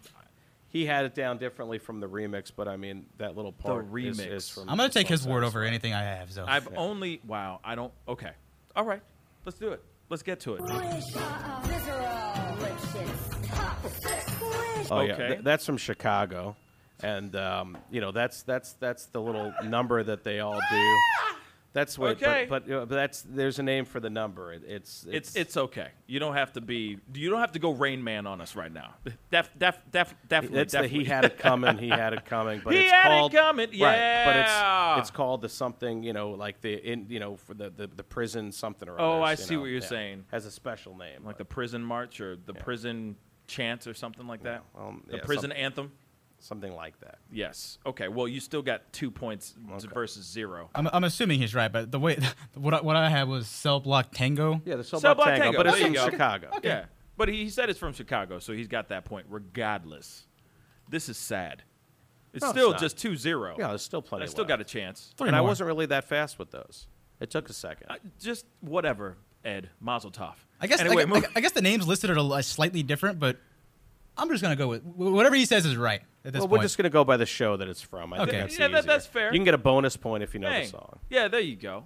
[0.69, 3.91] he had it down differently from the remix, but I mean that little part is-
[4.19, 4.33] remix.
[4.33, 4.69] Is, from.
[4.71, 6.33] I'm gonna take his word over anything I have.
[6.33, 7.21] So I've only.
[7.27, 7.93] Wow, I don't.
[8.09, 8.33] Okay.
[8.77, 9.03] All right,
[9.45, 9.83] let's do it.
[10.09, 10.63] Let's get to it.
[14.93, 15.29] Oh yeah, Okay.
[15.29, 16.57] Th- that's from Chicago,
[17.03, 20.97] and um, you know that's that's that's the little number that they all do.
[21.73, 22.23] That's what.
[22.23, 22.47] Okay.
[22.49, 24.53] But, but, uh, but that's there's a name for the number.
[24.53, 25.89] It, it's, It's it's okay.
[26.07, 26.99] You don't have to be.
[27.15, 28.95] You don't have to go Rain Man on us right now.
[29.31, 30.61] Def, def, def, definitely.
[30.61, 31.79] It's the he had it coming.
[31.79, 32.61] He had it coming.
[32.65, 34.25] But He it's had it called, coming, Right.
[34.25, 36.03] But it's it's called the something.
[36.03, 39.03] You know, like the in you know for the the, the prison something or other.
[39.03, 39.87] Oh, others, I see know, what you're yeah.
[39.87, 40.25] saying.
[40.33, 41.25] Has a special name.
[41.25, 44.65] like the prison march or the prison chant or something like that.
[44.75, 45.93] Yeah, um, the yeah, prison anthem.
[46.41, 47.19] Something like that.
[47.33, 47.79] Yes.
[47.87, 48.09] Okay.
[48.09, 49.87] Well, you still got two points Okay.
[49.95, 50.71] versus zero.
[50.75, 52.19] I'm, I'm assuming he's right, but the way
[52.55, 54.61] what I, what I had was cell block tango.
[54.65, 56.11] Yeah, the Cell Cell Block Block Tango, Tango, but it's from you go.
[56.11, 56.51] Chicago.
[56.63, 56.85] Yeah.
[57.17, 60.27] But he, he said it's from Chicago, so he's got that point regardless.
[60.89, 61.63] This is sad.
[62.33, 62.81] It's No, still not.
[62.81, 63.59] just 2-0.
[63.59, 64.23] Yeah, there's still plenty.
[64.23, 64.49] I still left.
[64.49, 65.13] got a chance.
[65.17, 66.87] Three and I wasn't really that fast with those.
[67.21, 67.89] It took a second.
[67.91, 69.69] Uh, just whatever, Ed.
[69.81, 70.35] Mazel tov.
[70.61, 73.37] I guess Anyway, I, move- I, I guess the names listed are slightly different, but
[74.17, 76.59] I'm just gonna go with whatever he says is right at this Well, point.
[76.61, 78.13] we're just gonna go by the show that it's from.
[78.13, 78.31] I Okay.
[78.33, 79.33] think that's Yeah, that- that's fair.
[79.33, 80.63] You can get a bonus point if you know Hey.
[80.65, 80.99] the song.
[81.09, 81.85] Yeah, there you go.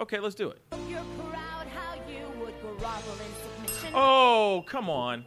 [0.00, 0.60] Okay, let's do it.
[0.88, 1.00] You're
[1.30, 3.92] proud how you would grovel in submission.
[3.94, 5.24] Oh, come on.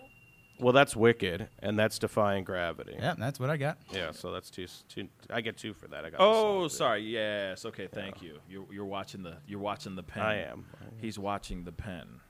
[0.59, 2.95] Well, that's Wicked, and that's Defying Gravity.
[2.97, 3.77] yeah, that's what I got.
[3.91, 4.65] Yeah, so that's two.
[4.89, 6.03] two I get two for that.
[6.03, 6.19] I got.
[6.19, 6.69] Oh, too.
[6.69, 7.01] sorry.
[7.01, 7.63] Yes.
[7.63, 7.85] Okay.
[7.87, 8.39] Thank you.
[8.49, 10.23] You're you're watching the you're watching the pen.
[10.23, 10.65] I am.
[10.99, 12.21] He's watching the pen.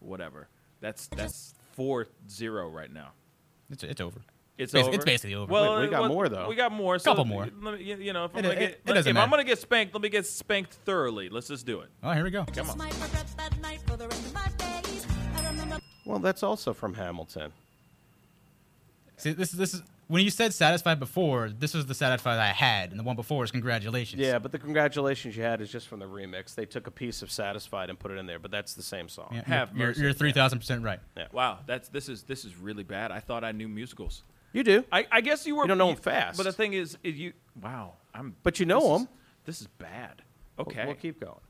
[0.00, 0.48] Whatever.
[0.80, 3.12] That's that's four zero right now.
[3.70, 4.20] It's it's over.
[4.58, 4.94] It's Basi- over.
[4.94, 5.50] it's basically over.
[5.50, 6.46] Well, Wait, we got well, more, though.
[6.48, 6.98] We got more.
[6.98, 7.48] So Couple more.
[7.62, 9.30] Let me, you- you know, if, I'm It- gonna it- get, it doesn't if I'm
[9.30, 11.28] gonna get spanked, let me get spanked thoroughly.
[11.30, 11.88] Let's just do it.
[12.02, 12.44] Oh, here we go.
[12.44, 12.78] Come on.
[12.78, 15.06] Might regret that night for the rest of my days.
[15.36, 17.52] I remember Well, that's also from Hamilton.
[19.16, 21.48] See, this is this is when you said satisfied before.
[21.48, 24.20] This was the satisfied I had, and the one before is congratulations.
[24.20, 26.54] Yeah, but the congratulations you had is just from the remix.
[26.54, 29.08] They took a piece of Satisfied and put it in there, but that's the same
[29.08, 29.30] song.
[29.32, 30.02] Yeah, Have you're, mercy.
[30.02, 31.00] you're three thousand percent right.
[31.16, 31.28] Yeah.
[31.32, 31.60] Wow.
[31.66, 33.10] That's this is this is really bad.
[33.10, 34.22] I thought I knew musicals.
[34.52, 35.64] You do, I, I guess you were.
[35.64, 36.36] You don't know 'em fast.
[36.36, 37.32] But the thing is, is you.
[37.62, 37.94] Wow.
[38.14, 38.36] I'm.
[38.42, 39.08] but you know this is- them.
[39.46, 40.22] This is bad.
[40.58, 40.84] We'll- Okay.
[40.84, 41.40] we'll keep going.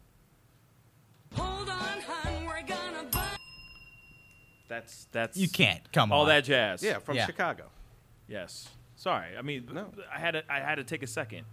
[1.34, 3.22] Hold on, hun, we're gonna burn.
[4.68, 5.36] That's that's.
[5.36, 6.28] You can't come all on.
[6.28, 6.80] that jazz.
[6.82, 7.26] Yeah, from Yeah.
[7.26, 7.64] Chicago.
[8.32, 8.68] Yes.
[8.96, 9.36] Sorry.
[9.38, 9.90] I mean, No.
[10.14, 11.44] I had to, I had to take a second.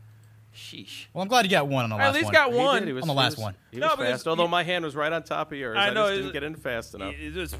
[0.56, 1.06] Sheesh.
[1.14, 2.10] Well, I'm glad you got one on the I last one.
[2.10, 2.34] at least one.
[2.34, 2.80] got one.
[2.82, 3.56] did, he was- On the he last was- one.
[3.72, 5.78] He No, was because fast, although you- my hand was right on top of yours.
[5.78, 7.14] I I, know, just it- didn't get in fast enough.
[7.20, 7.56] It was,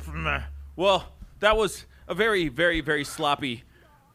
[0.76, 1.06] well,
[1.40, 3.64] that was a very, very, very sloppy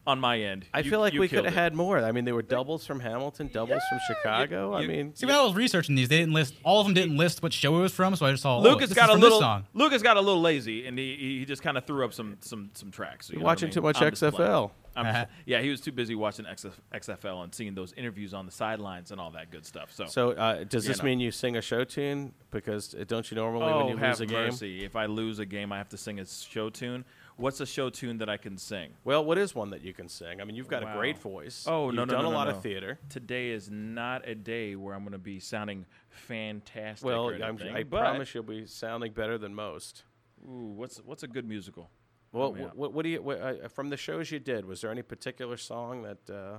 [0.05, 0.65] on my end.
[0.73, 1.97] I You- feel like we could have had more.
[2.03, 4.73] I mean, they were doubles from Hamilton, doubles from Chicago.
[4.73, 6.93] I you- mean, See, when I was researching these, they didn't list all of them.
[6.93, 8.57] Didn't list what show it was from, so I just saw.
[8.57, 9.39] oh, Lucas this got a little.
[9.39, 9.65] Song.
[9.73, 12.71] Lucas got a little lazy, and he he just kind of threw up some some
[12.73, 13.29] some tracks.
[13.29, 13.73] You You're know what I watching mean?
[13.73, 14.21] too much I'm just.
[14.21, 14.71] XFL.
[14.95, 15.11] Uh-huh.
[15.11, 18.51] just- yeah, he was too busy watching XF, XFL and seeing those interviews on the
[18.51, 19.91] sidelines and all that good stuff.
[19.91, 21.05] So, So, uh, does this know.
[21.05, 22.33] mean you sing a show tune?
[22.51, 24.45] Because uh, don't you normally oh, when you have lose a game?
[24.45, 24.83] mercy!
[24.85, 27.03] If I lose a game, I have to sing a show tune.
[27.37, 28.93] What's a show tune that I can sing?
[29.03, 30.39] Well, what is one that you can sing?
[30.39, 30.93] I mean, you've got Wow.
[30.93, 31.65] a great voice.
[31.67, 32.55] Oh You've no, no, done no, a lot no.
[32.55, 32.97] of theater.
[33.09, 37.05] Today is not a day where I'm going to be sounding fantastic.
[37.05, 40.03] Well, anything, I promise you'll be sounding better than most.
[40.47, 41.89] Ooh, what's what's a good musical?
[42.35, 44.65] Well, what, what do you what, uh, from the shows you did?
[44.65, 46.57] Was there any particular song that, uh,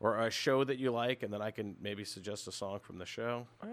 [0.00, 2.98] or a show that you like, and then I can maybe suggest a song from
[2.98, 3.46] the show?
[3.62, 3.66] Uh,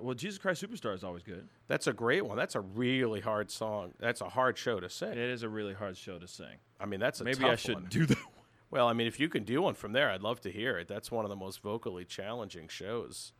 [0.00, 1.48] well, Jesus Christ Superstar is always good.
[1.68, 2.36] That's a great one.
[2.36, 3.92] That's a really hard song.
[4.00, 5.12] That's a hard show to sing.
[5.12, 6.56] It is a really hard show to sing.
[6.80, 7.86] I mean, that's a Maybe I should one.
[7.88, 8.18] do that.
[8.70, 10.88] Well, I mean, if you can do one from there, I'd love to hear it.
[10.88, 13.32] That's one of the most vocally challenging shows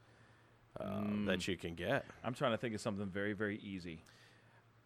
[0.78, 1.26] uh, Mm.
[1.26, 2.05] that you can get.
[2.22, 4.05] I'm trying to think of something very, very easy.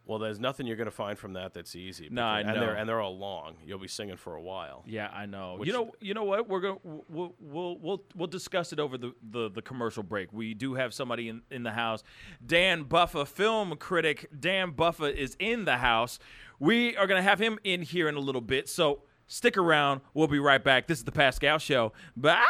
[0.08, 2.08] Well, there's nothing you're going to find from that that's easy.
[2.10, 2.80] No, I because- and They're, know.
[2.80, 3.56] and they're all long.
[3.64, 4.82] You'll be singing for a while.
[4.86, 5.56] Yeah, I know.
[5.58, 6.48] Which- you know, you know what?
[6.48, 6.80] We're going to
[7.10, 10.32] we'll, we'll we'll we'll discuss it over the, the, the commercial break.
[10.32, 12.02] We do have somebody in, in the house.
[12.44, 14.30] Dan Buffa, film critic.
[14.40, 16.18] Dan Buffa is in the house.
[16.58, 18.68] We are going to have him in here in a little bit.
[18.70, 20.00] So stick around.
[20.14, 20.86] We'll be right back.
[20.86, 21.92] This is the Pascal Show.
[22.16, 22.46] Bye.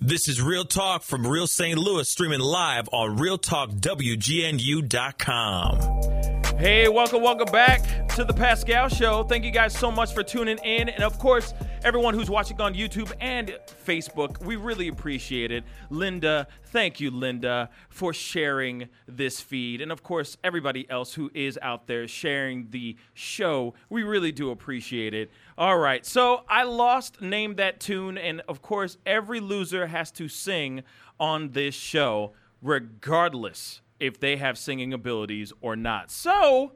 [0.00, 1.78] This is Real Talk from Real St.
[1.78, 6.13] Louis, streaming live on RealTalkWGNU.com.
[6.56, 9.24] Hey, welcome, welcome back to the Pascal Show.
[9.24, 10.88] Thank you guys so much for tuning in.
[10.88, 11.52] And of course,
[11.82, 15.64] everyone who's watching on YouTube and Facebook, we really appreciate it.
[15.90, 19.80] Linda, thank you, Linda, for sharing this feed.
[19.80, 24.52] And of course, everybody else who is out there sharing the show, we really do
[24.52, 25.32] appreciate it.
[25.58, 28.16] All right, so I lost Name That Tune.
[28.16, 30.84] And of course, every loser has to sing
[31.18, 32.32] on this show,
[32.62, 36.10] regardless if they have singing abilities or not.
[36.10, 36.72] So,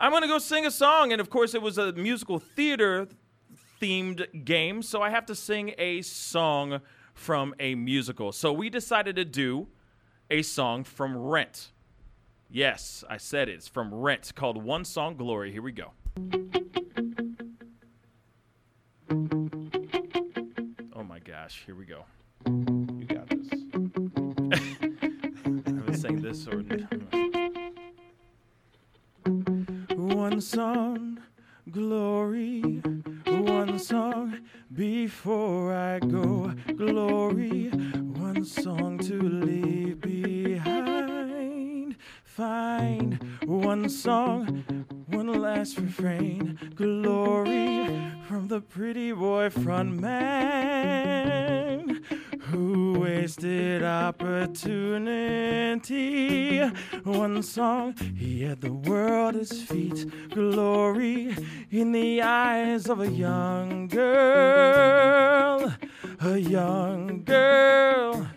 [0.00, 1.12] I'm going to go sing a song.
[1.12, 3.08] And of course, it was a musical theater
[3.80, 4.82] themed game.
[4.82, 6.80] So, I have to sing a song
[7.12, 8.32] from a musical.
[8.32, 9.68] So, we decided to do
[10.30, 11.72] a song from Rent.
[12.50, 13.56] Yes, I said it.
[13.56, 15.52] It's from Rent called One Song Glory.
[15.52, 15.92] Here we go.
[20.94, 22.04] Oh my gosh, here we go.
[26.04, 26.62] Sang this or.
[29.96, 31.18] One song,
[31.70, 32.60] glory.
[33.26, 34.40] One song
[34.74, 37.70] before I go, glory.
[37.70, 41.96] One song to leave behind.
[42.22, 44.64] Find one song,
[45.06, 47.88] one last refrain, glory
[48.28, 50.84] from the pretty boy front man
[52.50, 56.60] who wasted opportunity.
[57.04, 61.36] One song, he had the world at his feet, glory
[61.70, 65.74] in the eyes of a young girl,
[66.20, 68.28] a young girl.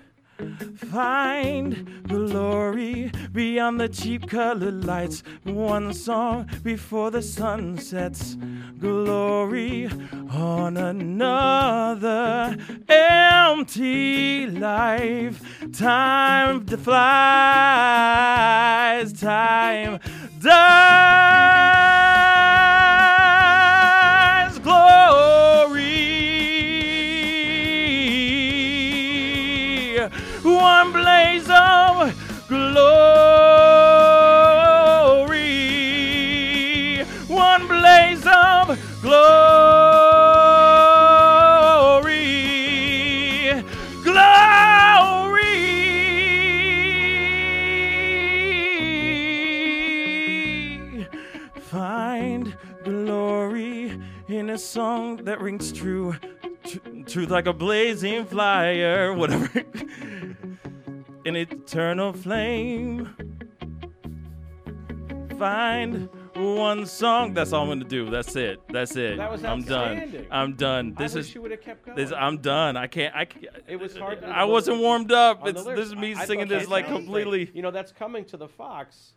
[0.76, 5.24] Find glory beyond the cheap colored lights.
[5.44, 8.38] One song before the sun sets.
[8.80, 9.90] Glory
[10.32, 12.56] on another
[12.88, 15.42] empty life.
[15.74, 16.84] Time flies,
[19.14, 20.00] time
[20.40, 22.17] dies.
[30.58, 32.14] One blaze of
[32.48, 32.68] glory,
[37.28, 39.84] one blaze of glory,
[44.04, 44.58] glory.
[51.62, 56.16] Find glory in a song that rings true.
[57.06, 59.50] Truth like a blazing fire, whatever.
[61.28, 63.14] An eternal flame.
[65.38, 67.34] Find one song.
[67.34, 68.10] That's all I'm gonna do.
[68.10, 68.62] That's it.
[68.70, 69.18] That's it.
[69.18, 70.26] That was I'm done.
[70.32, 70.96] I'm done.
[70.98, 71.36] I This is.
[71.36, 71.98] you would have kept going.
[71.98, 72.78] This, I'm done.
[72.78, 73.14] I can't.
[73.14, 73.26] I.
[73.26, 74.22] Can't, It was hard.
[74.22, 75.46] to I wasn't warmed up.
[75.46, 77.52] It's this is me I- I singing thought this like completely.
[77.54, 79.16] You know, that's coming to the Fox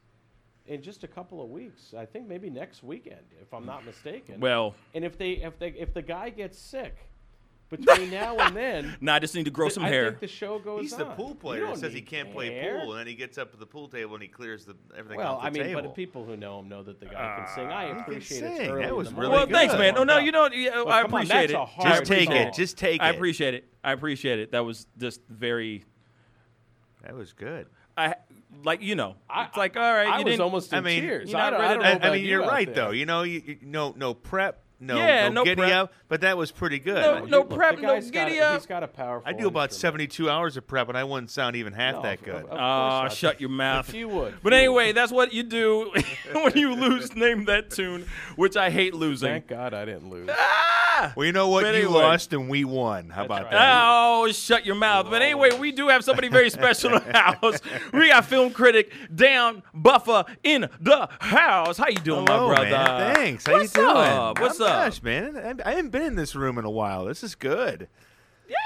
[0.67, 1.95] in just a couple of weeks.
[1.97, 4.41] I think maybe next weekend, if I'm not mistaken.
[4.41, 6.97] Well, and if they if they if the guy gets sick
[7.71, 10.09] between now and then, no, I just need to grow th- some I hair.
[10.09, 10.99] think the show goes He's on.
[10.99, 12.81] the pool player that says he can't play hair.
[12.81, 15.19] pool, and then he gets up to the pool table and he clears the everything
[15.19, 15.83] Well, off the I mean, table.
[15.83, 17.67] but people who know him know that the guy can sing.
[17.69, 18.69] I appreciate it.
[18.71, 19.55] Early That was the really well, morning.
[19.55, 19.97] thanks, man.
[19.97, 21.57] Oh no, you know, yeah, Well, I come on, appreciate that's it.
[21.57, 22.55] a I hard Just take appreciate it.
[22.55, 23.05] Just take it.
[23.05, 23.69] I appreciate it.
[23.85, 24.53] I appreciate it.
[24.53, 25.85] That was just very.
[27.03, 27.67] that was good.
[27.97, 28.15] I
[28.65, 29.17] like you know.
[29.29, 30.07] I- It's like all right.
[30.09, 31.31] I you was didn't, almost in I mean, tears.
[31.31, 32.87] you're I don't, I don't know I, about I mean, you you're out right there.
[32.87, 32.91] though.
[32.91, 35.73] You know, you, you, no no prep, no Yeah, no, no giddy prep.
[35.73, 36.95] up, but that was pretty good.
[37.03, 38.55] No- no Look, prep, no guy's got up.
[38.59, 39.29] He's got a powerful.
[39.29, 40.11] I do about instrument.
[40.13, 42.35] 72 hours of prep, and I wouldn't sound even half No, that good.
[42.35, 43.89] of- of Ah, course shut your mouth.
[43.89, 44.35] If you would.
[44.43, 44.97] But you anyway, would.
[44.97, 45.93] that's what you do
[46.33, 47.15] when you lose.
[47.15, 49.29] Name that tune, which I hate losing.
[49.31, 50.29] Thank God I didn't lose.
[50.33, 51.13] Ah!
[51.17, 51.63] well, you know what?
[51.65, 53.09] But You lost and we won.
[53.11, 53.51] How about right.
[53.53, 53.83] that?
[53.85, 55.07] Oh, shut your mouth.
[55.11, 57.59] But anyway, we do have somebody very special in the house.
[57.93, 61.79] We got film critic Dan Buffa in the house.
[61.79, 62.71] How you doing, Hello, my brother?
[62.71, 63.15] man.
[63.15, 63.47] Thanks.
[63.47, 63.97] How What's you doing?
[63.97, 64.41] up?
[64.41, 65.37] What's Not much, man.
[65.37, 67.05] I- I haven't been in this room in a while.
[67.05, 67.89] This is good.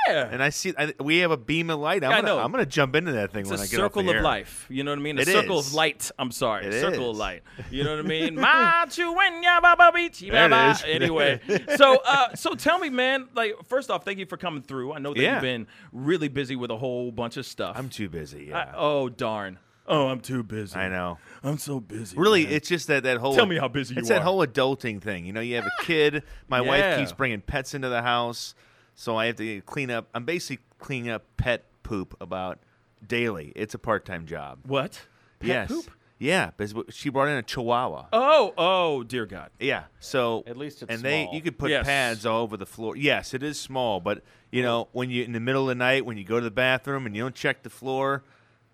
[0.08, 0.28] Yeah.
[0.30, 2.02] And I see I, we have a beam of light.
[2.02, 2.64] I'm I gonna.
[2.64, 4.22] Jump into that thing It's when I get off the circle of air.
[4.22, 4.66] life.
[4.70, 5.18] You know what I mean?
[5.18, 5.68] A It circle is.
[5.68, 6.10] of light.
[6.18, 6.64] I'm sorry.
[6.64, 7.42] It circle of light.
[7.70, 8.34] You know what I mean?
[8.36, 8.86] Ba.
[10.86, 11.40] Anyway,
[11.76, 13.28] so uh, so tell me, man.
[13.34, 14.94] Like, first off, thank you for coming through.
[14.94, 15.34] I know that Yeah.
[15.34, 17.76] you've been really busy with a whole bunch of stuff.
[17.78, 18.52] I'm too busy.
[18.54, 18.72] I- Yeah.
[18.76, 19.58] oh darn.
[19.86, 20.76] Oh, I'm too busy.
[20.76, 21.18] I know.
[21.42, 22.16] I'm so busy.
[22.16, 22.54] Really, man.
[22.54, 23.34] it's just that that whole.
[23.34, 24.00] Tell me how busy you are.
[24.00, 24.24] It's that are.
[24.24, 25.26] whole adulting thing.
[25.26, 26.22] You know, you have a kid.
[26.48, 26.68] My Yeah.
[26.68, 28.54] wife keeps bringing pets into the house,
[28.94, 30.08] so I have to clean up.
[30.14, 32.60] I'm basically cleaning up pet poop about
[33.06, 33.52] daily.
[33.54, 34.60] It's a part-time job.
[34.66, 35.02] what?
[35.40, 35.68] Pet yes.
[35.68, 35.90] poop?
[36.16, 38.06] Yeah, because she brought in a Chihuahua.
[38.12, 39.50] Oh, oh, dear God.
[39.58, 39.84] Yeah.
[39.98, 41.34] So At least it's and they small.
[41.34, 41.84] you could put Yes.
[41.84, 42.96] pads all over the floor.
[42.96, 46.06] Yes, it is small, but you know when you in the middle of the night
[46.06, 48.22] when you go to the bathroom and you don't check the floor,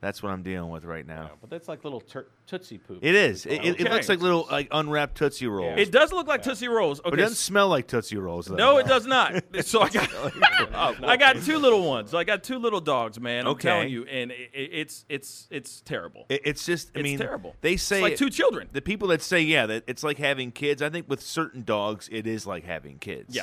[0.01, 1.33] that's what I'm dealing with right now.
[1.41, 2.99] But that's like little tur- tootsie poop.
[3.03, 3.45] It is.
[3.47, 6.69] It, it, it looks like little like unwrapped tootsie rolls, It does look like Tootsie
[6.69, 7.01] Rolls.
[7.01, 7.11] Okay.
[7.11, 8.47] but it doesn't smell like tootsie rolls.
[8.47, 8.55] Though.
[8.57, 9.43] no, it does not.
[9.63, 10.09] So I got,
[11.05, 12.15] I got two little ones.
[12.15, 13.47] I got two little dogs, man.
[13.47, 13.69] I'm Okay.
[13.69, 16.25] telling you, and it, it, it's it's it's terrible.
[16.29, 16.91] It- it's just.
[16.95, 17.55] I It's mean, terrible.
[17.61, 18.69] They It's say like two children.
[18.73, 20.81] The people that say yeah, that it's like having kids.
[20.83, 23.35] I think with certain dogs, it is like having kids.
[23.37, 23.43] Yeah.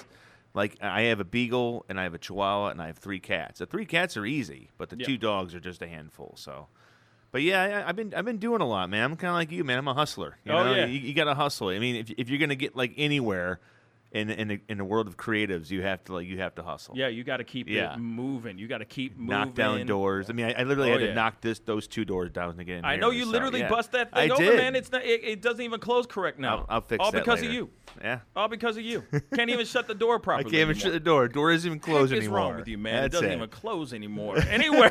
[0.58, 3.60] Like I have a beagle and I have a chihuahua and I have three cats.
[3.60, 5.06] The three cats are easy, but the Yeah.
[5.06, 6.34] two dogs are just a handful.
[6.36, 6.68] So,
[7.32, 9.04] but yeah, I, I've been I've been doing a lot, man.
[9.04, 9.78] I'm kind of like you, man.
[9.78, 10.38] I'm a hustler.
[10.44, 10.74] You Oh, know?
[10.74, 10.86] yeah.
[10.86, 11.70] you, you got to hustle.
[11.70, 13.60] I mean, if if you're gonna get like anywhere
[14.18, 16.64] in in the, in the world of creatives, you have to like you have to
[16.64, 16.96] hustle.
[16.98, 17.94] Yeah, you got to keep Yeah.
[17.94, 18.58] it moving.
[18.58, 19.28] You got to keep moving.
[19.28, 20.30] Knock down doors.
[20.30, 21.14] I mean, I, I literally Oh, had to yeah.
[21.14, 22.86] knock this those two doors down to get in.
[22.86, 23.70] I here, know you so, literally yeah.
[23.70, 24.58] bust that I thing open, did.
[24.58, 24.76] man.
[24.76, 25.04] It's not.
[25.06, 26.58] It, it doesn't even close correct now.
[26.60, 27.50] I'll, I'll fix All because later.
[27.50, 27.70] of you.
[28.02, 28.20] Yeah.
[28.36, 29.04] All because of you.
[29.36, 30.42] Can't even shut the door properly.
[30.42, 30.82] I can't even anymore.
[30.82, 31.28] shut the door.
[31.28, 32.38] Door isn't even closed Heck anymore.
[32.38, 33.04] wrong with you, man?
[33.04, 33.36] That's it doesn't it.
[33.36, 34.38] even close anymore.
[34.50, 34.90] Anyway,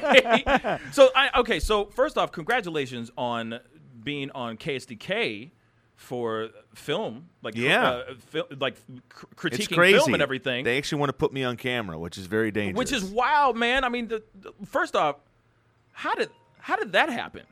[0.93, 1.61] so I okay.
[1.61, 3.61] So first off, congratulations on
[4.03, 5.51] being on KSDK
[5.97, 7.89] for film, like Yeah.
[7.89, 8.77] uh, fil- like
[9.09, 10.64] cr- critiquing film and everything.
[10.64, 12.77] They actually want to put me on camera, which is very dangerous.
[12.78, 13.82] which is wild, man.
[13.82, 15.16] I mean, the, the- first off,
[15.93, 16.28] how did
[16.59, 17.43] how did that happen?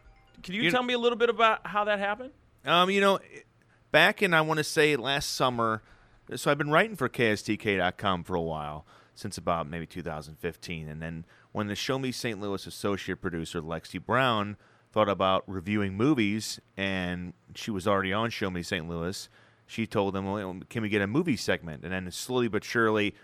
[0.43, 2.31] Can you, You- tell me a little bit about how that happened?
[2.66, 3.19] Um, you know,
[3.93, 5.83] back in I want to say last summer.
[6.37, 11.25] So I've been writing for KSDK.com for a while, since about maybe 2015, and then
[11.53, 12.41] when the Show Me St.
[12.41, 14.57] Louis associate producer Lexi Brown
[14.95, 18.89] thought about reviewing movies, and she was already on Show Me St.
[18.89, 19.29] Louis,
[19.66, 23.15] she told them, well, "Can we get a movie segment?" And then slowly but surely.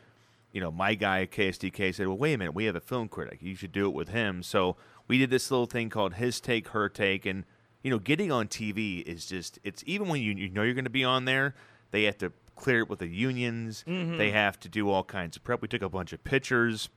[0.53, 3.07] you know, my guy at KSDK said, "Well, wait a minute, we have a film
[3.07, 3.39] critic.
[3.41, 4.77] You should do it with him." So
[5.07, 7.45] we did this little thing called his take, her take, and
[7.85, 10.83] you know, getting on TV is just it's even when you you know you're going
[10.85, 11.55] to be on there,
[11.93, 13.85] they have to clear it with the unions.
[13.87, 14.19] Mm-hmm.
[14.19, 15.63] They have to do all kinds of prep.
[15.63, 16.89] We took a bunch of pictures.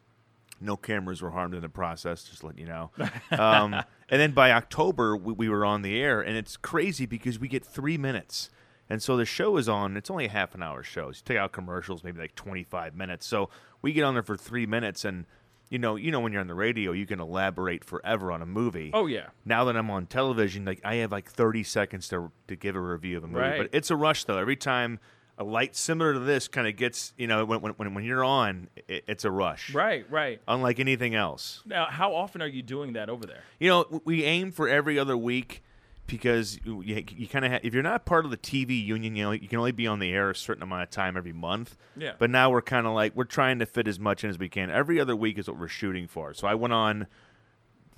[0.64, 2.91] No cameras were harmed in the process, just letting you know.
[3.31, 3.73] Um,
[4.10, 7.48] and then by October, we, we were on the air, and it's crazy because we
[7.48, 8.49] get three minutes.
[8.90, 9.98] And so the show is on.
[9.98, 11.11] It's only a half an hour show.
[11.11, 13.26] So you take out commercials, maybe like 25 minutes.
[13.26, 13.49] So
[13.81, 15.26] we get on there for three minutes, and
[15.69, 18.45] you know, you know, when you're on the radio, you can elaborate forever on a
[18.45, 18.91] movie.
[18.94, 19.27] Oh, yeah.
[19.45, 22.80] Now that I'm on television, like I have like 30 seconds to to give a
[22.80, 23.40] review of a movie.
[23.40, 23.57] Right.
[23.57, 24.38] But it's a rush though.
[24.38, 24.99] Every time
[25.38, 28.69] a light similar to this kind of gets, you know, when when when, you're on,
[28.88, 29.73] it, it's a rush.
[29.73, 30.39] Right, right.
[30.47, 31.61] Unlike anything else.
[31.65, 33.43] Now, how often are you doing that over there?
[33.60, 35.64] You know, we aim for every other week
[36.05, 39.23] because you, you kind of ha- if you're not part of the TV union, you
[39.23, 41.77] know, you can only be on the air a certain amount of time every month.
[41.95, 42.14] Yeah.
[42.18, 44.49] But now we're kind of like we're trying to fit as much in as we
[44.49, 44.69] can.
[44.69, 46.34] Every other week is what we're shooting for.
[46.34, 47.07] So I went on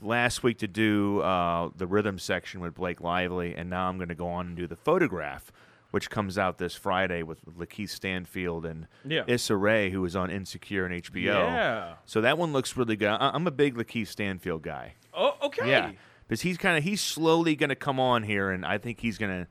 [0.02, 4.10] last week to do uh, the rhythm section with Blake Lively, and now I'm going
[4.10, 5.52] to go on and do the photograph.
[5.96, 9.24] Which comes out this Friday with Lakeith Stanfield and Yeah.
[9.28, 11.24] Issa Rae, who was on Insecure and HBO.
[11.24, 11.94] Yeah.
[12.04, 13.08] So that one looks really good.
[13.08, 14.96] I- I'm a big Lakeith Stanfield guy.
[15.14, 15.70] Oh, okay.
[15.70, 15.92] Yeah,
[16.28, 19.18] because he's kind of he's slowly going to come on here, and I think he's
[19.18, 19.48] going to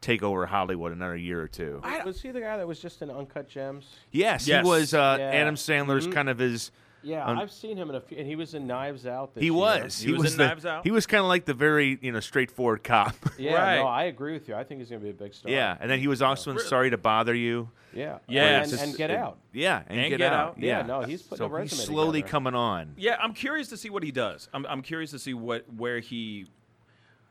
[0.00, 1.80] take over Hollywood another year or two.
[2.04, 3.86] was he the guy that was just in Uncut Gems?
[4.10, 4.64] yes, Yes.
[4.64, 5.26] he was uh, Yeah.
[5.30, 6.12] Adam Sandler's Mhm.
[6.14, 6.72] kind of his.
[7.06, 9.34] Yeah, Un- I've seen him in a few, and he was in Knives Out.
[9.34, 9.54] This He year.
[9.54, 9.98] was.
[10.00, 10.82] He was in the, Knives Out?
[10.84, 13.14] He was kind of like the very you know straightforward cop.
[13.38, 13.76] Yeah, Right.
[13.76, 14.54] no, I agree with you.
[14.54, 15.52] I think he's going to be a big star.
[15.52, 17.70] yeah, and then he was also in Sorry to Bother You.
[17.92, 19.38] yeah, Yeah, and, it's and Get Out.
[19.52, 20.48] Yeah, and, And Get, Get Out.
[20.48, 20.58] Out.
[20.58, 22.30] Yeah, Yeah, no, he's putting so a resume he's slowly together.
[22.32, 22.94] coming on.
[22.96, 24.48] Yeah, I'm curious to see what he does.
[24.52, 26.46] I'm, I'm curious to see what where he,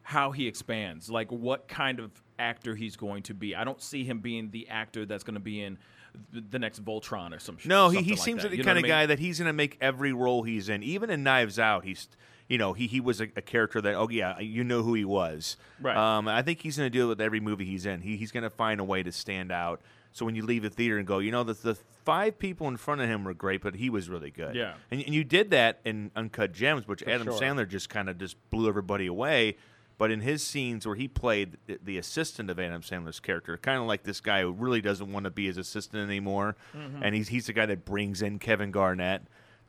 [0.04, 1.10] how he expands.
[1.10, 3.56] Like what kind of actor he's going to be.
[3.56, 5.80] I don't see him being the actor that's going to be in th-
[6.32, 7.58] the next Voltron or some.
[7.58, 8.50] sh- No, he, he like seems that.
[8.52, 8.92] like the kind of I mean?
[8.92, 10.84] guy that he's going to make every role he's in.
[10.84, 12.08] Even in Knives Out, he's
[12.48, 15.06] you know he he was a, a character that oh yeah you know who he
[15.06, 15.58] was.
[15.82, 15.96] Right.
[15.98, 18.02] Um, I think he's going to deal with every movie he's in.
[18.02, 19.82] He, he's going to find a way to stand out.
[20.12, 21.76] So when you leave the theater and go, you know, the, the
[22.06, 24.56] five people in front of him were great, but he was really good.
[24.56, 24.76] Yeah.
[24.90, 27.34] And, and you did that in Uncut Gems, which Adam sure.
[27.38, 29.58] Sandler just kind of just blew everybody away.
[29.98, 33.80] But in his scenes where he played the, the assistant of Adam Sandler's character, kind
[33.80, 37.02] of like this guy who really doesn't want to be his assistant anymore, Mm-hmm.
[37.04, 39.22] and he's he's the guy that brings in Kevin Garnett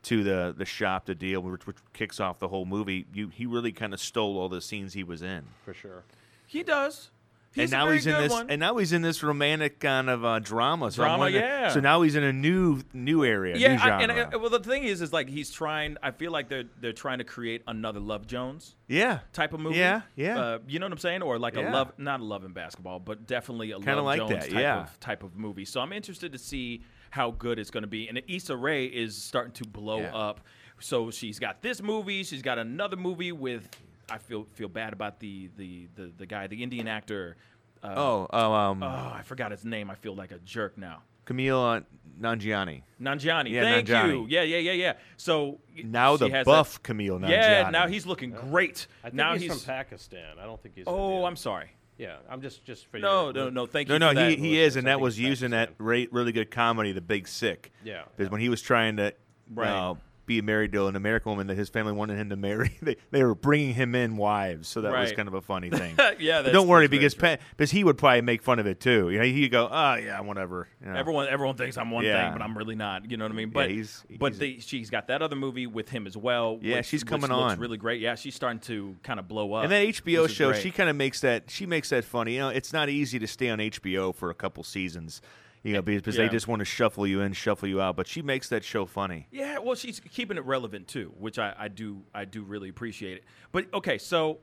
[0.03, 3.05] to the the shop to deal, which, which kicks off the whole movie.
[3.13, 6.03] You he really kind of stole all the scenes he was in, for sure.
[6.45, 7.09] He does.
[7.53, 8.49] He's and now he's in this, one.
[8.51, 10.91] and now he's in this romantic kind of uh, drama.
[10.91, 11.69] So Drama, yeah.
[11.69, 14.59] So now he's in a new new area, new yeah, I, and I, well, the
[14.59, 15.97] thing is, is like he's trying.
[16.03, 19.77] I feel like they're they're trying to create another Love Jones yeah, type of movie.
[19.77, 20.39] Yeah, yeah.
[20.39, 21.23] Uh, you know what I'm saying?
[21.23, 21.71] Or like Yeah.
[21.71, 24.41] a love, not a love in basketball, but definitely a Kinda Love like Jones that,
[24.51, 24.81] type yeah.
[24.83, 25.65] of type of movie.
[25.65, 28.07] So I'm interested to see how good it's going to be.
[28.07, 30.15] And Issa Rae is starting to blow Yeah.
[30.15, 30.41] up.
[30.79, 32.23] So she's got this movie.
[32.23, 33.67] She's got another movie with.
[34.09, 37.37] I feel feel bad about the the the, the guy, the Indian actor.
[37.83, 39.91] Uh, Oh, oh, um, oh, I forgot his name.
[39.91, 41.03] I feel like a jerk now.
[41.27, 41.81] Kumail uh,
[42.19, 42.81] Nanjiani.
[43.01, 43.51] Nanjiani.
[43.51, 44.07] Yeah, Thank Nanjiani.
[44.09, 44.25] you.
[44.29, 44.93] Yeah, yeah, yeah, yeah.
[45.17, 47.29] So Now the buff that- Kumail Nanjiani.
[47.29, 48.87] Yeah, now he's looking great.
[49.03, 50.39] I think now he's, from Pakistan.
[50.41, 50.85] I don't think he's.
[50.87, 51.25] Oh, Indian.
[51.27, 51.69] I'm sorry.
[51.99, 53.65] Yeah, I'm just just for No, your- no, no.
[53.67, 53.99] Thank No, you.
[53.99, 54.29] no, for that.
[54.31, 57.27] he, he is, and that was it's using that re- really good comedy, The Big
[57.27, 57.71] Sick.
[57.83, 59.13] Yeah, Because when he was trying to
[59.53, 59.69] Right.
[59.69, 59.95] uh,
[60.27, 63.23] be married to an American woman that his family wanted him to marry, they, they
[63.23, 65.95] were bringing him in wives, so that was kind of a funny thing.
[66.19, 69.09] yeah, that's, don't worry, because because he would probably make fun of it too.
[69.09, 70.95] You know, he'd go, "Oh yeah, whatever." You know.
[70.99, 72.25] Everyone, everyone thinks I'm one Yeah.
[72.29, 73.09] thing, but I'm really not.
[73.09, 73.49] You know what I mean?
[73.49, 76.59] But he's- but he's- they, she's got that other movie with him as well.
[76.61, 77.59] Yeah, which- she's coming looks on.
[77.59, 78.01] really great.
[78.01, 79.63] Yeah, she's starting to kind of blow up.
[79.63, 80.61] And that HBO show, great.
[80.61, 82.33] she kind of makes that she makes that funny.
[82.33, 85.21] You know, it's not easy to stay on HBO for a couple seasons,
[85.67, 86.23] you know, because, Yeah.
[86.27, 87.95] they just want to shuffle you in, shuffle you out.
[87.97, 89.27] But she makes that show funny.
[89.31, 93.17] Yeah, well, she's keeping it relevant too, which I, I do I do really appreciate
[93.17, 93.23] it.
[93.51, 94.39] But okay, so,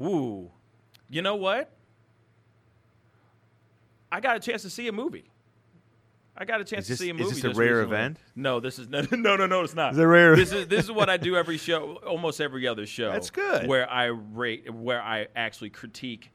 [0.00, 0.50] ooh,
[1.08, 1.70] you know what?
[4.10, 5.30] I got a chance to see a movie.
[6.36, 7.24] I got a chance this- to see a movie.
[7.26, 7.96] is this a just rare recently.
[7.96, 8.18] event?
[8.34, 9.62] No, this is no, no, no, no.
[9.62, 9.92] It's not.
[9.92, 10.34] Is it rare?
[10.34, 13.12] This is this is what I do every show, almost every other show.
[13.12, 13.68] That's good.
[13.68, 16.32] Where I rate, where I actually critique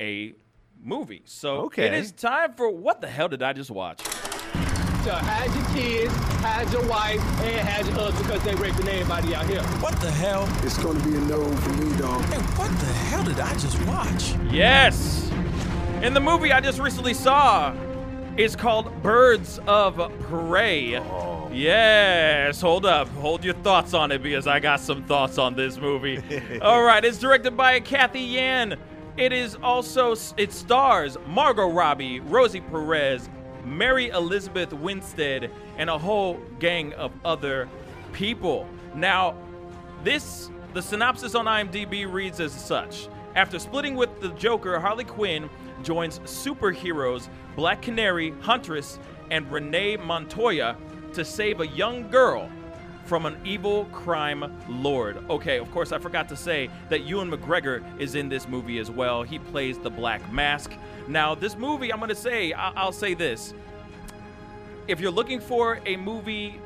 [0.00, 0.34] a
[0.82, 1.22] movie.
[1.24, 1.86] So Okay.
[1.86, 4.00] it is time for what the hell did I just watch?
[4.02, 9.34] So hide your kids, hide your wife, and hide your husband because they raping everybody
[9.36, 9.62] out here.
[9.80, 10.48] What the hell?
[10.64, 12.22] It's gonna be a no for me, dog.
[12.24, 14.34] Hey, what the hell did I just watch?
[14.52, 15.30] Yes.
[16.02, 17.72] And the movie I just recently saw
[18.36, 20.96] is called Birds of Prey.
[20.98, 21.48] Oh.
[21.52, 23.08] Yes, hold up.
[23.14, 26.20] Hold your thoughts on it because I got some thoughts on this movie.
[26.62, 28.76] All right, it's directed by Kathy Yan.
[29.16, 33.30] It is also it stars Margot Robbie, Rosie Perez,
[33.64, 37.66] Mary Elizabeth Winstead, and a whole gang of other
[38.12, 38.68] people.
[38.94, 39.34] Now,
[40.04, 43.08] this the synopsis on IMDb reads as such.
[43.34, 45.48] After splitting with the Joker, Harley Quinn
[45.82, 48.98] joins superheroes Black Canary, Huntress,
[49.30, 50.76] and Renee Montoya
[51.14, 52.50] to save a young girl
[53.06, 55.18] from an evil crime lord.
[55.30, 58.90] Okay, of course, I forgot to say that Ewan McGregor is in this movie as
[58.90, 59.22] well.
[59.22, 60.72] He plays the Black Mask.
[61.08, 63.54] Now, this movie, I'm going to say, I- I'll say this.
[64.88, 66.60] If you're looking for a movie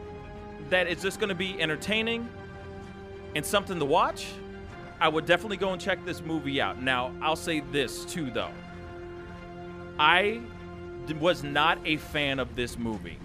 [0.71, 2.29] that is just going to be entertaining
[3.35, 4.27] and something to watch,
[5.01, 6.83] I would definitely go and check this movie out.
[6.83, 8.51] Now, I'll say this too, though.
[9.99, 10.41] I
[11.19, 13.19] was not a fan of this movie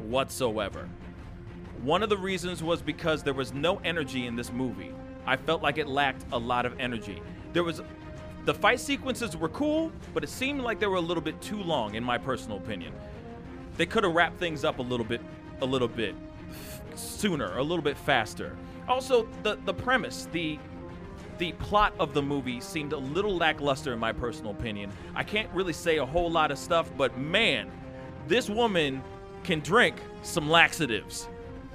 [0.00, 0.88] whatsoever.
[1.84, 4.94] One of the reasons was because there was no energy in this movie.
[5.26, 7.20] I felt like it lacked a lot of energy.
[7.52, 7.82] There was
[8.46, 11.62] the fight sequences were cool, but it seemed like they were a little bit too
[11.62, 12.94] long in my personal opinion.
[13.76, 15.20] They could have wrapped things up a little bit
[15.60, 16.14] a little bit
[16.94, 18.56] sooner, a little bit faster.
[18.88, 20.58] Also, the the premise, the
[21.36, 24.90] the plot of the movie seemed a little lackluster in my personal opinion.
[25.14, 27.70] I can't really say a whole lot of stuff, but man,
[28.26, 29.02] this woman
[29.42, 31.28] can drink some laxatives.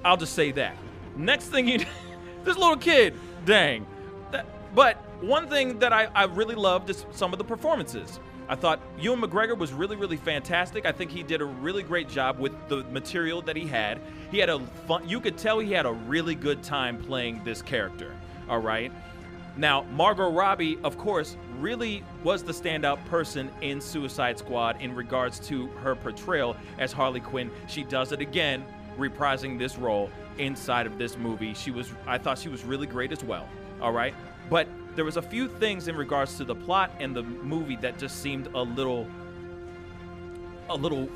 [0.03, 0.76] I'll just say that.
[1.15, 1.80] Next thing you
[2.43, 3.15] this little kid,
[3.45, 3.85] dang.
[4.31, 8.19] That, but one thing that I, I really loved is some of the performances.
[8.47, 10.85] I thought Ewan McGregor was really, really fantastic.
[10.85, 14.01] I think he did a really great job with the material that he had.
[14.31, 17.61] He had a fun, you could tell he had a really good time playing this
[17.61, 18.11] character.
[18.49, 18.91] All right.
[19.55, 25.39] Now, Margot Robbie, of course, really was the standout person in Suicide Squad in regards
[25.47, 27.51] to her portrayal as Harley Quinn.
[27.67, 28.65] She does it again,
[28.99, 31.53] reprising this role inside of this movie.
[31.53, 33.47] She was I thought she was really great as well.
[33.81, 34.13] All right?
[34.49, 37.97] But there was a few things in regards to the plot and the movie that
[37.97, 39.07] just seemed a little
[40.69, 41.09] a little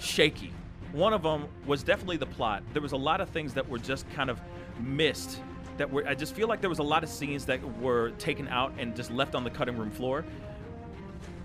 [0.00, 0.52] shaky.
[0.92, 2.62] One of them was definitely the plot.
[2.72, 4.40] There was a lot of things that were just kind of
[4.80, 5.40] missed.
[5.76, 8.48] That were I just feel like there was a lot of scenes that were taken
[8.48, 10.24] out and just left on the cutting room floor.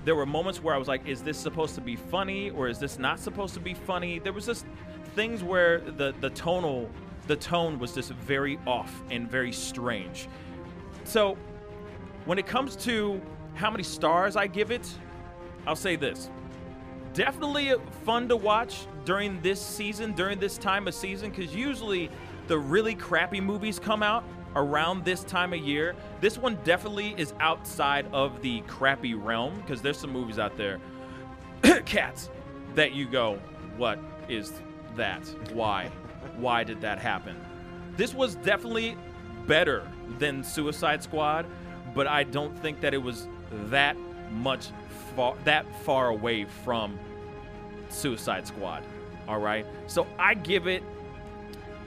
[0.03, 2.77] There were moments where I was like, is this supposed to be funny or is
[2.77, 4.19] this not supposed to be funny?
[4.19, 4.65] There was just
[5.16, 6.90] things where the the tonal
[7.28, 10.28] the tone was just very off and very strange.
[11.04, 11.38] So,
[12.26, 13.22] when it comes to
[13.54, 14.88] how many stars I give it,
[15.66, 16.30] I'll say this.
[17.14, 17.74] Definitely
[18.04, 22.10] fun to watch during this season, during this time of season, because usually
[22.48, 24.24] the really crappy movies come out
[24.56, 25.96] around this time of year.
[26.22, 30.80] This one definitely is outside of the crappy realm, because there's some movies out there,
[31.86, 32.30] cats,
[32.74, 33.40] that you go,
[33.78, 34.52] what is
[34.95, 35.22] that?
[35.53, 35.91] Why?
[36.38, 37.35] Why did that happen?
[37.97, 38.97] This was definitely
[39.47, 39.88] better
[40.19, 41.45] than Suicide Squad,
[41.93, 43.27] but I don't think that it was
[43.69, 43.95] that
[44.31, 44.67] much
[45.15, 46.99] far that far away from
[47.89, 48.84] Suicide Squad.
[49.27, 49.65] All right.
[49.88, 50.84] So I give it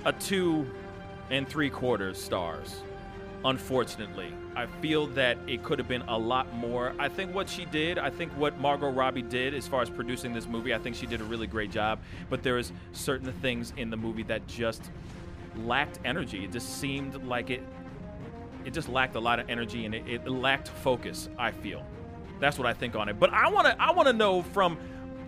[0.04, 0.66] a two
[1.30, 2.82] and three quarters stars.
[3.44, 6.92] Unfortunately, I feel that it could have been a lot more.
[6.98, 10.34] I think what she did, I think what Margot Robbie did as far as producing
[10.34, 12.00] this movie, I think she did a really great job.
[12.28, 14.90] But there is certain things in the movie that just
[15.56, 16.44] lacked energy.
[16.44, 17.62] It just seemed like it
[18.64, 21.86] it just lacked a lot of energy and it, it lacked focus, I feel.
[22.40, 23.18] That's what I think on it.
[23.18, 24.78] But I wanna I wanna know from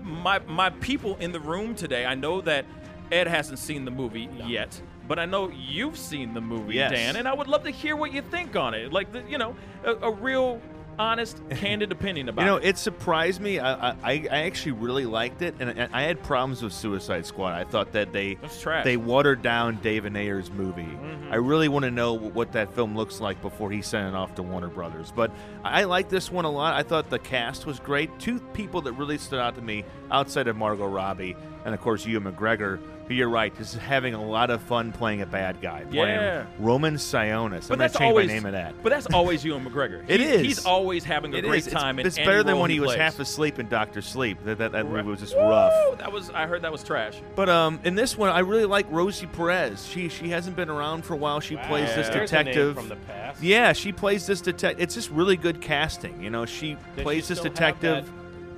[0.02, 2.04] my my people in the room today.
[2.04, 2.64] I know that
[3.12, 4.80] Ed hasn't seen the movie yet,
[5.10, 6.92] but I know you've seen the movie, Yes.
[6.92, 8.92] Dan, and I would love to hear what you think on it.
[8.92, 10.62] Like the, you know, a, a real
[11.00, 12.44] honest, candid opinion about it.
[12.44, 12.64] You know, it.
[12.68, 13.58] it surprised me.
[13.58, 17.54] I, I, I actually really liked it, and I, I had problems with Suicide Squad.
[17.54, 18.38] I thought that they
[18.84, 20.82] they watered down David Ayer's movie.
[20.84, 21.32] Mhm.
[21.32, 24.36] I really want to know what that film looks like before he sent it off
[24.36, 25.12] to Warner Brothers.
[25.12, 25.32] But
[25.64, 26.74] I like this one a lot.
[26.74, 28.16] I thought the cast was great.
[28.20, 31.34] Two people that really stood out to me outside of Margot Robbie
[31.64, 32.78] and of course Ewan McGregor.
[33.10, 35.82] Who you're right, This is having a lot of fun playing a bad guy.
[35.90, 36.44] Playing Yeah.
[36.60, 37.66] Roman Sionis.
[37.66, 38.74] But I'm that's gonna change always my name of that.
[38.84, 40.04] But that's always Ewan McGregor.
[40.08, 40.40] It He- is.
[40.42, 41.66] He's always having a It great is.
[41.66, 41.98] It's- time.
[41.98, 44.38] in It's, better than when he, was half asleep in Doctor Sleep.
[44.44, 44.92] That that, that Right.
[45.04, 45.98] movie was just rough.
[45.98, 47.20] That was I heard that was trash.
[47.34, 49.84] But um, in this one, I really like Rosie Perez.
[49.88, 51.40] She she hasn't been around for a while.
[51.40, 53.42] She plays this There's a name detective from the past.
[53.42, 54.80] Yeah, she plays this detective.
[54.80, 56.22] It's just really good casting.
[56.22, 58.08] You know, she Does plays she this detective.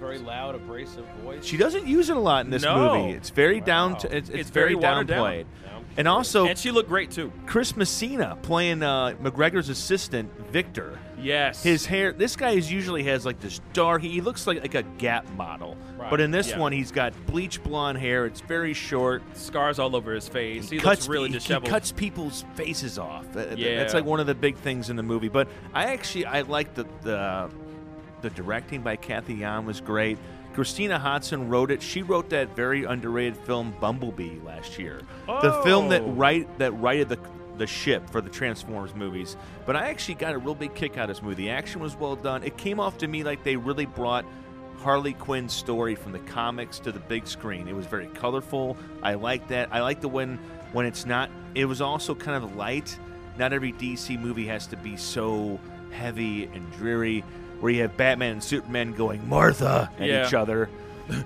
[0.02, 1.44] That very loud, abrasive voice.
[1.44, 2.96] She doesn't use it a lot in this No.
[2.96, 3.12] movie.
[3.14, 3.96] It's very down.
[3.98, 5.26] To, it's, it's, It's very, very watered down.
[5.26, 5.44] downplayed.
[5.98, 7.30] And also, And she looked great too.
[7.44, 10.98] Chris Messina playing uh, McGregor's assistant, Victor.
[11.20, 11.62] Yes.
[11.62, 12.12] His hair.
[12.12, 14.00] This guy is usually has like this dark.
[14.00, 15.76] He looks like like a Gap model.
[15.98, 16.08] Right.
[16.10, 16.58] But in this Yeah.
[16.60, 18.24] one, he's got bleach blonde hair.
[18.24, 19.22] It's very short.
[19.36, 20.70] Scars all over his face.
[20.70, 21.68] He, cuts looks really he- disheveled.
[21.68, 23.26] He cuts people's faces off.
[23.36, 23.76] Uh, th- Yeah.
[23.76, 25.28] That's like one of the big things in the movie.
[25.28, 27.50] But I actually I like the the
[28.22, 30.18] The directing by Kathy Yan was great.
[30.54, 31.82] Christina Hodson wrote it.
[31.82, 35.00] She wrote that very underrated film Bumblebee last year.
[35.26, 36.10] The film that Oh.
[36.12, 37.18] right that righted the
[37.58, 39.36] the ship for the Transformers movies.
[39.66, 41.34] But I actually got a real big kick out of this movie.
[41.34, 42.42] The action was well done.
[42.42, 44.24] It came off to me like they really brought
[44.78, 47.68] Harley Quinn's story from the comics to the big screen.
[47.68, 48.76] It was very colorful.
[49.02, 49.68] I like that.
[49.70, 50.38] I like the when
[50.72, 51.28] when it's not.
[51.54, 52.98] It was also kind of light.
[53.38, 57.22] Not every DC movie has to be so heavy and dreary,
[57.62, 60.26] where you have Batman and Superman going Martha at Yeah.
[60.26, 60.68] each other.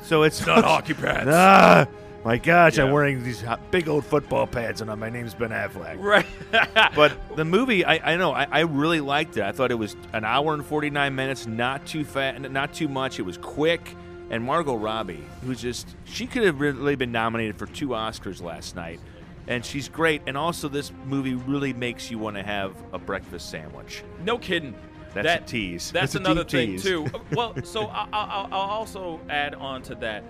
[0.03, 1.29] So it's Not hockey pads.
[1.31, 1.87] Ah,
[2.25, 2.85] my gosh, Yeah.
[2.85, 5.97] I'm wearing these hot- big old football pads, and uh, my name's Ben Affleck.
[6.01, 6.27] Right.
[6.97, 9.43] but the movie, I, I know, I, I really liked it.
[9.45, 13.19] I thought it was an hour and 49 minutes, not too fat, not too much.
[13.19, 13.95] It was quick.
[14.31, 18.75] And Margot Robbie, who's just, she could have really been nominated for two Oscars last
[18.75, 18.99] night.
[19.47, 20.23] And she's great.
[20.27, 24.03] And also, this movie really makes you want to have a breakfast sandwich.
[24.25, 24.75] No kidding.
[25.17, 25.91] That's that, a tease.
[25.91, 26.83] That's, That's a another thing tease.
[26.85, 27.07] too.
[27.33, 30.25] well, so I, I'll I'll also add on to that.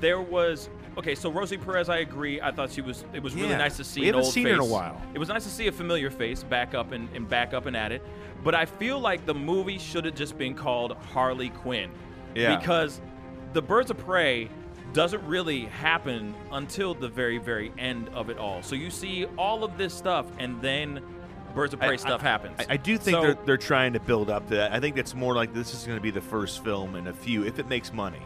[0.00, 1.14] There was okay.
[1.14, 2.40] So Rosie Perez, I agree.
[2.40, 3.04] I thought she was.
[3.12, 3.58] It was really Yeah.
[3.58, 4.50] nice to see We an haven't old seen face.
[4.56, 5.00] her in a while.
[5.14, 7.76] It was nice to see a familiar face back up and, and back up and
[7.76, 8.02] at it.
[8.42, 11.90] But I feel like the movie should have just been called Harley Quinn.
[12.34, 12.56] Yeah.
[12.56, 13.00] Because
[13.54, 14.50] the Birds of Prey
[14.92, 18.62] doesn't really happen until the very, very end of it all.
[18.62, 21.00] So you see all of this stuff, and then
[21.54, 22.56] Birds of Prey I- stuff I- happens.
[22.60, 24.72] I, I do think So- they're, they're trying to build up to that.
[24.72, 27.12] I think it's more like this is going to be the first film in a
[27.12, 28.20] few, if it makes money.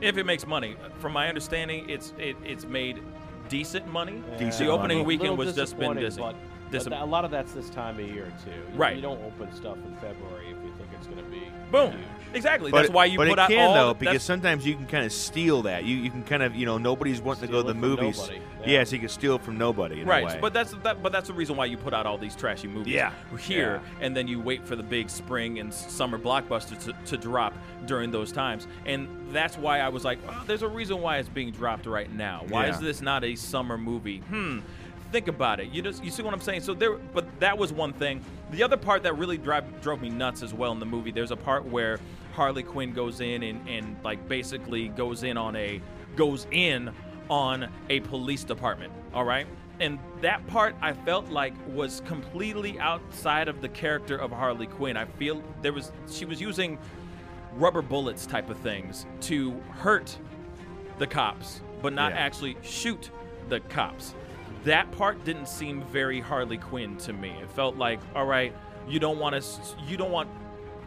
[0.00, 0.76] if it makes money.
[0.98, 3.02] From my understanding, it's it, it's made
[3.48, 4.22] decent money.
[4.38, 5.06] Decent the opening money.
[5.06, 6.20] weekend was just been disappointing, busy.
[6.20, 6.36] But,
[6.70, 8.50] Dis- but a lot of that's this time of year too.
[8.50, 8.96] You, Right.
[8.96, 11.92] You don't open stuff in February if you think it's going to be Boom.
[11.92, 12.00] huge.
[12.34, 12.70] Exactly.
[12.70, 13.74] But that's why you but put it out can all.
[13.74, 15.84] though, the- because sometimes you can kind of steal that.
[15.84, 18.28] You you can kind of you know nobody's wanting to go to the movies.
[18.30, 18.38] Yeah.
[18.66, 18.84] Yeah.
[18.84, 20.00] so you can steal from nobody.
[20.00, 22.18] In A Right, but that's that, but that's the reason why you put out all
[22.18, 23.12] these trashy movies Yeah.
[23.38, 27.54] here, and then you wait for the big spring and summer blockbusters to, to drop
[27.86, 31.28] during those times, and that's why I was like, oh, there's a reason why it's
[31.28, 32.44] being dropped right now.
[32.48, 34.18] Why is this not a summer movie?
[34.18, 34.60] Hmm.
[35.12, 35.68] Think about it.
[35.70, 36.62] You just you see what I'm saying?
[36.62, 38.20] So there, but that was one thing.
[38.50, 41.12] The other part that really drive, drove me nuts as well in the movie.
[41.12, 42.00] There's a part where
[42.34, 45.80] Harley Quinn goes in and, and like basically goes in on a
[46.16, 46.90] goes in
[47.30, 48.92] on a police department.
[49.14, 49.46] All right.
[49.80, 54.96] And that part I felt like was completely outside of the character of Harley Quinn.
[54.96, 56.78] I feel there was she was using
[57.54, 60.16] rubber bullets type of things to hurt
[60.98, 62.18] the cops, but not Yeah.
[62.18, 63.10] actually shoot
[63.48, 64.14] the cops.
[64.64, 67.30] That part didn't seem very Harley Quinn to me.
[67.42, 68.52] It felt like, all right,
[68.88, 70.28] you don't want to you don't want,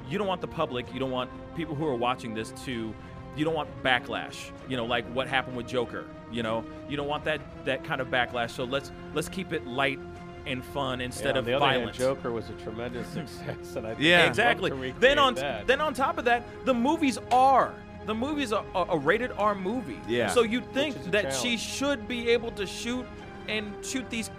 [0.09, 2.93] you don't want the public, you don't want people who are watching this to,
[3.35, 4.51] you don't want backlash.
[4.67, 6.05] You know, like what happened with Joker.
[6.31, 8.51] You know, you don't want that that kind of backlash.
[8.51, 9.99] So let's let's keep it light
[10.45, 11.93] and fun instead Yeah, of the other hand.
[11.93, 14.25] Joker was a tremendous success, and I think Yeah.
[14.27, 14.93] Exactly.
[14.99, 15.67] Then on that.
[15.67, 17.73] then on top of that, the movies are
[18.05, 19.99] the movies are a, a rated R movie.
[20.07, 20.29] Yeah.
[20.29, 23.05] So you'd think that she should be able to shoot
[23.47, 24.31] and shoot these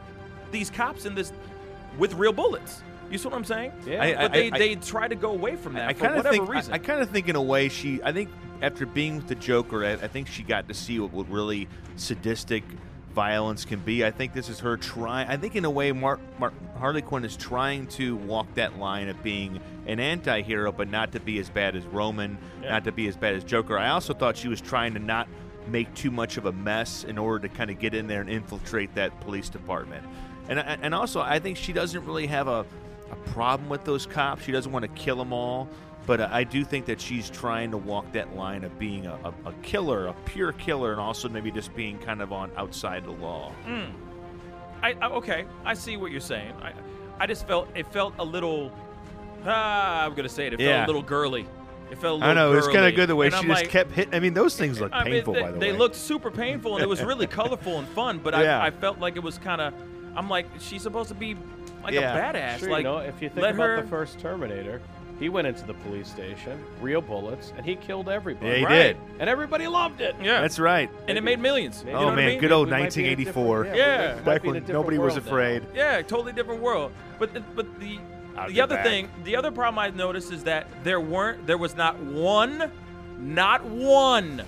[0.51, 1.33] these cops in this
[1.99, 2.83] with real bullets.
[3.11, 3.73] You see what I'm saying?
[3.87, 4.03] Yeah.
[4.03, 6.49] I- But they, I- they try to go away from that I for whatever think
[6.49, 6.73] reason.
[6.73, 8.29] I, I kind of think in a way she I think
[8.61, 11.69] after being with the Joker I, I think she got to see what, what really
[11.97, 12.65] sadistic
[13.15, 14.05] violence can be.
[14.05, 15.29] I think this is her trying.
[15.29, 19.09] I think in a way Mar- Mar- Harley Quinn is trying to walk that line
[19.09, 22.71] of being an anti-hero but not to be as bad as Roman, Yeah.
[22.73, 23.79] not to be as bad as Joker.
[23.79, 25.27] I also thought she was trying to not
[25.67, 28.31] make too much of a mess in order to kind of get in there and
[28.31, 30.07] infiltrate that police department.
[30.49, 32.65] And and also I think she doesn't really have a
[33.11, 34.45] a problem with those cops.
[34.45, 35.69] She doesn't want to kill them all,
[36.07, 39.15] but uh, I do think that she's trying to walk that line of being a,
[39.25, 43.05] a, a killer, a pure killer, and also maybe just being kind of on outside
[43.05, 43.53] the law.
[44.83, 46.53] I, I okay, I see what you're saying.
[46.63, 46.73] I
[47.21, 48.71] I just felt it felt a little
[49.45, 50.55] ah, I'm gonna say it.
[50.55, 50.79] It Yeah.
[50.79, 51.47] felt a little girly.
[51.91, 53.47] It felt a little I know it's kind of good the way And she I'm
[53.47, 54.15] just like, kept hitting.
[54.15, 55.73] I mean, those things look I mean, painful, they, by the they way.
[55.73, 58.19] They looked super painful, and it was really colorful and fun.
[58.19, 58.61] But Yeah.
[58.61, 59.75] I, I felt like it was kind of.
[60.17, 61.37] I'm like, she's supposed to be
[61.95, 62.15] like Yeah.
[62.17, 62.59] a badass.
[62.61, 64.81] Sure, like, you know, if you think about her, the first Terminator,
[65.19, 68.47] he went into the police station, real bullets, and he killed everybody.
[68.51, 68.83] Yeah, he Right.
[68.83, 68.97] did.
[69.19, 70.15] And everybody loved it.
[70.23, 70.89] yeah, That's right.
[71.09, 71.83] and it made millions.
[71.83, 72.41] Maybe- You Oh know what I man, mean?
[72.41, 73.65] good old We might be in a different- 1984.
[73.65, 73.97] yeah, Yeah.
[73.99, 75.31] might- might Back be in a when nobody was world now.
[75.33, 75.63] afraid.
[75.75, 76.93] Yeah, totally different world.
[77.19, 77.99] But the, but the
[78.37, 78.85] I'll the other back.
[78.85, 82.71] thing, the other problem I noticed is that there weren't there was not one,
[83.19, 84.43] not one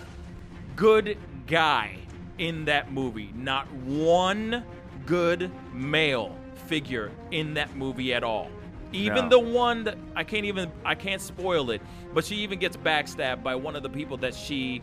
[0.77, 1.17] good
[1.49, 1.97] guy
[2.39, 3.31] in that movie.
[3.35, 4.63] Not one
[5.07, 6.37] good male
[6.71, 8.49] figure in that movie at all.
[8.93, 9.31] Even No.
[9.31, 11.83] the one that I can't even I can't spoil it,
[12.15, 14.81] but she even gets backstabbed by one of the people that she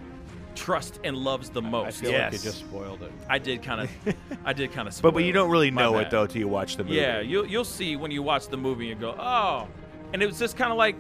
[0.53, 1.73] trusts and loves the most.
[1.81, 2.01] I most.
[2.01, 3.11] feel like you just spoiled it.
[3.30, 3.89] I did kind of,
[4.45, 5.01] I did kind of.
[5.01, 6.97] But, but you don't really know it though till you watch the movie.
[6.97, 9.68] Yeah, you'll you'll see when you watch the movie and go, oh,
[10.14, 10.95] and it was just kind of like,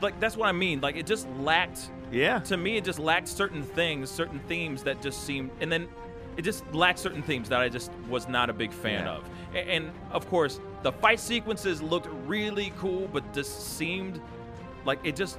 [0.00, 0.80] like that's what I mean.
[0.80, 1.90] Like it just lacked.
[2.12, 2.40] Yeah.
[2.40, 5.86] To me, it just lacked certain things, certain themes that just seemed, and then
[6.36, 9.12] it just lacked certain themes that I just was not a big fan Yeah.
[9.14, 9.24] of.
[9.54, 14.20] And, of course, the fight sequences looked really cool, but just seemed
[14.84, 15.38] like it just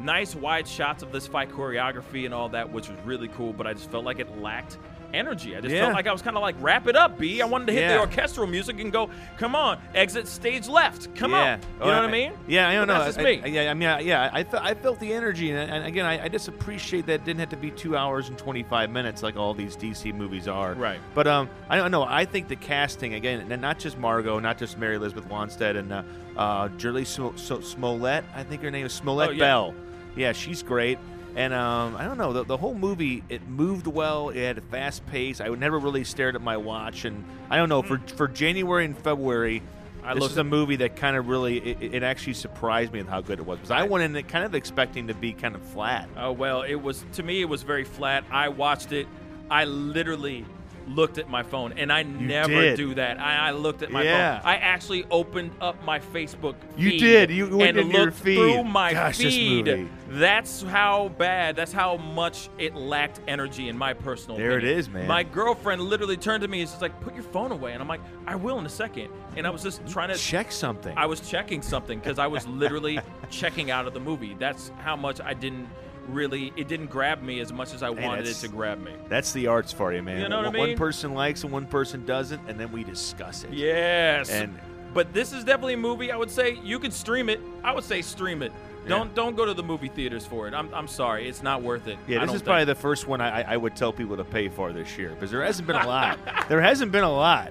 [0.00, 3.52] nice wide shots of this fight choreography and all that, which was really cool.
[3.52, 4.78] But I just felt like it lacked
[5.14, 5.56] energy.
[5.56, 5.82] I just Yeah.
[5.82, 7.40] felt like I was kind of like wrap it up, B.
[7.40, 9.08] I wanted to hit the orchestral music and go,
[9.38, 11.54] come on, exit stage left, come yeah.
[11.54, 11.58] on.
[11.60, 12.32] You Oh, know what I mean?
[12.46, 13.04] Yeah, I don't But know.
[13.04, 13.42] That's I- me.
[13.42, 16.04] I- yeah, I mean, I, yeah, I, fe- I felt the energy, and, and again,
[16.06, 18.90] I, I just appreciate that it didn't have to be two hours and twenty five
[18.90, 20.74] minutes like all these DC movies are.
[20.74, 20.98] Right.
[21.14, 22.02] But um, I don't know.
[22.02, 25.92] I think the casting again, and not just Margot, not just Mary Elizabeth Winstead, and
[25.92, 26.02] uh,
[26.36, 28.24] uh, Julie Smollett.
[28.34, 29.38] I think her name is Smollett Oh, yeah.
[29.38, 29.74] Bell.
[30.16, 30.98] Yeah, she's great.
[31.36, 34.28] And um, I don't know, the, the whole movie it moved well.
[34.28, 35.40] It had a fast pace.
[35.40, 38.84] I would never really stared at my watch, and I don't know for for January
[38.84, 39.62] and February.
[40.04, 43.08] I this is a movie that kind of really it, it actually surprised me with
[43.08, 45.54] how good it was because I went in it kind of expecting to be kind
[45.54, 46.08] of flat.
[46.16, 47.40] Oh well, it was to me.
[47.40, 48.24] It was very flat.
[48.30, 49.08] I watched it.
[49.50, 50.44] I literally
[50.88, 52.76] looked at my phone, and I never did.
[52.76, 53.18] do that.
[53.18, 54.38] I, I looked at my Yeah.
[54.40, 54.46] phone.
[54.48, 56.54] I actually opened up my Facebook.
[56.76, 57.30] You did.
[57.30, 58.36] You went and looked feed.
[58.36, 59.66] through my Gosh, this feed.
[59.66, 59.88] movie.
[60.10, 61.56] That's how bad.
[61.56, 64.36] That's how much it lacked energy in my personal.
[64.36, 64.78] There it opinion.
[64.78, 65.08] is, man.
[65.08, 67.88] My girlfriend literally turned to me and she's like, "Put your phone away," and I'm
[67.88, 69.08] like, "I will in a second.
[69.36, 70.96] And I was just trying to Check something.
[70.96, 73.00] I was checking something because I was literally
[73.30, 74.36] checking out of the movie.
[74.38, 75.68] That's how much I didn't
[76.08, 76.52] really.
[76.56, 78.92] It didn't grab me as much as I Hey, wanted it that's- to grab me.
[79.08, 80.20] That's the arts for you, man.
[80.20, 80.78] You know what I One- One mean?
[80.78, 83.52] person likes and one person doesn't, and then we discuss it.
[83.52, 84.30] Yes.
[84.30, 84.58] And
[84.92, 86.12] but this is definitely a movie.
[86.12, 87.40] I would say you can stream it.
[87.64, 88.52] I would say stream it.
[88.86, 90.52] Don't don't go to the movie theaters for it.
[90.52, 91.96] I'm, I'm sorry, it's not worth it.
[92.06, 92.76] yeah, this don't is probably think.
[92.76, 95.30] the first one I, I- I would tell people to pay for this year because
[95.30, 96.18] there hasn't been a lot.
[96.50, 97.50] there hasn't been a lot.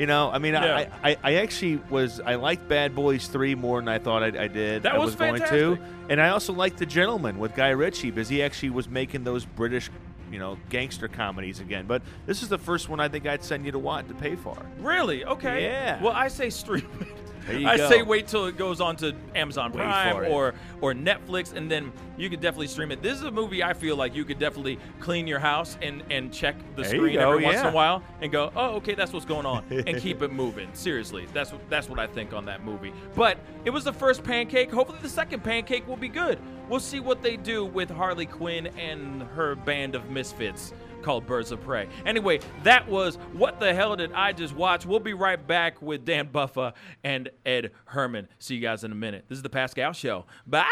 [0.00, 0.88] You know, I mean, Yeah.
[1.02, 4.44] I, I, I actually was I liked Bad Boys Three more than I thought I,
[4.44, 4.84] I did.
[4.84, 5.78] That I was was going to,
[6.08, 9.44] and I also liked The Gentleman with Guy Ritchie because he actually was making those
[9.44, 9.90] British,
[10.32, 11.84] you know, gangster comedies again.
[11.86, 14.36] But this is the first one I think I'd send you to want to pay
[14.36, 14.56] for.
[14.78, 15.22] Really?
[15.26, 15.64] Okay.
[15.64, 16.02] Yeah.
[16.02, 17.08] Well, I say stream it.
[17.48, 17.88] I go.
[17.88, 21.92] say wait till it goes on to Amazon Wait Prime or or Netflix, and then
[22.16, 23.02] you could definitely stream it.
[23.02, 26.32] This is a movie I feel like you could definitely clean your house and and
[26.32, 29.26] check the There screen every once in a while and go, oh, okay, that's what's
[29.26, 30.68] going on, and keep it moving.
[30.72, 32.92] Seriously, that's what that's what I think on that movie.
[33.14, 34.70] But it was the first pancake.
[34.70, 36.38] Hopefully, the second pancake will be good.
[36.68, 40.72] We'll see what they do with Harley Quinn and her band of misfits
[41.02, 41.88] called Birds of Prey.
[42.06, 44.86] Anyway, that was What the Hell Did I Just Watch?
[44.86, 48.28] We'll be right back with Dan Buffa and Ed Herman.
[48.38, 49.24] See you guys in a minute.
[49.28, 50.26] This is the Pascal Show.
[50.46, 50.66] Bye.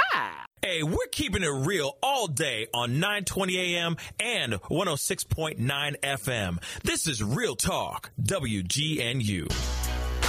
[0.62, 5.59] Hey, we're keeping it real all day on 920 AM and 106.9
[6.00, 6.62] FM.
[6.82, 9.48] This is Real Talk, WGNU.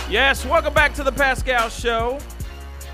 [0.10, 2.20] Yes, welcome back to the Pascal Show.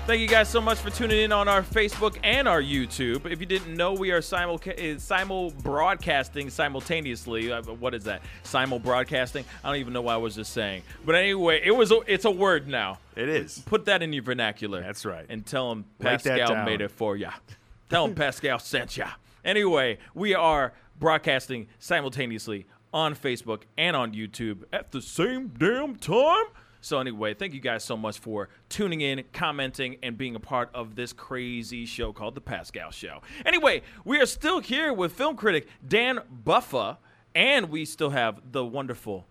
[0.06, 3.28] Thank you guys so much for tuning in on our Facebook and our YouTube.
[3.28, 7.50] If you didn't know, we are simul, uh, simul broadcasting simultaneously.
[7.50, 8.22] Uh, What is that?
[8.44, 9.44] Simul broadcasting?
[9.64, 10.82] I don't even know what I was just saying.
[11.04, 11.90] But anyway, it was.
[11.90, 13.00] A, it's a word now.
[13.16, 13.58] It is.
[13.66, 14.80] Put that in your vernacular.
[14.80, 15.26] That's right.
[15.28, 17.32] And tell them Pascal made it for ya.
[17.90, 19.08] Tell them Pascal sent ya.
[19.44, 26.44] Anyway, we are broadcasting simultaneously on Facebook and on YouTube at the same damn time.
[26.80, 30.70] So anyway, thank you guys so much for tuning in, commenting, and being a part
[30.74, 33.22] of this crazy show called The Pascal Show.
[33.44, 36.98] Anyway, we are still here with film critic Dan Buffa,
[37.34, 39.26] and we still have the wonderful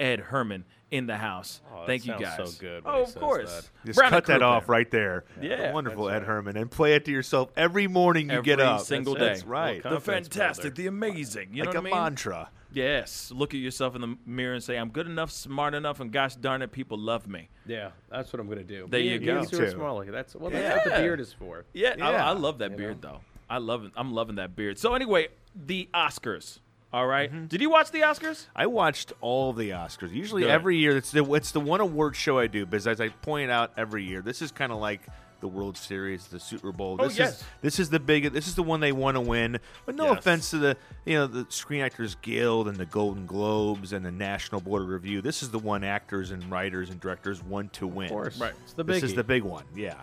[0.00, 1.60] Ed Herman in the house.
[1.70, 2.36] Oh, that thank you guys.
[2.36, 3.54] so good when Oh, he of says course.
[3.54, 3.70] that.
[3.86, 5.24] Just Brandon cut that off right there.
[5.40, 5.68] Yeah.
[5.68, 6.22] The wonderful Ed right.
[6.22, 8.66] Herman, and play it to yourself every morning you get up.
[8.66, 8.86] Every up.
[8.86, 9.28] single that's, day.
[9.34, 9.82] That's right.
[9.82, 10.82] The fantastic, builder.
[10.82, 11.48] the amazing.
[11.52, 12.02] You like know a what I mean?
[12.04, 12.50] mantra.
[12.72, 13.30] Yes.
[13.34, 16.34] Look at yourself in the mirror and say, I'm good enough, smart enough, and gosh
[16.36, 17.48] darn it, people love me.
[17.66, 18.86] Yeah, that's what I'm gonna do.
[18.88, 19.32] There Me you go.
[19.34, 19.72] Me and Stuart.
[19.72, 20.10] Smalley.
[20.10, 21.64] That's well, that's what the beard is for.
[21.72, 23.12] Yeah, I, I love that You beard know?
[23.12, 23.20] though.
[23.50, 23.92] I love it.
[23.96, 24.78] I'm loving that beard.
[24.78, 26.60] So anyway, the Oscars.
[26.90, 27.30] All right?
[27.30, 27.46] Mm-hmm.
[27.46, 28.46] Did you watch the Oscars?
[28.56, 30.12] I watched all the Oscars.
[30.14, 30.50] Usually Good.
[30.50, 33.50] every year, it's the it's the one award show I do because as I point
[33.50, 35.02] out every year, this is kind of like
[35.40, 36.96] the World Series, the Super Bowl.
[36.98, 37.40] Oh, This yes.
[37.40, 38.32] is this is the big.
[38.32, 39.58] This is the one they want to win.
[39.86, 40.18] But no Yes.
[40.18, 44.10] offense to the you know the Screen Actors Guild and the Golden Globes and the
[44.10, 45.20] National Board of Review.
[45.20, 48.06] This is the one actors and writers and directors want to win.
[48.06, 48.52] Of course, Right.
[48.64, 48.94] It's the big.
[49.00, 49.64] This is the big one.
[49.74, 49.94] Yeah.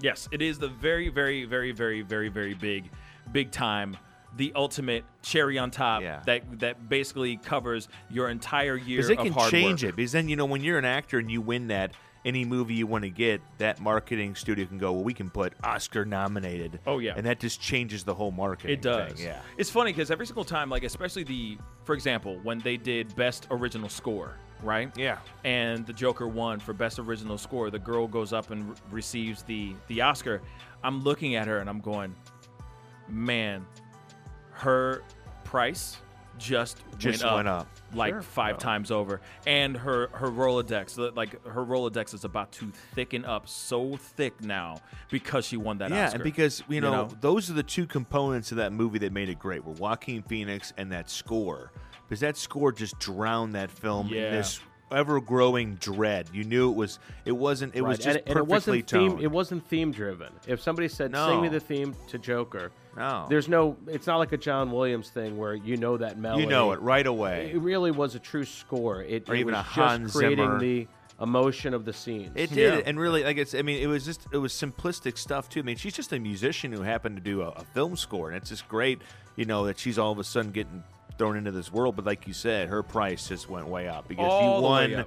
[0.00, 2.90] Yes, it is the very, very, very, very, very, very big,
[3.32, 3.96] big time,
[4.36, 6.22] the ultimate cherry on top Yeah.
[6.26, 9.90] that that basically covers your entire year Because they of can hard change work.
[9.92, 9.96] it.
[9.96, 11.92] Because then you know when you're an actor and you win that.
[12.24, 14.92] Any movie you want to get, that marketing studio can go.
[14.92, 16.78] Well, we can put Oscar nominated.
[16.86, 17.14] Oh, yeah.
[17.16, 18.74] and that just changes the whole marketing.
[18.74, 19.14] It does.
[19.14, 19.40] thing, Yeah.
[19.56, 23.46] It's funny because every single time, like especially the, for example, when they did best
[23.50, 24.94] original score, right?
[24.98, 25.18] Yeah.
[25.44, 27.70] And the Joker won for best original score.
[27.70, 30.42] The girl goes up and re- receives the the Oscar.
[30.84, 32.14] I'm looking at her and I'm going,
[33.08, 33.66] man,
[34.52, 35.02] her
[35.44, 35.96] price
[36.40, 37.68] just, Just went, went up, up.
[37.94, 38.22] like Sure.
[38.22, 43.46] five times over, and her her Rolodex, like her Rolodex is about to thicken up
[43.48, 44.78] so thick now
[45.10, 46.14] because she won that yeah, Oscar.
[46.16, 49.38] and because you know, those are the two components of that movie that made it
[49.38, 51.70] great were Joaquin Phoenix and that score.
[52.08, 54.28] Because that score just drowned that film Yeah.
[54.28, 54.60] in this
[54.90, 56.28] ever growing dread.
[56.32, 59.10] You knew it was it wasn't it was just and, and it perfectly wasn't theme.
[59.10, 59.22] toned.
[59.22, 60.32] It wasn't theme driven.
[60.48, 63.26] If somebody said, "Sing me the theme to Joker," No.
[63.28, 63.76] there's no.
[63.86, 66.42] It's not like a John Williams thing where you know that melody.
[66.42, 67.52] You know it right away.
[67.54, 69.02] It really was a true score.
[69.02, 70.58] It, Or it even was a just creating Zimmer.
[70.58, 70.88] the
[71.20, 72.32] emotion of the scenes.
[72.34, 73.54] It did, and really, like it's.
[73.54, 75.60] I mean, it was just it was simplistic stuff too.
[75.60, 78.36] I mean, she's just a musician who happened to do a, a film score, and
[78.36, 79.00] it's just great,
[79.36, 80.82] you know, that she's all of a sudden getting
[81.18, 81.96] thrown into this world.
[81.96, 85.04] But like you said, her price just went way up because All you won.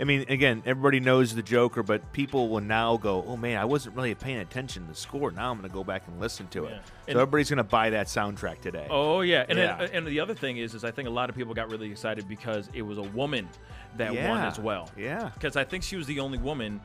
[0.00, 3.64] I mean, again, everybody knows the Joker, but people will now go, "Oh man, I
[3.64, 5.30] wasn't really paying attention to the score.
[5.30, 6.76] Now I'm going to go back and listen to it." Yeah.
[6.78, 8.88] So And- everybody's going to buy that soundtrack today.
[8.90, 9.76] Oh yeah, and Yeah.
[9.78, 11.90] Then, and the other thing is, is I think a lot of people got really
[11.90, 13.48] excited because it was a woman
[13.96, 14.90] that won as well.
[14.96, 15.30] yeah.
[15.34, 16.80] because I think she was the only woman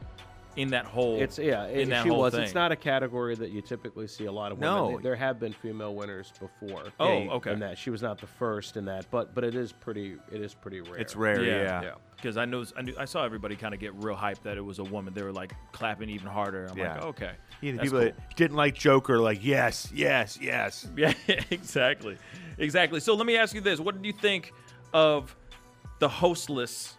[0.56, 1.22] in that whole.
[1.22, 2.34] It's yeah, in it, that she whole was.
[2.34, 2.44] thing.
[2.44, 4.74] It's not a category that you typically see a lot of women.
[4.76, 4.90] No.
[4.94, 6.84] There- There have been female winners before.
[7.00, 7.54] Oh, Yeah, okay.
[7.54, 10.18] In that she was not the first in that, but but it is pretty.
[10.32, 10.98] It is pretty rare.
[10.98, 11.82] It's rare, yeah.
[11.82, 11.92] yeah.
[12.16, 14.62] Because I know I, knew, I saw everybody kind of get real hyped that it
[14.66, 15.14] was a woman.
[15.14, 16.68] They were like clapping even harder.
[16.70, 16.96] I'm Yeah.
[16.96, 17.32] like, okay,
[17.62, 18.08] You know, people cool.
[18.10, 20.86] that didn't like Joker, like yes, yes, yes.
[20.98, 21.14] Yeah,
[21.50, 22.18] exactly,
[22.58, 23.00] exactly.
[23.00, 24.52] So let me ask you this: What did you think
[24.94, 25.34] of
[26.00, 26.96] the hostless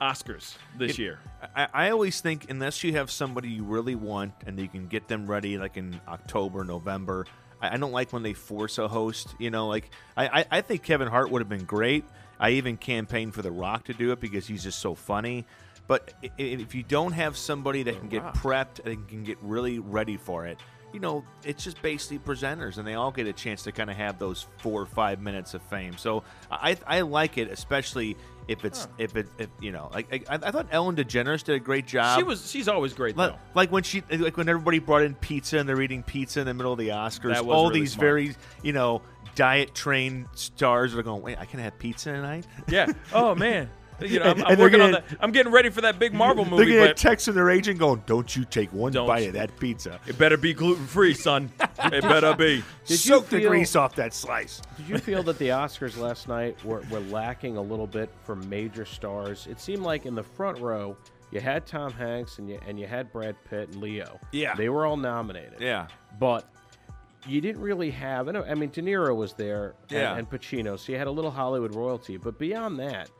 [0.00, 1.18] Oscars this It- year?
[1.54, 5.08] I, I always think unless you have somebody you really want and you can get
[5.08, 7.26] them ready like in October, November.
[7.60, 9.34] I, I don't like when they force a host.
[9.38, 12.04] You know, like I, I, I think Kevin Hart would have been great.
[12.38, 15.44] I even campaigned for The Rock to do it because he's just so funny.
[15.86, 20.16] But if you don't have somebody that can get prepped and can get really ready
[20.16, 20.58] for it,
[20.92, 23.96] you know, it's just basically presenters, and they all get a chance to kind of
[23.96, 25.96] have those four or five minutes of fame.
[25.96, 28.16] So I, I like it, especially
[28.50, 31.60] if it's if it if, you know, like I, I thought Ellen DeGeneres did a
[31.60, 32.18] great job.
[32.18, 32.50] she was.
[32.50, 33.38] She's always great Like, though.
[33.54, 36.54] like when she, like when everybody brought in pizza and they're eating pizza in the
[36.54, 37.32] middle of the Oscars.
[37.34, 38.04] That was all really these smart.
[38.06, 39.02] very, you know,
[39.36, 41.22] diet trained stars are going.
[41.22, 42.46] Wait, I can have pizza tonight.
[42.68, 42.86] Yeah.
[43.12, 43.70] Oh man.
[44.00, 45.18] You know, I'm, I'm working on gonna- that.
[45.20, 46.56] I'm getting ready for that big Marvel movie.
[46.64, 49.28] They're movie, gonna text from their agent going, "Don't you take one Don't bite you-
[49.28, 50.00] of that pizza.
[50.06, 51.50] it better be gluten free, son.
[51.92, 52.62] It better be.
[52.84, 56.28] Did you Soak the grease off that slice." Did you feel that the Oscars last
[56.28, 59.46] night were, were lacking a little bit for major stars?
[59.50, 60.96] It seemed like in the front row,
[61.30, 64.18] you had Tom Hanks and you and you had Brad Pitt and Leo.
[64.32, 64.54] Yeah.
[64.54, 65.60] they were all nominated.
[65.60, 65.86] Yeah.
[66.18, 66.44] but
[67.26, 68.28] you didn't really have.
[68.28, 70.16] I I mean, De Niro was there, and, Yeah.
[70.16, 72.16] and Pacino, so you had a little Hollywood royalty.
[72.16, 73.10] But beyond that,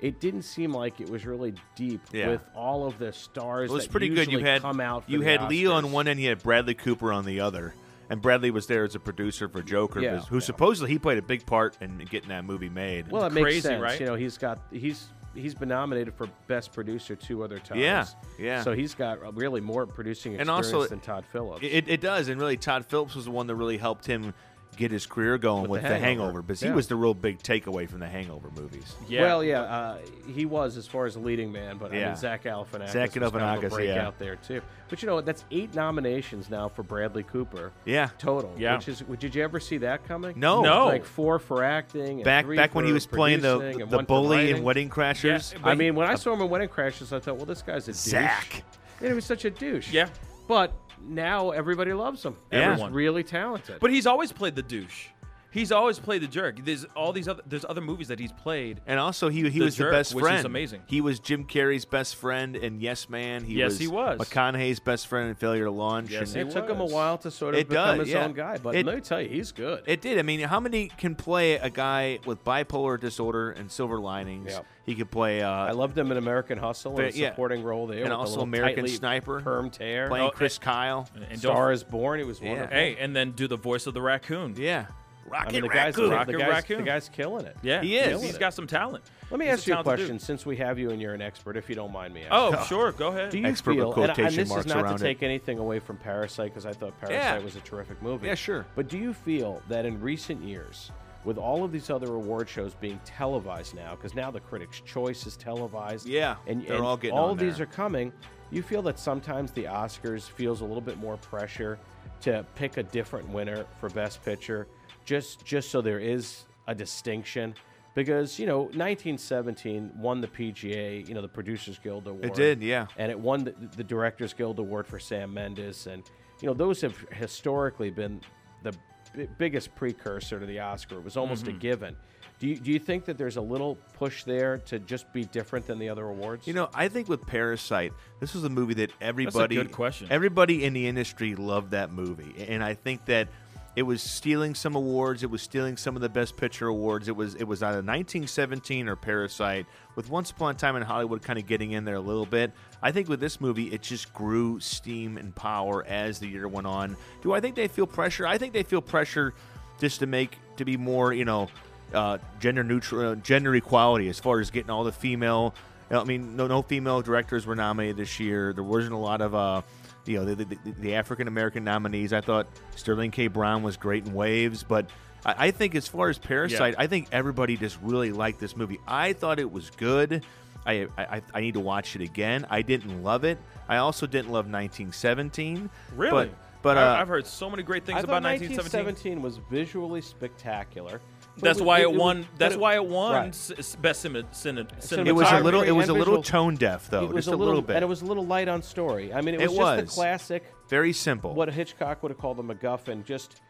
[0.00, 2.28] it didn't seem like it was really deep Yeah.
[2.30, 3.70] with all of the stars.
[3.70, 4.30] It was that pretty good.
[4.30, 5.04] You had come out.
[5.06, 7.74] You the had Leo on one end, you had Bradley Cooper on the other,
[8.10, 11.22] and Bradley was there as a producer for Joker, Yeah, who supposedly he played a
[11.22, 13.10] big part in getting that movie made.
[13.10, 13.82] Well, it Crazy, makes sense.
[13.82, 14.00] right?
[14.00, 17.80] You know, he's got he's he's been nominated for best producer two other times.
[17.80, 18.04] Yeah,
[18.38, 18.62] yeah.
[18.62, 21.64] So he's got really more producing And experience also, than Todd Phillips.
[21.64, 24.32] It, it does, and really, Todd Phillips was the one that really helped him
[24.76, 26.24] get his career going With with, The the, Hangover.
[26.24, 26.68] Hangover, because Yeah.
[26.70, 28.94] he was the real big takeaway from the Hangover movies.
[29.08, 29.22] Yeah.
[29.22, 29.98] Well, yeah, uh,
[30.32, 33.14] he was as far as a leading man, but I mean, Zach Galifianakis Zach was
[33.14, 34.10] kind of a Galifianakis, breakout yeah.
[34.18, 34.60] there too.
[34.88, 35.26] But you know what?
[35.26, 37.72] That's eight nominations now for Bradley Cooper.
[37.84, 38.10] Yeah.
[38.18, 38.54] total.
[38.56, 38.76] Yeah.
[38.76, 40.38] Which is, did you ever see that coming?
[40.38, 40.62] No.
[40.62, 40.86] No.
[40.86, 42.16] Like four for acting.
[42.16, 45.52] And Back three back when he was playing the the bully in Wedding Crashers.
[45.52, 47.88] Yeah, I mean, when I saw him in Wedding Crashers, I thought, well, this guy's
[47.88, 48.62] a douche.
[49.00, 49.90] And he was such a douche.
[49.92, 50.08] Yeah.
[50.46, 50.72] But
[51.06, 52.36] now everybody loves him.
[52.52, 52.58] Yeah.
[52.58, 52.92] He's Everyone.
[52.92, 53.80] really talented.
[53.80, 55.08] But he's always played the douche.
[55.54, 56.56] He's always played the jerk.
[56.64, 58.80] There's all these other there's other movies that he's played.
[58.86, 60.44] And also, he he The was Jerk, the best which is friend.
[60.46, 60.82] amazing.
[60.86, 63.44] He was Jim Carrey's best friend in Yes Man.
[63.44, 64.18] He Yes, was he was.
[64.18, 66.10] McConaughey's best friend in Failure to Launch.
[66.10, 66.92] Yes, and he it took him a was.
[66.92, 68.24] while to sort of It become does, his yeah.
[68.24, 68.58] own guy.
[68.60, 69.84] But It- let me tell you, he's good.
[69.86, 70.18] It did.
[70.18, 74.50] I mean, how many can play a guy with bipolar disorder and silver linings?
[74.52, 74.66] Yep.
[74.86, 75.40] He could play.
[75.40, 77.30] Uh, I loved him in American Hustle in a But, yeah.
[77.30, 77.98] supporting role there.
[77.98, 80.08] And with the also little American tightly Sniper, permed hair.
[80.08, 81.08] playing Oh, Chris Kyle.
[81.14, 82.18] And don't- Star is Born.
[82.18, 82.48] He was Yeah.
[82.50, 82.74] wonderful.
[82.76, 84.54] Hey, and then do the voice of the raccoon.
[84.58, 84.86] Yeah,
[85.34, 86.08] I mean, the guy's, Raccoon.
[86.10, 86.78] the, Rocket guy's, Raccoon.
[86.78, 87.56] the guy's killing it.
[87.62, 88.06] Yeah, He is.
[88.08, 89.04] He's- he's got some talent.
[89.30, 90.06] Let me He's ask you a talented dude.
[90.06, 92.32] question, since we have you and you're an expert, if you don't mind me asking.
[92.32, 92.64] Oh, oh.
[92.66, 93.30] sure, go ahead.
[93.30, 94.98] Do you Expert with feel, and, and quotation this is not to around it.
[94.98, 97.38] take anything away from Parasite, because I thought Parasite Yeah.
[97.38, 98.26] was a terrific movie.
[98.28, 98.66] Yeah, sure.
[98.76, 100.92] But do you feel that in recent years,
[101.24, 105.26] with all of these other award shows being televised now, because now the Critics' Choice
[105.26, 108.12] is televised, Yeah, and, they're and all getting all on of these are coming,
[108.50, 111.78] you feel that sometimes the Oscars feels a little bit more pressure
[112.20, 114.66] to pick a different winner for Best Picture,
[115.04, 117.54] just just so there is a distinction.
[117.94, 122.24] Because you know, 1917 won the PGA, you know, the Producers Guild Award.
[122.24, 122.86] It did, yeah.
[122.96, 126.02] and it won the, the Directors Guild Award for Sam Mendes, and
[126.40, 128.20] you know, those have historically been
[128.64, 128.72] the
[129.14, 130.96] b- biggest precursor to the Oscar.
[130.96, 131.60] It was almost a Mhm.
[131.60, 131.96] given.
[132.40, 135.66] Do you, do you think that there's a little push there to just be different
[135.68, 136.48] than the other awards?
[136.48, 140.08] You know, I think with Parasite, this was a movie that everybody good question.
[140.10, 142.34] Everybody in the industry loved that movie.
[142.48, 143.28] And I think that
[143.76, 147.08] it was stealing some awards, it was stealing some of the best picture awards.
[147.08, 151.22] It was it was either 1917 or Parasite with Once Upon a Time in Hollywood
[151.22, 152.52] kind of getting in there a little bit.
[152.82, 156.66] I think with this movie it just grew steam and power as the year went
[156.66, 156.96] on.
[157.22, 158.26] Do I think they feel pressure?
[158.26, 159.34] I think they feel pressure
[159.80, 161.48] just to make to be more, you know,
[161.92, 165.54] uh, gender neutral, uh, gender equality as far as getting all the female.
[165.90, 168.52] I mean, no, no female directors were nominated this year.
[168.52, 169.62] There wasn't a lot of, uh,
[170.06, 172.12] you know, the, the, the African American nominees.
[172.12, 173.26] I thought Sterling K.
[173.28, 174.88] Brown was great in Waves, but
[175.24, 178.78] I, I think as far as Parasite, I think everybody just really liked this movie.
[178.86, 180.24] I thought it was good.
[180.66, 182.46] I, I I need to watch it again.
[182.48, 183.38] I didn't love it.
[183.68, 185.68] I also didn't love 1917.
[185.94, 186.10] Really?
[186.26, 186.30] But,
[186.62, 188.86] but I- uh, I've heard so many great things I about 1917.
[189.18, 191.00] 1917 was visually spectacular.
[191.34, 192.22] But That's why it was- won.
[192.22, 193.28] but That's why it won right.
[193.28, 194.24] s- s- best cinema.
[194.32, 194.68] cinema,
[195.08, 197.30] It was a little- it was a little tone deaf, though, It was just a
[197.30, 197.76] a little little bit.
[197.76, 199.12] and it was a little light on story.
[199.12, 201.34] I mean, it It was just the classic, very simple.
[201.34, 203.04] what Hitchcock would have called a MacGuffin.
[203.04, 203.40] Just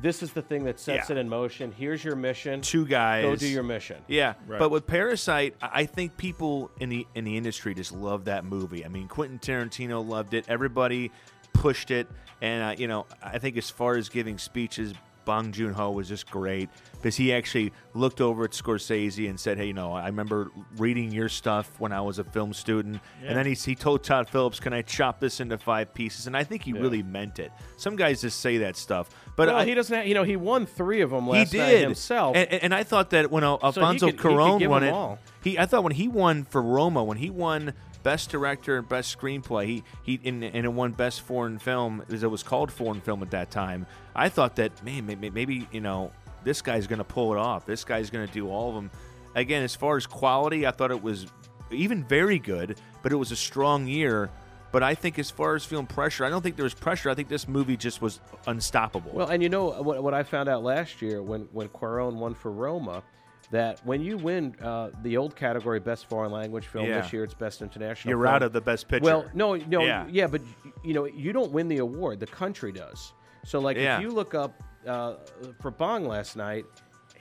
[0.00, 1.16] this is the thing that sets Yeah.
[1.16, 1.70] it in motion.
[1.70, 2.62] Here's your mission.
[2.62, 3.98] two guys Go do your mission.
[4.08, 4.58] Yeah, Right.
[4.58, 8.44] but with Parasite, I I think people in the in the industry just love that
[8.44, 8.84] movie.
[8.84, 10.44] I mean, Quentin Tarantino loved it.
[10.48, 11.10] Everybody
[11.52, 12.08] pushed it,
[12.40, 14.94] and uh, you know, I think as far as giving speeches,
[15.24, 19.58] Bong Joon Ho was just great because he actually looked over at Scorsese and said,
[19.58, 23.28] "Hey, you know, I remember reading your stuff when I was a film student." Yeah.
[23.28, 26.36] And then he he told Todd Phillips, "Can I chop this into five pieces?" And
[26.36, 27.52] I think he really meant it.
[27.76, 29.94] Some guys just say that stuff, but well, I, he doesn't.
[29.96, 32.36] Have, you know, he won three of them last he night did himself.
[32.36, 35.18] and, and- I thought that when uh, Alfonso could- he could Cuarón won it, all.
[35.44, 39.16] he I thought when he won for Roma, when he won Best Director and Best
[39.18, 43.00] Screenplay, he he in, and it won Best Foreign Film, as it was called foreign
[43.00, 43.86] film at that time.
[44.14, 46.12] I thought that man, maybe, maybe you know
[46.44, 47.66] this guy's going to pull it off.
[47.66, 48.90] This guy's going to do all of them.
[49.34, 51.26] Again, as far as quality, I thought it was
[51.70, 54.30] even very good, but it was a strong year.
[54.72, 57.10] But I think as far as feeling pressure, I don't think there was pressure.
[57.10, 59.12] I think this movie just was unstoppable.
[59.12, 62.34] Well, and you know what, what I found out last year when when Cuarón won
[62.34, 63.02] for Roma,
[63.52, 67.00] that when you win uh, the old category Best Foreign Language Film Yeah.
[67.02, 68.10] this year, it's Best International.
[68.10, 68.34] You're Film.
[68.34, 69.04] out of the Best Picture.
[69.04, 70.06] Well, no, no, Yeah.
[70.10, 70.26] yeah.
[70.26, 70.42] but
[70.82, 73.12] you know you don't win the award; the country does.
[73.44, 73.96] So, like, Yeah.
[73.96, 75.14] if you look up uh,
[75.60, 76.64] for Bong last night.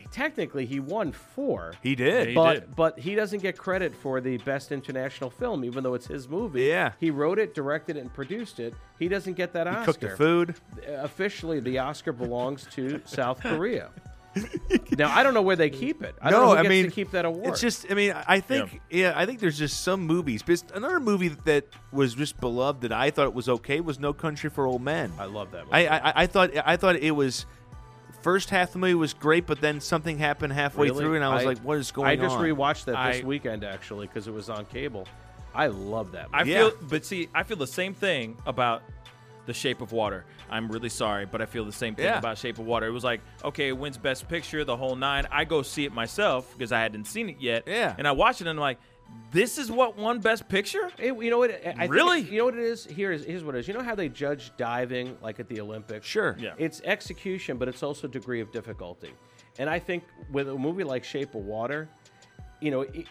[0.10, 1.74] Technically, he won four.
[1.84, 2.24] He did.
[2.26, 2.76] Yeah, he but did.
[2.76, 6.64] but he doesn't get credit for the best international film, even though it's his movie.
[6.64, 6.94] Yeah.
[7.00, 8.74] he wrote it, directed it, and produced it.
[8.98, 9.86] He doesn't get that He Oscar.
[9.86, 10.56] cooked the food.
[10.88, 13.90] Officially, the Oscar belongs to South Korea.
[14.98, 16.16] now I don't know where they keep it.
[16.22, 17.48] I no, don't know who I gets mean, to keep that award.
[17.48, 19.14] It's just, I mean, I think, yeah.
[19.16, 20.42] I think there's just some movies.
[20.42, 24.50] But another movie that was just beloved that I thought was okay was No Country
[24.50, 25.12] for Old Men.
[25.20, 25.66] I love that.
[25.66, 25.88] Movie.
[25.88, 27.46] I, I, I thought, I thought it was.
[28.22, 31.00] First half of the movie was great, but then something happened halfway Really?
[31.04, 33.24] through, and I was like, "What is going on?" I just rewatched that I- this
[33.24, 35.08] weekend actually because it was on cable.
[35.56, 36.28] I love that.
[36.32, 36.54] I Movie.
[36.54, 38.84] feel, but see, I feel the same thing about
[39.52, 40.24] The Shape of Water.
[40.50, 42.18] I'm really sorry, but I feel the same thing Yeah.
[42.20, 42.88] about Shape of Water.
[42.88, 45.28] It was like, okay, it wins Best Picture, the whole nine.
[45.30, 47.64] I go see it myself because I hadn't seen it yet.
[47.68, 47.94] Yeah.
[47.98, 48.78] And I watched it, and I'm like,
[49.34, 50.90] this is what won Best Picture?
[50.98, 51.52] Hey, you know what?
[51.78, 52.22] I Really?
[52.22, 52.86] it- you know what it is?
[52.86, 53.68] Here is here's what it is.
[53.68, 56.08] You know how they judge diving like at the Olympics?
[56.08, 56.38] Sure.
[56.40, 56.54] Yeah.
[56.58, 59.12] It's execution, but it's also degree of difficulty.
[59.60, 61.90] And I think with a movie like Shape of Water,
[62.62, 63.06] you know, it,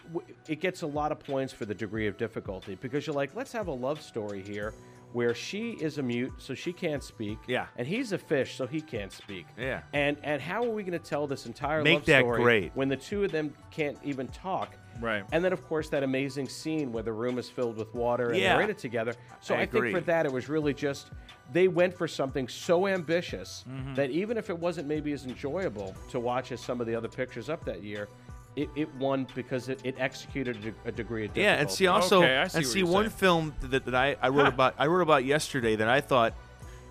[0.47, 3.51] it gets a lot of points for the degree of difficulty because you're like, let's
[3.51, 4.73] have a love story here
[5.13, 7.37] where she is a mute, so she can't speak.
[7.47, 7.67] Yeah.
[7.77, 9.45] And he's a fish, so he can't speak.
[9.57, 9.81] Yeah.
[9.93, 12.71] And and how are we going to tell this entire Make love that story great.
[12.75, 14.75] when the two of them can't even talk?
[14.99, 15.23] Right.
[15.31, 18.39] And then, of course, that amazing scene where the room is filled with water and
[18.39, 18.53] Yeah.
[18.53, 19.15] they're in it together.
[19.39, 21.09] So I I, think for that, it was really just
[21.51, 23.95] they went for something so ambitious Mm-hmm.
[23.95, 27.07] that even if it wasn't maybe as enjoyable to watch as some of the other
[27.07, 28.07] pictures up that year,
[28.55, 31.41] it, it won because it, it executed a, a degree of difficulty.
[31.41, 33.17] Yeah, and see also, Okay, I see and see one saying.
[33.17, 36.33] film that, that I, I wrote about I wrote about yesterday that I thought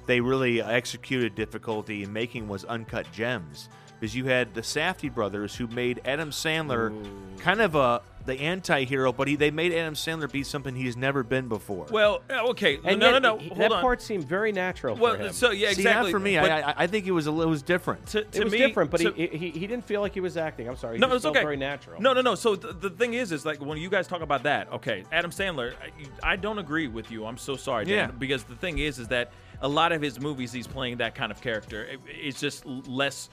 [0.07, 3.69] they really executed difficulty in making was Uncut Gems
[3.99, 6.93] because you had the Safdie brothers who made Adam Sandler
[7.39, 8.01] kind of a
[8.31, 11.86] the anti-hero, but he, they made Adam Sandler be something he's never been before.
[11.90, 12.78] Well, uh, okay.
[12.85, 13.39] And no, yet, no, no.
[13.39, 13.81] he- that on.
[13.82, 15.32] part seemed very natural well, for him.
[15.32, 16.05] so yeah, See, exactly.
[16.05, 16.39] not for me.
[16.39, 18.07] I, I I think it was a little it was different.
[18.09, 20.20] to, to it was me, different, but to- he, he he didn't feel like he
[20.20, 20.69] was acting.
[20.69, 20.97] I'm sorry.
[20.97, 21.43] He No, it's okay.
[21.43, 22.01] very natural.
[22.01, 22.35] No, no, no.
[22.35, 25.31] So th- the thing is, is like when you guys talk about that, okay, Adam
[25.31, 25.74] Sandler,
[26.23, 27.27] I, I don't agree with you.
[27.27, 28.07] I'm so sorry, Dan, Yeah.
[28.19, 29.32] because the thing is, is that
[29.62, 31.85] a lot of his movies, he's playing that kind of character.
[31.85, 33.28] It- it's just less,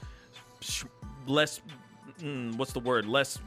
[1.26, 1.60] less.
[2.20, 3.06] Mm, what's the word?
[3.06, 3.38] Less.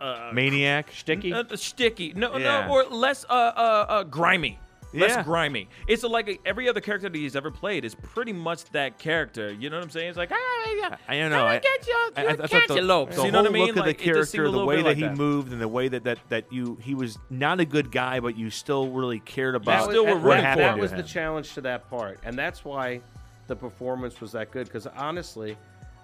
[0.00, 0.90] Uh, Maniac.
[0.94, 1.32] Sticky.
[1.32, 2.12] uh, sticky.
[2.14, 2.66] No, Yeah.
[2.66, 4.58] no, or less uh, uh, uh, grimy.
[4.94, 5.22] less Yeah.
[5.22, 5.68] grimy.
[5.86, 9.52] It's like every other character that he's ever played is pretty much that character.
[9.52, 10.08] You know what I'm saying?
[10.08, 11.44] It's like, ah, yeah, I don't know.
[11.44, 13.10] I, get your, I- I your thought the, cantaloupe.
[13.10, 13.66] the you know what I mean?
[13.66, 15.16] look of Like, the it just seemed character, the way that like he that.
[15.16, 18.38] moved, and the way that, that that you he was not a good guy, but
[18.38, 20.80] you still really cared about was- still were and what rooting that, for that to
[20.80, 20.96] was him.
[20.96, 23.02] the challenge to that part, and that's why
[23.46, 24.66] the performance was that good.
[24.68, 25.58] Because honestly,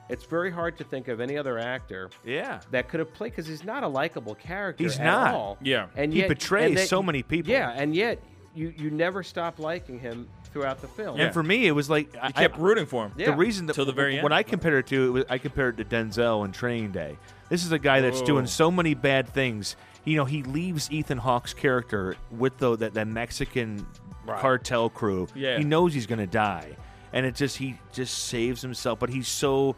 [0.08, 2.60] it's very hard to think of any other actor yeah.
[2.70, 4.84] that could have played because he's not a likable character.
[4.84, 5.34] He's at not.
[5.34, 5.58] all.
[5.62, 5.86] Yeah.
[5.96, 7.50] and He yet, betrays and that- so many people.
[7.52, 8.18] Yeah, and yet
[8.54, 11.18] you you never stop liking him throughout the film.
[11.18, 13.12] And for me, it was like I kept rooting for him.
[13.16, 13.26] Yeah.
[13.32, 14.34] The reason that Till the very when end.
[14.34, 17.16] I compared it to, it was, I compared it to Denzel in Training Day.
[17.48, 19.74] This is a guy that's doing so many bad things.
[20.04, 23.86] You know, he leaves Ethan Hawke's character with the that, that Mexican
[24.26, 24.40] Right.
[24.40, 25.28] cartel crew.
[25.34, 25.58] Yeah.
[25.58, 26.76] He knows he's going to die,
[27.12, 28.98] and it just he just saves himself.
[28.98, 29.76] But he's so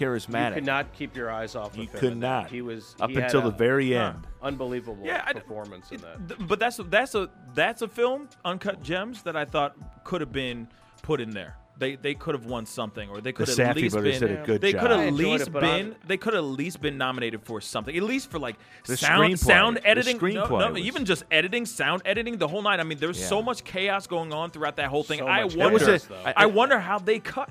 [0.00, 0.48] you charismatic.
[0.50, 2.50] You could not keep your eyes off of You could not.
[2.50, 4.12] He was Up he until the a very Huh.
[4.14, 4.26] end.
[4.42, 6.28] Unbelievable Yeah, I- performance in that.
[6.28, 10.32] Th- But that's that's a that's a film, Uncut Gems, that I thought could have
[10.32, 10.68] been
[11.02, 11.56] put in there.
[11.76, 14.04] They they could have won something, or they could have at least been.
[14.04, 15.92] did a good they could have at least it, been.
[15.92, 18.54] I- They could have at least been nominated for something, at least for like
[18.86, 19.38] The sound screenplay.
[19.38, 20.16] sound editing.
[20.18, 22.78] no, screenplay no, was- even just editing, sound editing, the whole night.
[22.78, 25.18] I mean, there's was so much chaos going on throughout that whole thing.
[25.18, 25.78] So I wonder.
[25.80, 26.22] chaos, though.
[26.24, 27.50] I, I- wonder how they cut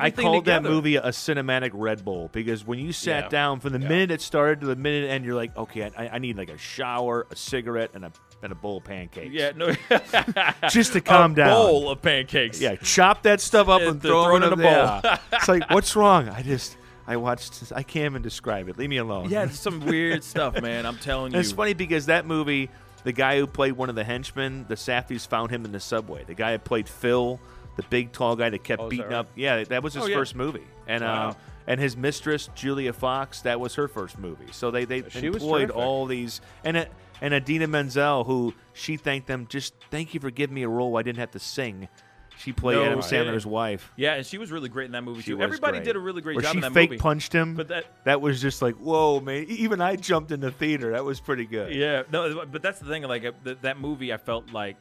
[0.00, 0.62] I called together.
[0.68, 3.28] that movie a cinematic Red Bull because when you sat Yeah.
[3.28, 3.88] down from the Yeah.
[3.88, 6.58] minute it started to the minute end, you're like, okay, I, I need like a
[6.58, 8.12] shower, a cigarette, and a
[8.42, 9.32] and a bowl of pancakes.
[9.32, 9.72] Yeah, no.
[10.70, 11.50] Just to calm a down.
[11.50, 12.60] bowl of pancakes.
[12.60, 15.00] Yeah, chop that stuff up Yeah, and throw, throw it it in in a a
[15.02, 15.12] bowl.
[15.32, 16.28] it's like, what's wrong?
[16.28, 16.76] I just,
[17.06, 17.72] I watched.
[17.74, 18.76] I can't even describe it.
[18.78, 19.30] Leave me alone.
[19.30, 20.84] Yeah, it's some weird stuff, man.
[20.86, 21.38] I'm telling you.
[21.38, 22.68] And it's funny because that movie,
[23.04, 26.24] the guy who played one of the henchmen, the Safdies found him in the subway.
[26.24, 27.40] The guy who played Phil,
[27.76, 29.18] the big tall guy that kept Oh, beating that right?
[29.20, 29.28] up.
[29.34, 30.16] Yeah, that was his Oh, yeah.
[30.16, 30.62] first movie.
[30.86, 31.30] And Wow.
[31.30, 31.34] uh,
[31.66, 34.46] and his mistress Julia Fox, that was her first movie.
[34.52, 36.84] So they they She employed all these and uh,
[37.22, 39.46] and Idina Menzel, who she thanked them.
[39.48, 41.88] Just thank you for giving me a role I didn't have to sing.
[42.36, 42.98] She played No Adam.
[42.98, 43.92] Sandler's wife.
[43.96, 45.40] Yeah, and she was really great in that movie She too.
[45.40, 45.84] Everybody great.
[45.84, 47.00] did a really great Where job she in that fake movie.
[47.00, 47.54] punched him.
[47.54, 49.44] But that that was just like, whoa, man!
[49.48, 50.90] Even I jumped in the theater.
[50.90, 51.72] That was pretty good.
[51.72, 53.04] Yeah, no, but that's the thing.
[53.04, 54.76] Like uh, that movie, I felt like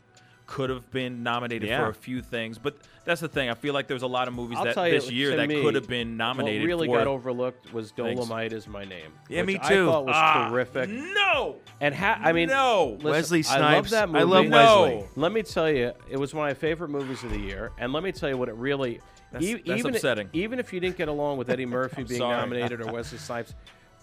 [0.53, 1.79] could have been nominated Yeah.
[1.79, 2.59] for a few things.
[2.59, 2.75] But
[3.05, 3.49] that's the thing.
[3.49, 5.47] I feel like there's a lot of movies I'll that tell you, this year that
[5.47, 6.61] me, could have been nominated.
[6.61, 8.19] What really for got overlooked was things.
[8.19, 9.11] Dolemite is my name.
[9.29, 9.87] Yeah, which me I too.
[9.87, 10.89] thought was Ah, terrific.
[10.91, 12.93] No, And ha- I mean, No.
[12.99, 13.61] listen, Wesley Snipes.
[13.63, 14.19] I love that movie.
[14.19, 14.81] I love No.
[14.83, 15.07] Wesley.
[15.15, 17.71] Let me tell you, it was one of my favorite movies of the year.
[17.79, 18.99] And let me tell you what it really.
[19.31, 20.29] That's- e- that's even upsetting.
[20.33, 22.37] even if you didn't get along with Eddie Murphy being sorry.
[22.37, 23.55] nominated or Wesley Snipes,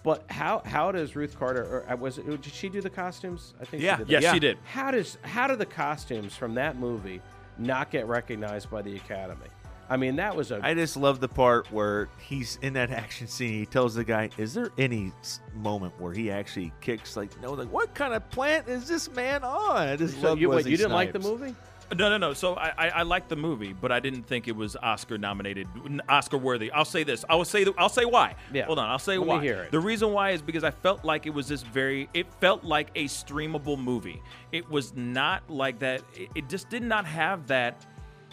[0.03, 3.53] but how how does Ruth Carter or uh, was it, did she do the costumes?
[3.61, 3.97] I think Yeah.
[3.97, 4.09] she did.
[4.09, 4.33] yes, that.
[4.33, 4.57] she did.
[4.63, 7.21] How does how do the costumes from that movie
[7.57, 9.47] not get recognized by the Academy?
[9.89, 13.27] I mean, that was a I just love the part where he's in that action
[13.27, 13.51] scene.
[13.59, 15.11] He tells the guy, "Is there any
[15.53, 17.51] moment where he actually kicks like no?
[17.53, 20.63] Like what kind of plant is this man on?" I just so love you, you
[20.77, 21.53] didn't like the movie?
[21.95, 22.33] No, no, no.
[22.33, 25.67] So I, I, I liked the movie, but I didn't think it was Oscar nominated,
[26.07, 26.71] Oscar worthy.
[26.71, 27.25] I'll say this.
[27.29, 27.63] I will say.
[27.65, 28.35] The, I'll say why.
[28.53, 28.65] Yeah.
[28.65, 28.89] Hold on.
[28.89, 29.41] I'll say Let me why.
[29.41, 29.71] hear it.
[29.71, 32.09] The reason why is because I felt like it was this very.
[32.13, 34.21] It felt like a streamable movie.
[34.51, 36.01] It was not like that.
[36.15, 37.85] It, it just did not have that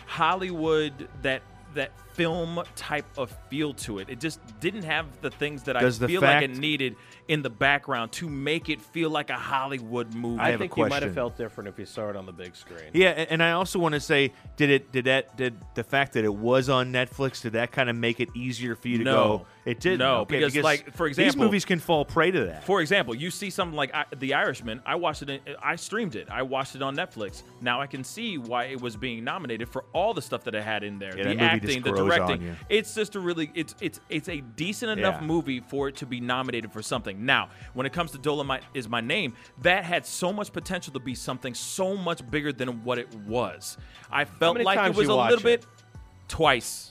[0.06, 1.43] Hollywood that
[1.74, 4.09] that film type of feel to it.
[4.09, 6.97] It just didn't have the things that Does I the feel like it needed
[7.29, 10.41] in the background to make it feel like a Hollywood movie.
[10.41, 12.33] I, have a think you might have felt different if you saw it on the
[12.33, 12.91] big screen.
[12.95, 14.93] Yeah, a- and I also want to say, did it?
[14.93, 15.37] Did that?
[15.37, 17.43] Did the fact that it was on Netflix?
[17.43, 19.12] Did that kind of make it easier for you to No.
[19.15, 19.47] go?
[19.66, 19.99] It did.
[19.99, 22.65] No, okay, because, like, for example, these movies can fall prey to that.
[22.65, 24.81] For example, you see something like I, The Irishman.
[24.87, 25.29] I watched it.
[25.29, 26.29] In, I streamed it.
[26.31, 27.43] I watched it on Netflix.
[27.61, 30.62] Now I can see why it was being nominated for all the stuff that it
[30.62, 31.15] had in there.
[31.19, 32.57] Yeah, the acting, the directing.
[32.70, 33.38] It's just a really.
[33.55, 35.27] It's it's it's a decent enough Yeah.
[35.27, 37.24] movie for it to be nominated for something.
[37.24, 41.01] Now, when it comes to Dolemite is my name, that had so much potential to
[41.01, 43.77] be something so much bigger than what it was.
[44.10, 45.62] I felt like it was a little it?
[45.62, 45.66] bit
[46.28, 46.88] twice.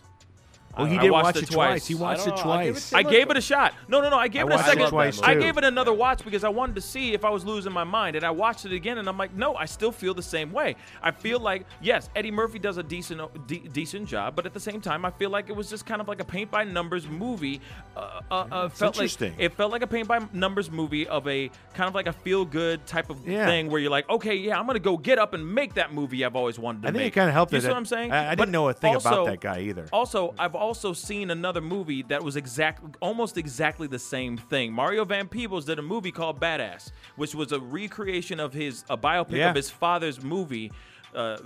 [0.78, 1.68] Well, he did watched watch it it twice.
[1.70, 1.88] twice.
[1.88, 2.36] He watched it know.
[2.36, 2.92] I'll twice.
[2.92, 3.74] it I gave it a shot.
[3.88, 4.18] No, no, no.
[4.18, 4.90] I gave I it a watched it second.
[4.90, 7.72] twice, I gave it another watch because I wanted to see if I was losing
[7.72, 10.22] my mind, and I watched it again, and I'm like, no, I still feel the
[10.24, 10.76] same way.
[11.02, 14.60] I feel like yes, Eddie Murphy does a decent, de- decent job, but at the
[14.60, 17.08] same time, I feel like it was just kind of like a paint by numbers
[17.08, 17.62] movie.
[17.96, 19.34] Uh, uh, uh, felt like interesting.
[19.38, 22.46] it felt like a paint by numbers movie of a kind of like a feel
[22.46, 23.46] good type of Yeah.
[23.46, 26.24] thing where you're like, okay, yeah, I'm gonna go get up and make that movie
[26.24, 27.14] I've always wanted to I think make.
[27.14, 27.52] it kind of helped.
[27.52, 28.12] You that see what I'm saying?
[28.12, 29.88] I, I didn't know a thing about that guy either.
[29.92, 34.72] also, I've also seen another movie that was exact, almost exactly the same thing.
[34.74, 38.98] Mario Van Peebles did a movie called Badass, which was a recreation of his a
[38.98, 39.50] biopic Yeah.
[39.50, 40.72] of his father's movie,
[41.16, 41.38] uh,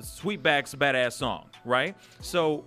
[0.00, 1.48] Sweetback's Badass Song.
[1.64, 2.64] Right, so.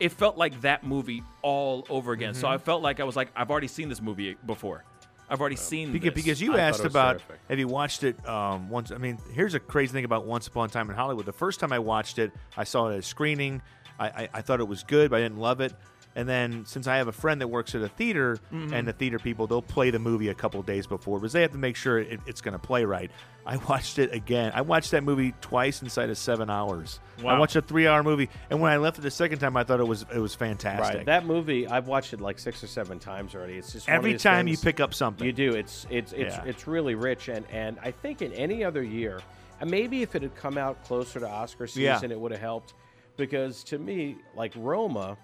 [0.00, 2.34] It felt like that movie all over again.
[2.34, 2.54] So Mm-hmm.
[2.54, 4.82] I felt like I was like, I've already seen this movie before.
[5.30, 6.24] I've already seen Because, this.
[6.24, 7.38] because you I asked about terrific.
[7.48, 8.90] have you watched it um, once?
[8.90, 11.24] I mean, here's a crazy thing about Once Upon a Time in Hollywood.
[11.24, 13.62] The first time I watched it, I saw it at a screening.
[14.02, 15.72] I, I, I thought it was good, but I didn't love it.
[16.14, 18.74] And then since I have a friend that works at a theater, Mm-hmm.
[18.74, 21.52] and the theater people they'll play the movie a couple days before because they have
[21.52, 23.10] to make sure it, it's going to play right.
[23.46, 24.52] I watched it again.
[24.54, 27.00] I watched that movie twice inside of seven hours.
[27.26, 29.80] I watched a three-hour movie, and when I left it the second time, I thought
[29.80, 30.96] it was it was fantastic.
[30.98, 31.06] Right.
[31.06, 33.54] That movie, I've watched it like six or seven times already.
[33.54, 35.54] It's just Every time you pick up something, You do.
[35.54, 36.44] It's it's it's Yeah.
[36.44, 39.20] it's really rich, and and I think in any other year,
[39.62, 41.94] and maybe if it had come out closer to Oscar Yeah.
[41.94, 42.74] season, it would have helped.
[43.16, 45.16] Because to me, like Roma,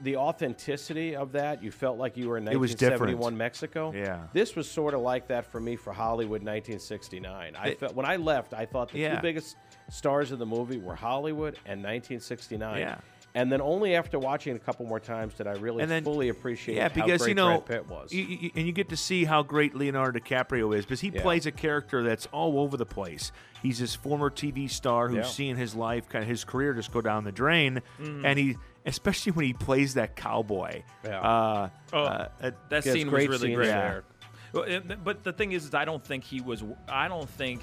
[0.00, 3.02] the authenticity of that, you felt like you were in It was different.
[3.16, 3.92] 1971 Mexico.
[3.94, 4.26] Yeah.
[4.32, 7.54] This was sort of like that for me for Hollywood 1969.
[7.56, 9.16] I It- felt when I left, I thought the Yeah.
[9.16, 9.56] two biggest
[9.90, 12.78] stars of the movie were Hollywood and 1969.
[12.80, 12.98] Yeah.
[13.34, 16.04] And then only after watching it a couple more times did I really And then-
[16.04, 18.12] fully appreciate yeah, how because great you know, Brad Pitt was.
[18.12, 21.22] you- you- and you get to see how great Leonardo DiCaprio is because he Yeah.
[21.22, 23.32] plays a character that's all over the place.
[23.62, 25.22] He's this former TV star who's Yeah.
[25.22, 28.22] seeing his life, kind of his career, just go down the drain, Mhm.
[28.26, 30.82] and he, especially when he plays that cowboy.
[31.02, 31.20] Yeah.
[31.20, 33.66] Uh, Oh, uh, that Yes, scene was really scenes great.
[33.68, 34.04] there.
[34.52, 36.62] Well, but the thing is, is I don't think he was.
[36.86, 37.62] I don't think.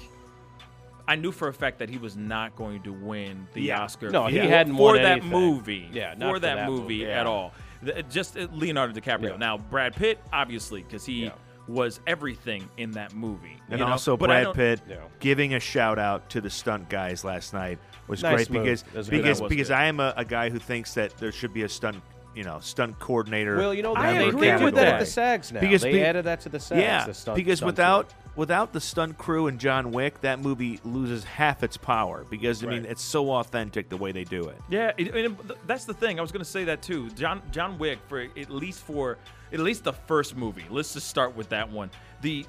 [1.10, 3.82] I knew for a fact that he was not going to win the Yeah.
[3.82, 4.10] Oscar.
[4.10, 5.30] No, he for- hadn't for won that anything.
[5.30, 5.88] movie.
[5.92, 7.06] Yeah, not for for that, that movie movie.
[7.06, 7.52] at all.
[7.82, 9.30] The- Just uh, Leonardo DiCaprio.
[9.30, 9.36] Yeah.
[9.36, 11.30] Now Brad Pitt, obviously, because he Yeah.
[11.66, 13.56] was everything in that movie.
[13.70, 13.90] and you know?
[13.92, 14.96] also But Brad Pitt Yeah.
[15.18, 18.62] giving a shout out to the stunt guys last night was Nice great move.
[18.64, 19.74] because That was because because good.
[19.76, 22.02] I am a, a guy who thinks that there should be a stunt
[22.36, 23.56] you know stunt coordinator.
[23.56, 25.58] Well, you know, I they, they, agree they with that at the SAGs now.
[25.60, 26.80] Because they be- added that to the SAGs.
[26.80, 28.18] Yeah, the stunt, because stunt without team.
[28.36, 32.24] Without the stunt crew and John Wick, that movie loses half its power.
[32.30, 34.56] Because I mean, it's so authentic the way they do it.
[34.68, 36.18] Yeah, it, it- that's the thing.
[36.18, 37.10] I was going to say that too.
[37.10, 39.18] John John Wick for at least for
[39.52, 40.64] at least the first movie.
[40.70, 41.90] Let's just start with that one.
[42.22, 42.44] The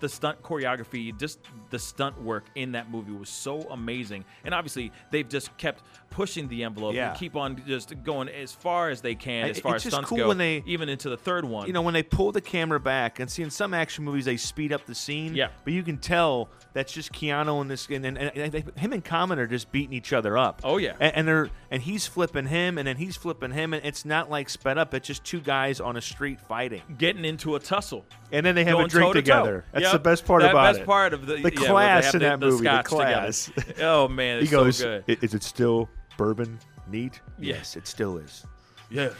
[0.00, 1.38] the stunt choreography, just
[1.70, 4.24] the stunt work in that movie was so amazing.
[4.44, 7.10] And obviously, they've just kept pushing the envelope Yeah.
[7.10, 9.92] and keep on just going as far as they can I- as far it's as
[9.92, 10.28] just stunts cool go.
[10.28, 11.66] when they- even into the third one.
[11.66, 14.36] You know, when they pull the camera back and see in some action movies they
[14.36, 15.34] speed up the scene.
[15.34, 15.48] Yeah.
[15.64, 19.04] But you can tell that's just Keanu and this and, and, and they, him and
[19.04, 20.60] Common are just beating each other up.
[20.64, 20.94] Oh, yeah.
[21.00, 24.30] And, and they're and he's flipping him and then he's flipping him and it's not
[24.30, 24.92] like sped up.
[24.94, 26.82] It's just two guys on a street fighting.
[26.96, 28.04] getting into a tussle.
[28.32, 29.64] And then they have a Going drink together.
[29.72, 29.92] That's Yep.
[29.92, 30.86] the best part That about best it.
[30.86, 33.50] part of the The yeah, class in the- that the movie, the class.
[33.80, 35.18] Oh man, it's he goes, so good.
[35.22, 36.58] "Is it still bourbon
[36.90, 37.54] neat?" Yeah.
[37.56, 38.44] Yes, it still is.
[38.90, 39.12] Yes.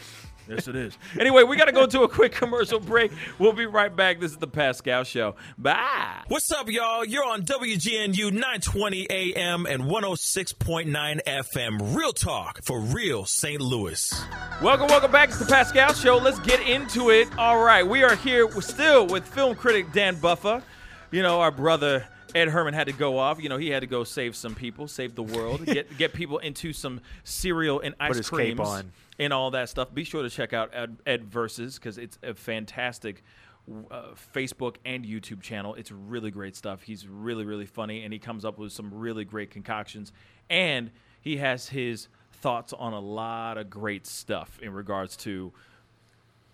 [0.49, 0.97] Yes, it is.
[1.21, 3.13] Anyway, we got to go to a quick commercial break.
[3.39, 4.19] We'll be right back.
[4.19, 5.37] This is the Pascal Show.
[5.59, 6.23] Bye.
[6.29, 7.05] What's up, y'all?
[7.05, 11.95] You're on WGNU 920 AM and 106.9 FM.
[11.95, 13.61] Real talk for real St.
[13.61, 14.11] Louis.
[14.63, 15.29] Welcome, welcome back.
[15.29, 16.17] It's the Pascal Show.
[16.17, 17.29] Let's get into it.
[17.37, 20.63] All right, we are here still with film critic Dan Buffa.
[21.11, 23.43] You know, our brother Ed Herman had to go off.
[23.43, 26.39] You know, he had to go save some people, save the world, get get people
[26.39, 28.93] into some cereal and ice his cape on.
[29.19, 29.93] And all that stuff.
[29.93, 33.23] Be sure to check out Ed, Ed Versus because it's a fantastic.
[33.91, 35.75] Uh, Facebook and YouTube channel.
[35.75, 36.81] It's really great stuff.
[36.81, 40.11] He's really, really funny, and he comes up with some really great concoctions.
[40.49, 40.91] And
[41.21, 45.53] he has his thoughts on a lot of great stuff in regards to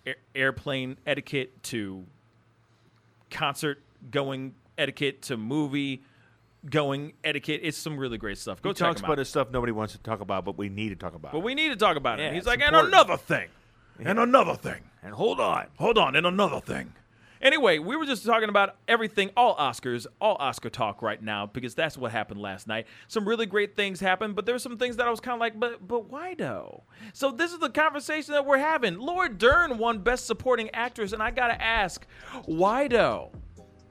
[0.05, 2.03] air- airplane etiquette, to
[3.29, 3.81] concert
[4.11, 6.01] going etiquette, to movie
[6.69, 7.61] going etiquette.
[7.63, 8.61] It's some really great stuff.
[8.61, 9.17] Go he talks about out.
[9.19, 11.31] his stuff nobody wants to talk about, but we need to talk about.
[11.31, 12.33] But we need to talk about Yeah, it.
[12.33, 12.85] He's like, important.
[12.85, 13.47] and another thing,
[14.03, 16.93] and another thing, and hold on, hold on, and another thing.
[17.41, 21.75] Anyway, we were just talking about everything, all Oscars, all Oscar talk right now, because
[21.75, 22.87] that's what happened last night.
[23.07, 25.39] Some really great things happened, but there were some things that I was kind of
[25.41, 26.83] like, but but why though?
[27.13, 28.97] So this is the conversation that we're having.
[28.97, 32.07] Laura Dern won Best Supporting Actress, and I gotta ask,
[32.45, 33.31] why though?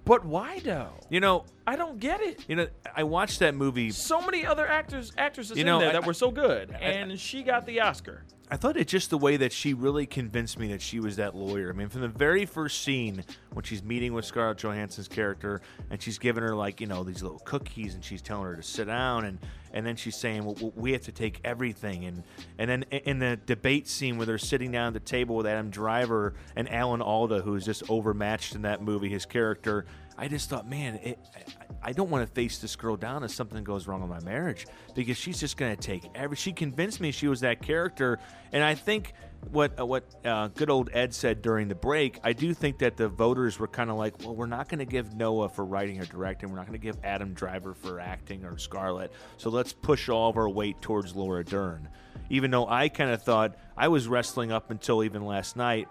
[0.04, 0.92] But why though?
[1.08, 2.44] You know, I don't get it.
[2.48, 3.90] You know, I watched that movie.
[3.90, 6.76] So many other actors, actresses You know, in there I- that were so good, I-
[6.78, 8.24] and she got the Oscar.
[8.50, 11.34] I thought it just the way that she really convinced me that she was that
[11.34, 11.70] lawyer.
[11.70, 13.24] I mean, from the very first scene
[13.54, 17.22] when she's meeting with Scarlett Johansson's character and she's giving her like you know these
[17.22, 19.38] little cookies and she's telling her to sit down and
[19.74, 22.22] and then she's saying, well, we have to take everything and
[22.58, 25.68] and then in the debate scene where they're sitting down at the table with Adam
[25.68, 29.84] Driver and Alan Alda, who's just overmatched in that movie, his character.
[30.16, 33.32] I just thought, man, it, I, I don't want to face this girl down if
[33.32, 36.36] something goes wrong in my marriage because she's just going to take every.
[36.36, 38.20] She convinced me she was that character,
[38.52, 39.12] and I think
[39.50, 42.18] what uh, what uh, good old Ed said during the break.
[42.24, 44.84] I do think that the voters were kind of like, well, we're not going to
[44.84, 46.50] give Noah for writing or directing.
[46.50, 49.12] We're not going to give Adam Driver for acting or Scarlett.
[49.36, 51.88] So let's push all of our weight towards Laura Dern.
[52.30, 55.88] Even though I kind of thought I was wrestling up until even last night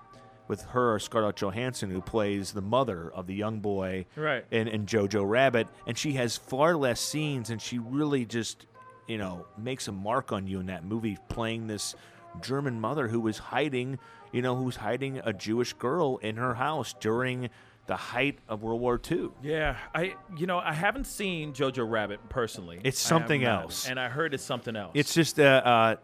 [0.47, 4.43] with her Scarlett Johansson, who plays the mother of the young boy Right.
[4.51, 8.65] in, in Jojo Rabbit, and she has far less scenes, and she really just,
[9.07, 11.95] you know, makes a mark on you in that movie, playing this
[12.41, 13.99] German mother who was hiding,
[14.31, 17.49] you know, who's hiding a Jewish girl in her house during
[17.85, 19.29] the height of World War II.
[19.41, 22.79] Yeah, I you know I haven't seen Jojo Rabbit personally.
[22.83, 23.87] It's something else.
[23.89, 24.91] and I heard it's something else.
[24.93, 25.95] It's just uh, uh,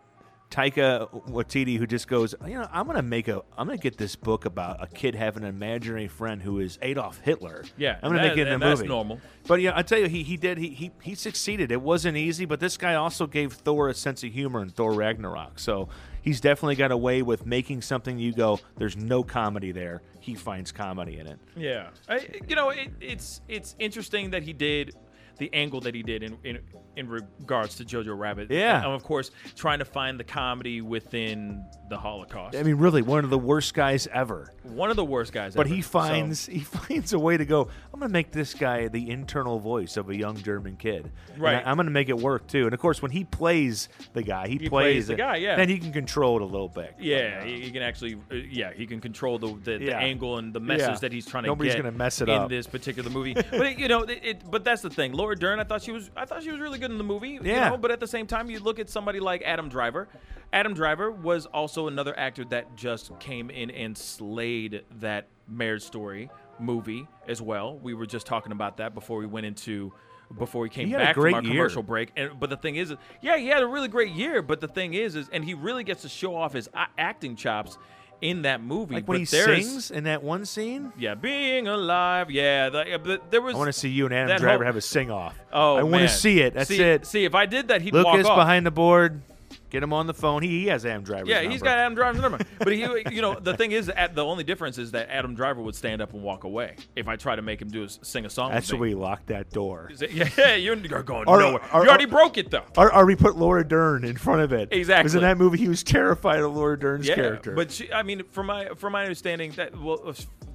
[0.52, 4.16] Taika Waititi who just goes, you know, I'm gonna make a, I'm gonna get this
[4.16, 7.64] book about a kid having an imaginary friend who is Adolf Hitler.
[7.78, 8.88] Yeah, I'm gonna that- make it in a that's movie.
[8.90, 9.22] normal.
[9.48, 11.72] But yeah, I tell you, he he did he, he he succeeded.
[11.72, 14.92] It wasn't easy, but this guy also gave Thor a sense of humor in Thor
[14.94, 15.60] Ragnarok.
[15.60, 15.88] So
[16.22, 20.02] he's definitely got a way with making something you go, there's no comedy there.
[20.20, 21.40] He finds comedy in it.
[21.56, 24.96] Yeah, I, you know, it, it's it's interesting that he did
[25.38, 26.60] the angle that he did in in,
[26.96, 28.52] in regards to Jojo Rabbit.
[28.52, 28.84] Yeah.
[28.84, 32.56] and of course, trying to find the comedy within the Holocaust.
[32.56, 34.54] I mean, really, one of the worst guys ever.
[34.72, 35.56] One of the worst guys.
[35.56, 35.76] But ever.
[35.76, 37.68] he So- finds he finds a way to go.
[37.94, 41.12] I'm going to make this guy the internal voice of a young German kid.
[41.34, 41.66] And Right.
[41.66, 42.66] I, am going to make it work too.
[42.66, 45.36] And of course, when he plays the guy, he, He plays, plays the it, guy,
[45.38, 45.56] yeah.
[45.56, 46.96] Then he can control it a little bit.
[47.00, 48.16] Yeah, he, he can actually.
[48.32, 50.96] Uh, yeah, he can control the the, the angle and the message Yeah.
[51.00, 52.50] that he's trying to Nobody's gonna mess it in up.
[52.50, 53.34] this particular movie.
[53.52, 54.52] but it, you know, it, it.
[54.52, 55.14] But that's the thing.
[55.14, 56.10] Laura Dern, I thought she was.
[56.16, 57.30] I thought she was really good in the movie.
[57.32, 57.70] you Yeah.
[57.70, 60.08] know, but at the same time, you look at somebody like Adam Driver.
[60.52, 64.59] Adam Driver was also another actor that just came in and slayed
[65.00, 66.30] that Marriage Story
[66.60, 67.78] movie as well.
[67.78, 69.94] We were just talking about that before we went into.
[70.38, 71.54] Before we came He back from our year.
[71.54, 74.44] commercial break, and but the thing is, yeah, he had a really great year.
[74.44, 76.70] But the thing is, is and he really gets to show off his
[77.00, 77.80] acting chops
[78.22, 78.94] in that movie.
[78.94, 80.94] Like when but he sings in that one scene.
[81.00, 82.30] yeah, being alive.
[82.30, 83.56] Yeah, the, but there was.
[83.56, 85.36] I want to see you and Adam Driver whole- have a sing off.
[85.52, 86.54] Oh, I want to see it.
[86.54, 87.08] That's see, it.
[87.08, 88.38] See, if I did that, he'd Lucas walk off.
[88.38, 89.22] behind the board.
[89.70, 90.42] Get him on the phone.
[90.42, 91.28] He, he has Adam Driver.
[91.28, 91.52] Yeah, number.
[91.52, 92.40] he's got Adam Driver's number.
[92.60, 92.80] But he,
[93.12, 96.14] you know, the thing is, the only difference is that Adam Driver would stand up
[96.14, 98.52] and walk away if I try to make him do a, sing a song.
[98.52, 99.90] That's where we locked that door.
[100.00, 101.62] It- Yeah, you're going Or- nowhere.
[101.74, 102.66] or- you already broke it though.
[102.78, 104.70] Or, or we put Laura Dern in front of it.
[104.72, 105.04] Exactly.
[105.04, 107.54] Because in that movie, he was terrified of Laura Dern's yeah, character.
[107.54, 110.14] But she, I mean, from my from my understanding, that well,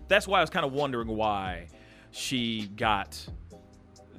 [0.08, 1.68] that's why I was kind of wondering why
[2.10, 3.26] she got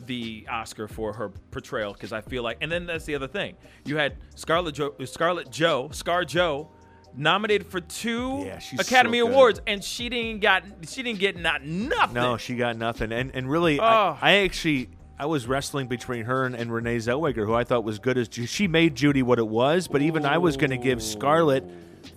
[0.06, 3.56] the Oscar for her portrayal because I feel like, and then that's the other thing.
[3.86, 6.70] You had Scarlett jo- Scarlett Joe, Scar Joe,
[7.16, 9.28] nominated for two Yeah, Academy so.
[9.28, 12.14] Awards, and she didn't got she didn't get not nothing.
[12.14, 13.12] No, she got nothing.
[13.12, 13.84] And and really, Oh.
[13.84, 17.84] I, I actually I was wrestling between her and, and Renee Zellweger, who I thought
[17.86, 19.88] was good as she made Judy what it was.
[19.88, 21.64] But even I was going to give Scarlett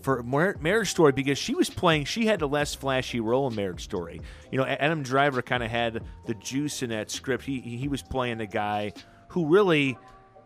[0.02, 2.04] for Mar- Marriage Story because she was playing.
[2.04, 4.20] She had the less flashy role in Marriage Story.
[4.50, 7.44] You know, Adam Driver kind of had the juice in that script.
[7.44, 8.92] He he was playing the guy
[9.28, 9.98] who really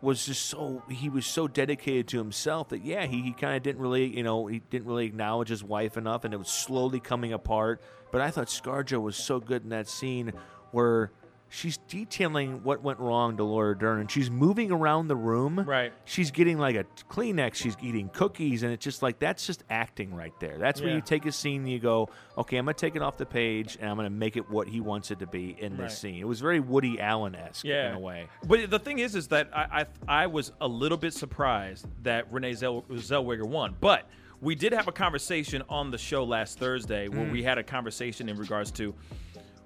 [0.03, 3.63] was just so he was so dedicated to himself that yeah he, he kind of
[3.63, 6.99] didn't really you know he didn't really acknowledge his wife enough and it was slowly
[6.99, 10.33] coming apart but i thought scarjo was so good in that scene
[10.73, 11.13] where
[11.55, 15.93] she's detailing what went wrong to laura dern and she's moving around the room Right.
[16.07, 20.15] she's getting like a kleenex she's eating cookies and it's just like that's just acting
[20.15, 22.09] right there that's where you take a scene and you go
[22.39, 24.81] okay i'm gonna take it off the page and i'm gonna make it what he
[24.81, 25.91] wants it to be in this Right.
[25.93, 27.91] scene it was very woody allen-esque yeah.
[27.91, 30.99] in a way But the thing is, is that I I, I was a little
[30.99, 34.09] bit surprised that Renee Zell- Zellweger won, but
[34.41, 37.31] we did have a conversation on the show last Thursday where Mm.
[37.33, 38.93] we had a conversation in regards to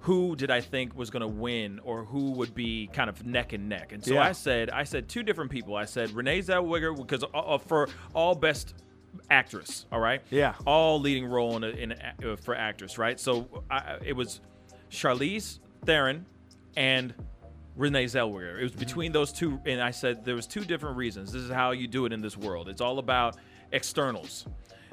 [0.07, 3.51] who did I think was going to win or who would be kind of neck
[3.51, 3.91] and neck.
[3.91, 4.21] And so Yeah.
[4.23, 5.75] I said I said two different people.
[5.75, 8.73] I said Renee Zellweger because uh, uh, for all best
[9.29, 10.21] actress, all right?
[10.29, 10.53] Yeah.
[10.65, 13.19] All leading role in, a, in a, uh, for actress, right?
[13.19, 14.39] So I, it was
[14.89, 16.25] Charlize Theron
[16.77, 17.13] and
[17.75, 18.57] Renee Zellweger.
[18.59, 21.33] It was between those two, and I said there was two different reasons.
[21.33, 22.69] This is how you do it in this world.
[22.69, 23.35] It's all about
[23.73, 24.45] externals,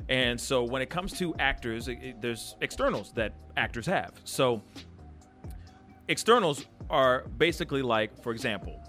[0.09, 4.13] and so when it comes to actors, it, it- there's externals that actors have.
[4.25, 4.61] So
[6.09, 8.81] externals are basically like, for example,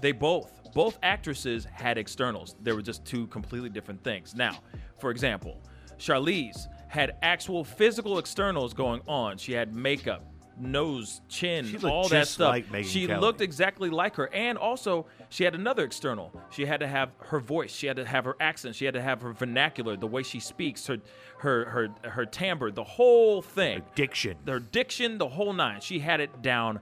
[0.00, 2.54] they both both actresses had externals.
[2.62, 4.34] They were just two completely different things.
[4.36, 4.60] Now,
[5.00, 5.60] for example,
[5.98, 9.36] Charlize had actual physical externals going on.
[9.36, 10.29] She had makeup,
[10.60, 12.50] nose, chin, She all that stuff.
[12.70, 13.20] like she Kelly.
[13.20, 16.32] looked exactly like her, and also she had another external.
[16.50, 17.72] She had to have her voice.
[17.72, 18.76] She had to have her accent.
[18.76, 20.98] She had to have her vernacular, the way she speaks, her
[21.38, 23.82] her her her timbre, the whole thing.
[23.94, 24.36] diction.
[24.46, 25.80] Her diction, the whole nine.
[25.80, 26.80] She had it down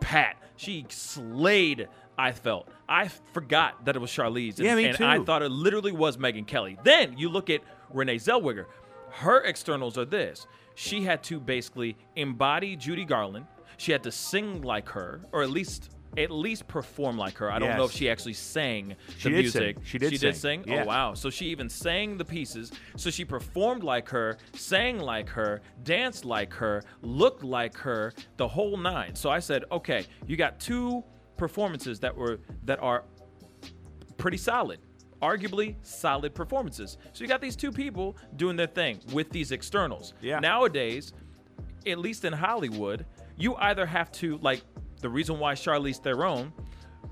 [0.00, 0.36] pat.
[0.56, 1.88] She slayed.
[2.18, 2.68] I felt.
[2.86, 4.56] I forgot that it was Charlize.
[4.56, 5.04] And, Yeah, me and too.
[5.06, 6.76] I thought it literally was Megyn Kelly.
[6.84, 7.62] Then you look at
[7.92, 8.66] Renee Zellweger.
[9.10, 10.46] Her externals are this.
[10.74, 13.46] She had to basically embody Judy Garland.
[13.76, 17.52] She had to sing like her, or at least at least perform like her.
[17.52, 19.76] I don't know if she actually sang She the did music.
[19.76, 19.84] sing.
[19.84, 20.64] She did She did sing.
[20.64, 20.72] sing.
[20.74, 20.82] Yeah.
[20.82, 21.14] Oh wow!
[21.14, 22.72] So she even sang the pieces.
[22.96, 28.48] So she performed like her, sang like her, danced like her, looked like her, the
[28.48, 29.14] whole nine.
[29.14, 31.04] So I said, okay, you got two
[31.36, 33.04] performances that were that are
[34.18, 34.80] pretty solid.
[35.22, 36.96] Arguably solid performances.
[37.12, 40.14] So you got these two people doing their thing with these externals.
[40.22, 40.38] Yeah.
[40.38, 41.12] Nowadays,
[41.86, 43.04] at least in Hollywood,
[43.36, 44.62] you either have to like
[45.00, 46.52] the reason why Charlize Theron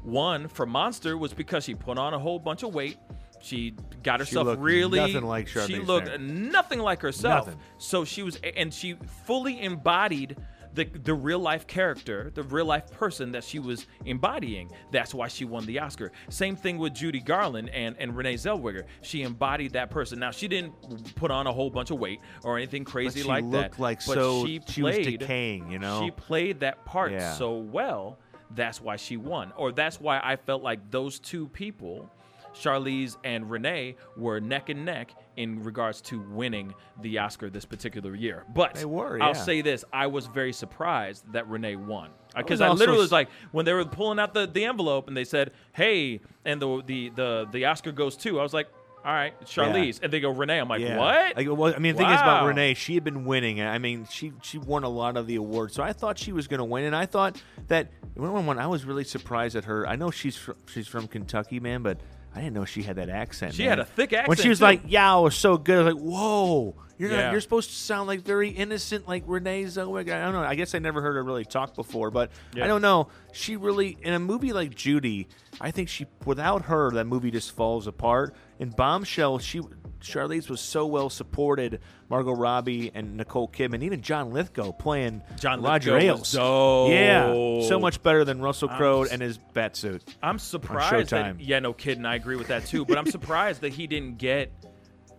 [0.04, 2.96] won for Monster was because she put on a whole bunch of weight.
[3.40, 6.50] She got herself looked really nothing like Charlize She looked Theron.
[6.50, 7.46] nothing like herself.
[7.46, 7.60] Nothing.
[7.78, 10.36] So she was and she fully embodied
[10.74, 14.70] the the real life character, the real life person that she was embodying.
[14.90, 16.12] That's why she won the Oscar.
[16.28, 18.84] Same thing with Judy Garland and, and Renee Zellweger.
[19.02, 20.18] She embodied that person.
[20.18, 23.42] Now she didn't put on a whole bunch of weight or anything crazy like she
[23.42, 23.82] like looked that.
[23.82, 26.02] like but so- she she was decaying, you know?
[26.04, 27.34] She played that part Yeah.
[27.34, 28.18] so well.
[28.50, 29.52] That's why she won.
[29.56, 32.10] Or that's why I felt like those two people,
[32.54, 38.14] Charlize and Renee, were neck and neck in regards to winning the Oscar this particular
[38.14, 38.44] year.
[38.54, 42.64] But They were, I'll say this: I was very surprised that Renee won because uh,
[42.70, 45.24] was I, literally was like, when they were pulling out the, the envelope and they
[45.24, 48.68] said, "Hey," and the the the the Oscar goes to, I was like,
[49.04, 50.58] "All right, Charlize," and they go Renee.
[50.58, 50.98] I'm like, Yeah.
[50.98, 53.60] "What?" Like, well, I mean, the thing is about Renee, she had been winning.
[53.60, 56.48] I mean, she she won a lot of the awards, so I thought she was
[56.48, 59.86] going to win, and I thought that when, when I was really surprised at her.
[59.86, 62.00] I know she's fr- she's from Kentucky, man, but
[62.38, 63.54] I didn't know she had that accent.
[63.54, 63.70] She man.
[63.70, 64.28] had a thick accent.
[64.28, 64.64] When she was too.
[64.64, 67.22] like, "Yeah, I was so good," I was like, "Whoa." You're Yeah.
[67.26, 70.12] not, you're supposed to sound like very innocent, like Renee Zellweger.
[70.12, 70.40] I don't know.
[70.42, 72.64] I guess I never heard her really talk before, but Yeah.
[72.64, 73.06] I don't know.
[73.32, 75.28] She really in a movie like Judy.
[75.60, 78.34] I think she without her that movie just falls apart.
[78.58, 79.60] In Bombshell, she
[80.00, 81.80] Charlize was so well supported.
[82.08, 86.32] Margot Robbie and Nicole Kidman, even John Lithgow playing John Roger Lithgow Ailes.
[86.32, 86.90] dope.
[86.90, 90.02] Yeah, so much better than Russell Crowe and his bat suit.
[90.22, 91.10] I'm surprised.
[91.10, 92.06] That, yeah, no kidding.
[92.06, 92.84] I agree with that too.
[92.84, 94.50] But I'm surprised that he didn't get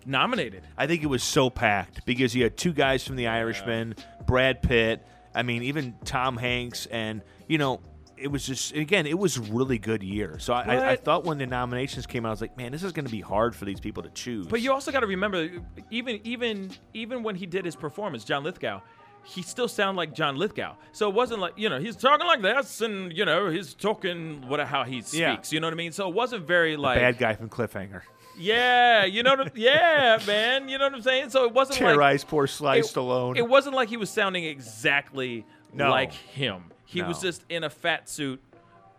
[0.05, 0.63] nominated.
[0.77, 3.95] I think it was so packed because you had two guys from The Irishman,
[4.25, 5.05] Brad Pitt.
[5.35, 7.81] I mean, even Tom Hanks, and you know,
[8.19, 10.37] it was just again, it was really good year.
[10.39, 12.91] So I, I, thought when the nominations came out, I was like, man, this is
[12.91, 14.47] going to be hard for these people to choose.
[14.47, 15.49] But you also got to remember,
[15.89, 18.81] even even even when he did his performance, John Lithgow,
[19.23, 20.75] he still sounded like John Lithgow.
[20.91, 24.47] So it wasn't like you know he's talking like this, and you know he's talking
[24.47, 25.17] what how he speaks.
[25.17, 25.35] Yeah.
[25.49, 25.91] You know what I mean?
[25.91, 28.01] So it wasn't very like bad guy from Cliffhanger.
[28.37, 30.69] Yeah, you know, what- yeah, man.
[30.69, 31.29] You know what I'm saying?
[31.29, 33.37] So it wasn't like Terrorize poor Sly it, Stallone.
[33.37, 35.89] It wasn't like he was sounding exactly No.
[35.89, 36.63] like him.
[36.89, 38.41] He was just in a fat suit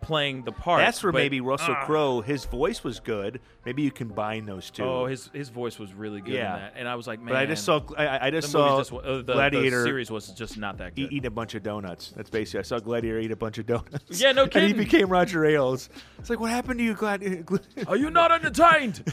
[0.01, 0.79] playing the part.
[0.81, 1.85] That's where but- maybe Russell Ah.
[1.85, 3.39] Crowe, his voice was good.
[3.67, 4.83] Maybe you combine those two.
[4.83, 6.55] Oh, his his voice was really good Yeah.
[6.55, 7.27] in that, and I was like, man.
[7.27, 9.83] But I just saw- I- I- I just the saw just uh, the, Gladiator The
[9.85, 11.13] series was just not that Eat, good.
[11.17, 12.13] eat a bunch of donuts.
[12.15, 12.61] That's basically.
[12.61, 14.19] I saw Gladiator eat a bunch of donuts.
[14.19, 14.69] Yeah, no kidding.
[14.71, 15.89] And he became Roger Ailes.
[16.17, 17.45] It's like, what happened to you, Gladiator?
[17.87, 19.03] Are you not entertained?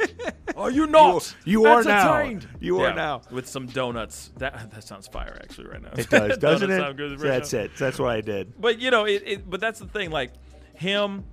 [0.00, 0.06] Are
[0.56, 1.34] oh, you not?
[1.44, 2.14] You are now.
[2.14, 2.48] entertained?
[2.60, 3.22] You are Yeah, now.
[3.30, 4.32] with some donuts.
[4.38, 5.90] That that sounds fire actually right now.
[5.96, 6.78] It does, doesn't it?
[6.78, 7.60] sound good right that's now.
[7.60, 7.70] it.
[7.78, 8.60] That's what I did.
[8.60, 9.50] But you know, it, it.
[9.50, 10.10] But that's the thing.
[10.10, 10.32] Like
[10.74, 11.24] him,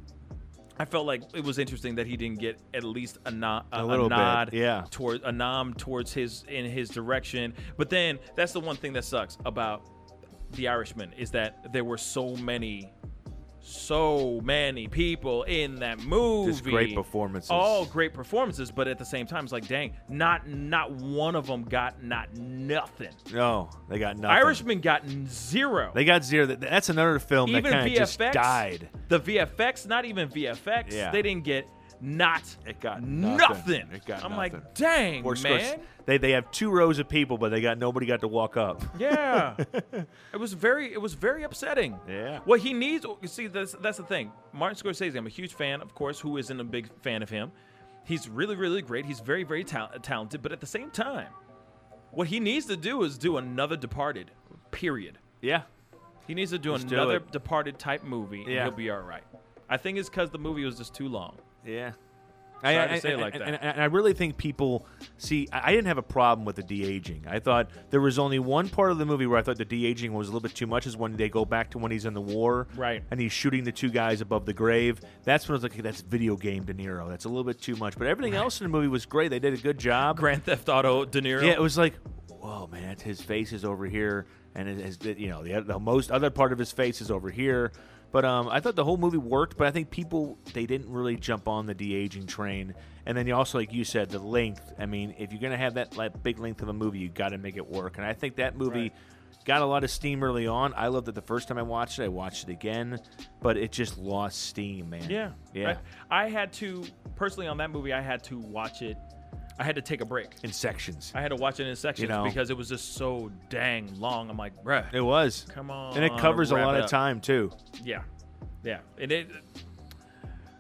[0.80, 3.84] I felt like it was interesting that he didn't get at least a, no, a,
[3.84, 4.86] A little bit, nod, yeah.
[4.90, 7.54] toward a nom towards his in his direction.
[7.78, 9.84] But then that's the one thing that sucks about
[10.52, 12.92] the Irishman is that there were so many.
[13.66, 16.52] So many people in that movie.
[16.52, 17.50] Just great performances.
[17.50, 21.48] All great performances, but at the same time, it's like, dang, not not one of
[21.48, 23.14] them got not nothing.
[23.32, 24.36] No, they got nothing.
[24.36, 25.92] Irishman got zero.
[25.96, 26.46] They got zero.
[26.46, 28.90] That's another film that even kind of just died.
[29.08, 30.92] The VFX, not even VFX.
[30.92, 31.12] Yeah.
[31.12, 31.66] They didn't get
[32.04, 33.38] not It got nothing.
[33.38, 33.88] nothing.
[33.96, 34.38] It got I'm nothing.
[34.38, 35.80] like, dang, man.
[36.06, 38.84] They they have two rows of people, but they got nobody got to walk up.
[39.00, 39.56] Yeah,
[40.34, 41.98] it was very, it was very upsetting.
[42.10, 42.40] Yeah.
[42.44, 44.32] What he needs, you see, that's that's the thing.
[44.52, 46.20] Martin Scorsese, I'm a huge fan, of course.
[46.20, 47.52] Who isn't a big fan of him?
[48.04, 49.06] He's really, really great.
[49.06, 50.42] He's very, very tal- talented.
[50.42, 51.30] But at the same time,
[52.12, 54.30] what he needs to do is do another Departed.
[54.72, 55.20] Period.
[55.42, 55.62] Yeah.
[56.28, 57.32] He needs to do do another it.
[57.32, 58.64] Departed type movie, and Yeah.
[58.64, 59.24] he'll be all right.
[59.70, 61.38] I think it's because the movie was just too long.
[61.66, 61.92] Yeah.
[62.62, 63.48] Sorry to say it like and- that.
[63.48, 64.86] And, and I really think people
[65.18, 65.50] see.
[65.52, 67.26] I I didn't have a problem with the de aging.
[67.28, 69.86] I thought there was only one part of the movie where I thought the de
[69.86, 70.88] aging was a little bit too much.
[70.88, 73.04] Is when they go back to when he's in the war, Right.
[73.12, 75.02] And he's shooting the two guys above the grave.
[75.26, 77.10] That's when I was like, okay, that's video game De Niro.
[77.10, 77.98] That's a little bit too much.
[77.98, 79.28] But everything else in the movie was great.
[79.30, 80.18] They did a good job.
[80.18, 81.44] Grand Theft Auto De Niro.
[81.44, 81.96] Yeah, it was like,
[82.30, 84.26] whoa, man, that's his face is over here,
[84.56, 87.30] and it is, you know, the, the most other part of his face is over
[87.30, 87.74] here.
[88.14, 91.18] But um, I thought the whole movie worked, but I think people they didn't really
[91.18, 92.76] jump on the de aging train.
[93.08, 94.72] And then you also, like you said, the length.
[94.78, 97.30] I mean, if you're gonna have that like, big length of a movie, you got
[97.30, 97.98] to make it work.
[97.98, 98.94] And I think that movie.
[99.46, 100.74] got a lot of steam early on.
[100.78, 102.04] I loved it the first time I watched it.
[102.04, 103.00] I watched it again,
[103.42, 105.10] but it just lost steam, man.
[105.10, 105.78] Yeah, yeah.
[106.10, 106.86] I, I had to
[107.16, 107.92] personally on that movie.
[107.92, 108.96] I had to watch it.
[109.60, 110.30] I had to take a break.
[110.44, 111.12] in sections.
[111.16, 112.24] I had to watch it in sections know.
[112.24, 114.30] because it was just so dang long.
[114.30, 115.46] I'm like, bruh, It was.
[115.50, 115.96] come on.
[115.96, 117.52] and it covers a wrap lot it of up." time too.
[117.84, 118.02] Yeah,
[118.64, 119.30] yeah, and it.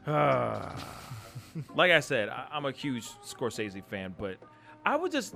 [1.76, 4.38] like I said, I, I'm a huge Scorsese fan, but
[4.86, 5.36] I would just,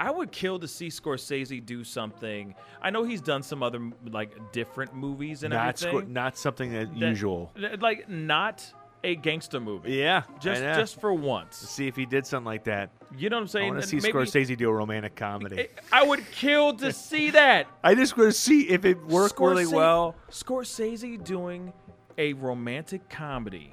[0.00, 2.54] I would kill to see Scorsese do something.
[2.80, 6.08] I know he's done some other like different movies and Not everything.
[6.08, 7.52] squ- not something that that- usual.
[7.80, 8.64] like not
[9.04, 9.92] a gangster movie.
[9.92, 11.56] Yeah, just I just for once.
[11.56, 12.90] see if he did something like that.
[13.16, 13.68] You know what I'm I saying?
[13.74, 15.68] want to see maybe- Scorsese do a romantic comedy.
[15.92, 17.66] I would kill to see that.
[17.84, 20.16] I just want to see if it worked really Scorsese- well.
[20.30, 21.72] Scorsese doing
[22.18, 23.72] a romantic comedy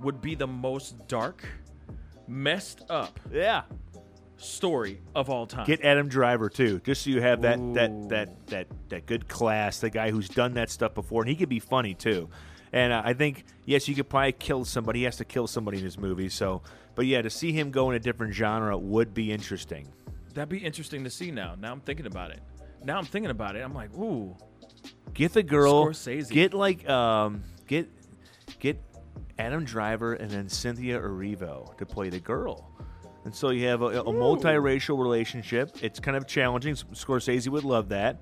[0.00, 1.46] would be the most dark,
[2.26, 3.62] messed up Yeah.
[4.38, 5.66] story of all time.
[5.66, 7.74] Get Adam Driver too, just so you have that Ooh.
[7.74, 11.36] that that that that good class, the guy who's done that stuff before, and he
[11.36, 12.30] could be funny too.
[12.72, 15.00] And uh, I think yes, you could probably kill somebody.
[15.00, 16.28] He has to kill somebody in his movie.
[16.28, 16.62] So,
[16.94, 19.88] but yeah, to see him go in a different genre would be interesting.
[20.34, 21.56] That'd be interesting to see now.
[21.58, 22.40] Now I'm thinking about it.
[22.84, 23.60] Now I'm thinking about it.
[23.60, 24.36] I'm like, ooh,
[25.14, 25.86] Get the girl.
[25.86, 26.30] Scorsese.
[26.30, 27.88] Get like um get
[28.58, 28.80] get
[29.38, 32.70] Adam Driver and then Cynthia Erivo to play the girl.
[33.24, 35.76] And so you have a, a multiracial relationship.
[35.82, 36.74] It's kind of challenging.
[36.74, 38.20] Scorsese would love that.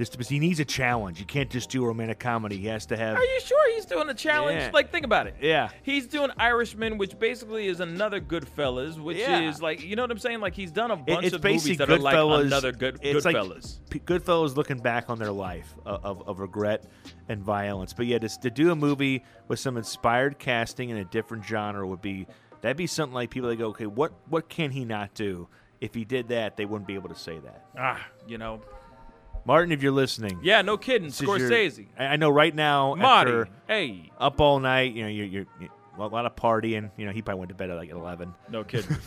[0.00, 1.20] Just because he needs a challenge.
[1.20, 2.56] You can't just do a romantic comedy.
[2.56, 3.18] He has to have.
[3.18, 4.58] are you sure he's doing a challenge?
[4.58, 4.70] Yeah.
[4.72, 5.34] Like, think about it.
[5.42, 5.68] Yeah.
[5.82, 9.40] He's doing Irishman, which basically is another Goodfellas, which Yeah.
[9.42, 10.40] is like, you know what I'm saying?
[10.40, 12.46] Like, he's done a bunch it's of movies that are like Goodfellas.
[12.46, 13.80] another good it's like Goodfellas.
[13.90, 16.86] P- Goodfellas looking back on their life of, of, of regret
[17.28, 17.92] and violence.
[17.92, 21.86] But yeah, just to do a movie with some inspired casting in a different genre
[21.86, 22.26] would be
[22.62, 25.46] that'd be something like people that go, okay, what what can he not do?
[25.82, 27.66] If he did that, they wouldn't be able to say that.
[27.78, 28.62] ah, you know.
[29.50, 31.08] Martin, if you're listening, Yeah, no kidding.
[31.08, 31.86] this is your- Scorsese.
[31.98, 33.30] I I know right now, Marty.
[33.32, 34.10] after Hey.
[34.18, 35.68] up all night, you know, you're, you're, you
[35.98, 36.90] a lot of partying.
[36.96, 38.32] You know, he probably went to bed at like 11.
[38.48, 38.96] No kidding.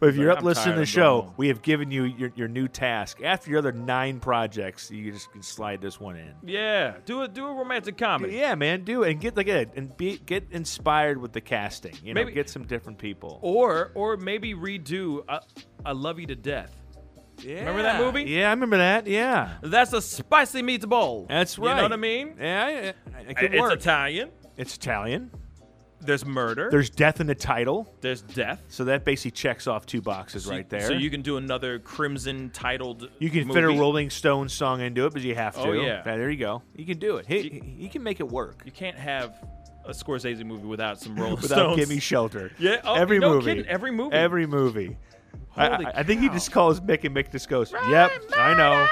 [0.00, 1.60] But if you're like, up "I'm listening tired, to the I'm show, home." we have
[1.62, 3.20] given you your, your new task.
[3.22, 6.32] After your other nine projects, you just can slide this one in.
[6.44, 6.94] yeah.
[7.04, 8.36] Do a do a romantic comedy.
[8.36, 11.94] Yeah, man, do it and get like it and be get inspired with the casting.
[12.04, 13.38] You know, Maybe- get some different people.
[13.42, 15.40] Or or maybe redo I,
[15.84, 16.74] I Love You to Death.
[17.44, 18.24] Remember that movie?
[18.30, 19.06] Yeah, I remember that.
[19.06, 21.28] Yeah, That's a spicy meatball.
[21.28, 21.70] that's right.
[21.70, 22.34] You know what I mean?
[22.38, 22.92] Yeah, yeah,
[23.28, 23.72] it could it's work.
[23.74, 24.30] Italian.
[24.56, 25.30] it's Italian.
[26.02, 26.70] There's murder.
[26.70, 28.62] There's death in the title, There's death.
[28.68, 30.80] so that basically checks off two boxes So- right there.
[30.80, 33.10] So you can do another crimson titled.
[33.18, 33.68] You can fit a.
[33.68, 35.60] Rolling Stones song into it, but you have to.
[35.60, 36.00] Oh, yeah.
[36.02, 36.62] there you go.
[36.74, 37.26] You can do it.
[37.26, 39.34] He, he, he can make it work You can't have
[39.84, 41.76] a Scorsese movie without some Rolling without Stones.
[41.76, 42.50] Give Me Shelter.
[42.58, 43.50] Yeah, oh, every no movie.
[43.56, 44.16] kidding, every movie.
[44.16, 44.96] Every movie.
[45.56, 48.54] I, Holy I- I think he just calls Mick and Mick just goes, "Yep, I
[48.54, 48.86] know."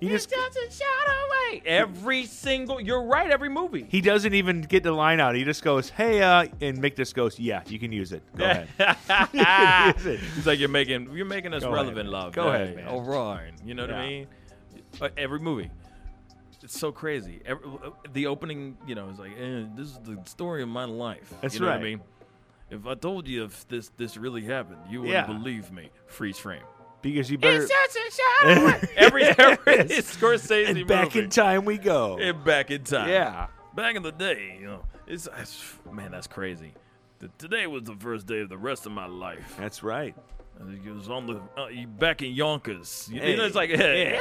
[0.00, 1.62] He just doesn't shout away.
[1.66, 2.80] Every single.
[2.80, 3.28] You're right.
[3.30, 3.84] Every movie.
[3.88, 5.34] he doesn't even get the line out.
[5.34, 8.22] He just goes, "Hey," uh, and Mick just goes, "Yeah, you can use it.
[8.36, 8.68] Go ahead."
[9.96, 10.20] use it.
[10.36, 12.12] It's like you're making you're making us Go ahead, relevant, man.
[12.12, 12.32] love.
[12.32, 12.86] Go ahead, Hey, man.
[12.88, 13.50] All right.
[13.64, 14.08] You know what I Yeah.
[14.08, 14.26] mean?
[15.00, 15.70] Uh, Every movie.
[16.62, 17.40] It's so crazy.
[17.46, 17.62] Every,
[18.12, 21.32] the opening, you know, is like, eh, this is the story of my life.
[21.40, 21.84] That's you know What I right.
[21.84, 22.00] mean,
[22.70, 25.26] if I told you if this this really happened, you wouldn't Yeah.
[25.26, 25.90] believe me.
[26.06, 26.62] Freeze frame.
[27.00, 27.66] Because you better.
[28.96, 32.18] Every every Scorsese and back in time we go.
[32.18, 33.08] And back in time.
[33.08, 33.46] Yeah.
[33.74, 36.74] Back in the day, you know, it's, it's man, that's crazy.
[37.20, 39.54] The, today was the first day of the rest of my life.
[39.58, 40.16] That's right.
[40.60, 41.68] And It was on the uh,
[41.98, 43.08] back in Yonkers.
[43.12, 44.18] You, Hey, know, it's like yeah.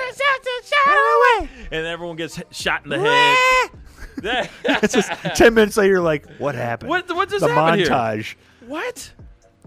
[1.71, 3.69] and everyone gets shot in the head.
[4.17, 7.81] That- It's just ten minutes later, you're like, "What happened?" What- what just the happened
[7.81, 7.89] here?
[7.89, 8.35] montage.
[8.65, 9.11] what?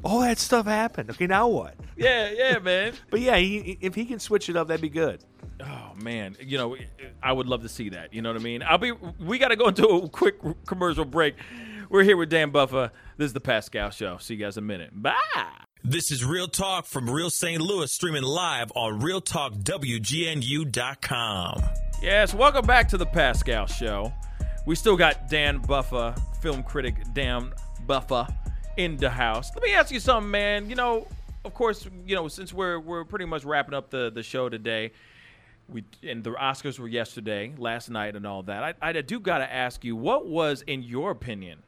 [0.02, 1.10] All that stuff happened.
[1.10, 1.74] Okay, now what?
[1.97, 2.94] Yeah, yeah, man.
[3.10, 5.22] But yeah, he, if he can switch it up, that'd be good.
[5.62, 6.76] Oh man, you know,
[7.22, 8.12] I would love to see that.
[8.14, 8.62] You know what I mean?
[8.62, 8.92] I'll be.
[9.20, 10.36] We got to go into a quick
[10.66, 11.34] commercial break.
[11.88, 12.90] We're here with Dan Buffa.
[13.18, 14.16] This is the Pascal Show.
[14.18, 14.90] See you guys in a minute.
[14.94, 15.14] Bye.
[15.82, 17.59] This is Real Talk from Real St.
[17.59, 21.62] Louis, streaming live on RealTalkWGNU.com.
[22.02, 24.12] Yes, welcome back to the Pascal Show.
[24.66, 27.55] We still got Dan Buffa, film critic Dan
[27.86, 28.31] Buffa,
[28.77, 29.51] in the house.
[29.55, 30.69] Let me ask you something, man.
[30.69, 31.09] You know,
[31.47, 34.93] of course, you know, since we're we're pretty much wrapping up the the show today,
[35.66, 38.62] we and the Oscars were yesterday, last night, and all that.
[38.62, 41.62] I, I do got to ask you, what was, in your opinion,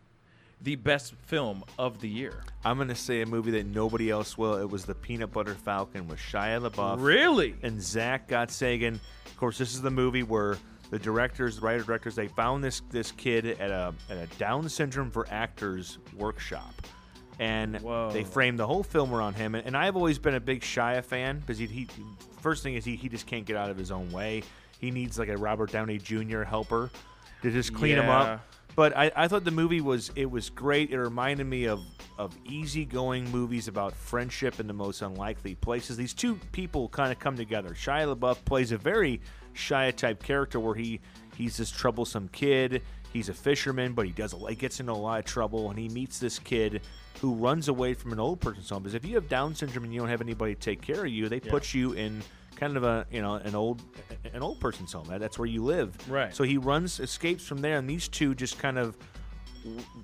[0.62, 2.44] the best film of the year?
[2.64, 4.56] I'm gonna say a movie that nobody else will.
[4.56, 6.96] It was the Peanut Butter Falcon with Shia LaBeouf.
[7.00, 7.54] Really?
[7.62, 8.94] And Zach Gottsagen.
[9.26, 10.56] Of course, this is the movie where
[10.90, 14.68] the directors, the writer directors, they found this this kid at a at a Down
[14.68, 16.74] syndrome for actors workshop,
[17.38, 18.10] and Whoa.
[18.12, 19.54] they framed the whole film around him.
[19.54, 21.88] And, and I've always been a big Shia fan because he, he
[22.40, 24.42] first thing is he he just can't get out of his own way.
[24.78, 26.42] He needs like a Robert Downey Jr.
[26.42, 26.90] helper
[27.42, 28.44] to just clean him up.
[28.74, 30.90] But I, I thought the movie was it was great.
[30.90, 31.80] It reminded me of
[32.18, 35.96] of easygoing movies about friendship in the most unlikely places.
[35.96, 37.70] These two people kind of come together.
[37.70, 39.20] Shia LaBeouf plays a very
[39.54, 41.00] Shia type character where he
[41.36, 42.82] he's this troublesome kid.
[43.12, 45.78] He's a fisherman, but he does a, he gets into a lot of trouble, and
[45.78, 46.80] he meets this kid
[47.20, 48.82] who runs away from an old person's home.
[48.82, 51.08] Because if you have Down syndrome and you don't have anybody to take care of
[51.08, 52.22] you, they put you in
[52.56, 53.82] kind of a you know an old
[54.32, 55.06] an old person's home.
[55.08, 55.96] That's where you live.
[56.08, 56.34] Right.
[56.34, 58.96] So he runs, escapes from there, and these two just kind of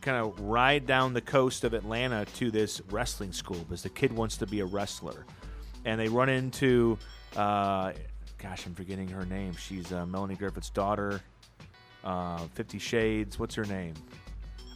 [0.00, 4.12] kind of ride down the coast of Atlanta to this wrestling school because the kid
[4.12, 5.26] wants to be a wrestler,
[5.84, 6.98] and they run into,
[7.36, 7.92] uh,
[8.38, 9.54] gosh, I'm forgetting her name.
[9.56, 11.20] She's uh, Melanie Griffith's daughter.
[12.04, 13.38] Uh, Fifty Shades.
[13.38, 13.94] What's her name?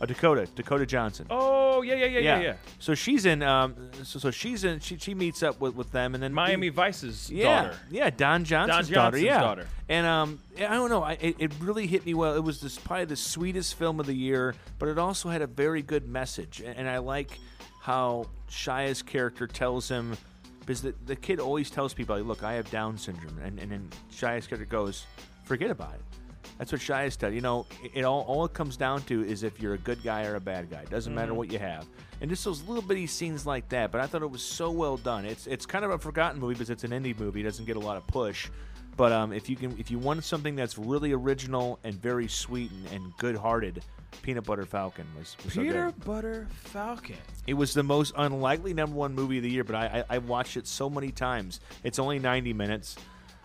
[0.03, 0.49] Oh, Dakota.
[0.57, 1.27] Dakota Johnson.
[1.31, 2.55] Oh yeah, yeah, yeah, yeah, yeah.
[2.81, 3.41] So she's in.
[3.41, 4.81] Um, so, so she's in.
[4.81, 7.77] She, she meets up with, with them, and then Miami Vice's yeah, daughter.
[7.89, 9.19] Yeah, Don Johnson's, daughter.
[9.19, 9.66] Johnson's Yeah, daughter.
[9.89, 11.05] And um, I don't know.
[11.05, 12.35] I, it, it really hit me well.
[12.35, 15.47] It was this probably the sweetest film of the year, but it also had a
[15.47, 17.39] very good message, and, and I like
[17.81, 20.16] how Shia's character tells him.
[20.61, 23.70] Because the, the kid always tells people, like, "Look, I have Down syndrome," and and
[23.70, 25.07] then Shia's character goes,
[25.45, 26.01] "Forget about it."
[26.62, 27.34] That's what Shia's said.
[27.34, 30.26] You know, it, all all it comes down to is if you're a good guy
[30.26, 30.82] or a bad guy.
[30.82, 31.34] It doesn't matter Mhm.
[31.34, 31.89] what you have.
[32.20, 33.90] And just those little bitty scenes like that.
[33.90, 35.24] But I thought it was so well done.
[35.24, 37.40] It's it's kind of a forgotten movie because it's an indie movie.
[37.40, 38.48] It doesn't get a lot of push.
[38.97, 42.70] But um, if you can, if you want something that's really original and very sweet
[42.70, 43.82] and, and good-hearted,
[44.22, 47.16] Peanut Butter Falcon was, was so Butter Falcon.
[47.48, 50.18] It was the most unlikely number one movie of the year, but I, I, I
[50.18, 51.59] watched it so many times.
[51.82, 52.94] It's only 90 minutes.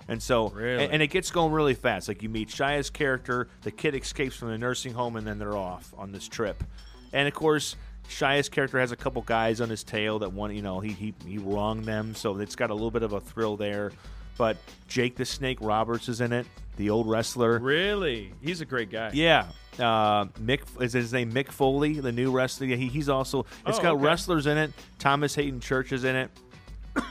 [0.09, 0.83] And so, Really?
[0.85, 2.07] and, and it gets going really fast.
[2.07, 5.57] Like you meet Shia's character, the kid escapes from the nursing home, and then they're
[5.57, 6.63] off on this trip.
[7.13, 7.75] And of course,
[8.09, 11.13] Shia's character has a couple guys on his tail that want, you know, he, he,
[11.25, 12.15] he wronged them.
[12.15, 13.91] So it's got a little bit of a thrill there.
[14.37, 14.55] But
[14.87, 16.45] Jake the Snake Roberts is in it,
[16.77, 17.57] the old wrestler.
[17.59, 18.31] Really?
[18.41, 19.09] He's a great guy.
[19.13, 19.47] Yeah.
[19.79, 22.67] Uh, Mick is his name Mick Foley, the new wrestler.
[22.67, 24.03] He, he's also it's Oh, got okay.
[24.05, 24.71] wrestlers in it.
[24.99, 26.29] Thomas Haden Church is in it.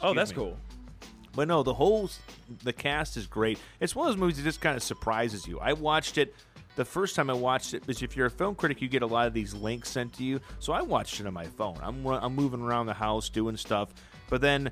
[0.00, 0.36] Oh, that's me.
[0.36, 0.56] cool.
[1.34, 2.10] But no, the whole
[2.62, 3.58] the cast is great.
[3.80, 5.58] It's one of those movies that just kind of surprises you.
[5.60, 6.34] I watched it
[6.76, 9.06] the first time I watched it because if you're a film critic, you get a
[9.06, 10.40] lot of these links sent to you.
[10.58, 11.78] So I watched it on my phone.
[11.82, 13.90] I'm I'm moving around the house doing stuff,
[14.28, 14.70] but then.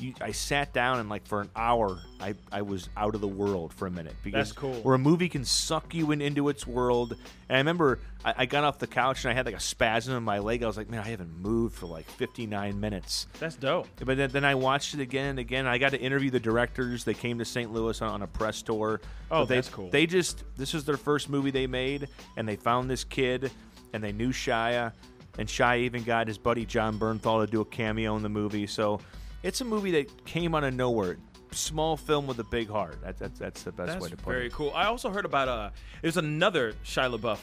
[0.00, 3.26] You, I sat down and like for an hour, I, I was out of the
[3.28, 4.74] world for a minute because That's cool.
[4.82, 7.16] where a movie can suck you in, into its world.
[7.48, 10.16] And I remember I, I got off the couch and I had like a spasm
[10.16, 10.62] in my leg.
[10.62, 13.26] I was like, man, I haven't moved for like 59 minutes.
[13.40, 13.88] That's dope.
[14.04, 15.66] But then, then I watched it again and again.
[15.66, 17.02] I got to interview the directors.
[17.02, 17.72] They came to St.
[17.72, 19.00] Louis on, on a press tour.
[19.32, 19.90] Oh, they, that's cool.
[19.90, 23.50] They just this was their first movie they made, and they found this kid,
[23.92, 24.92] and they knew Shia,
[25.38, 28.66] and Shia even got his buddy Jon Bernthal to do a cameo in the movie.
[28.66, 29.00] So
[29.42, 31.16] it's a movie that came out of nowhere.
[31.50, 33.00] Small film with a big heart.
[33.02, 34.40] That, that, that's the best That's way to put very it.
[34.40, 34.72] Very cool.
[34.74, 35.70] I also heard about uh,
[36.02, 37.38] there's another Shia LaBeouf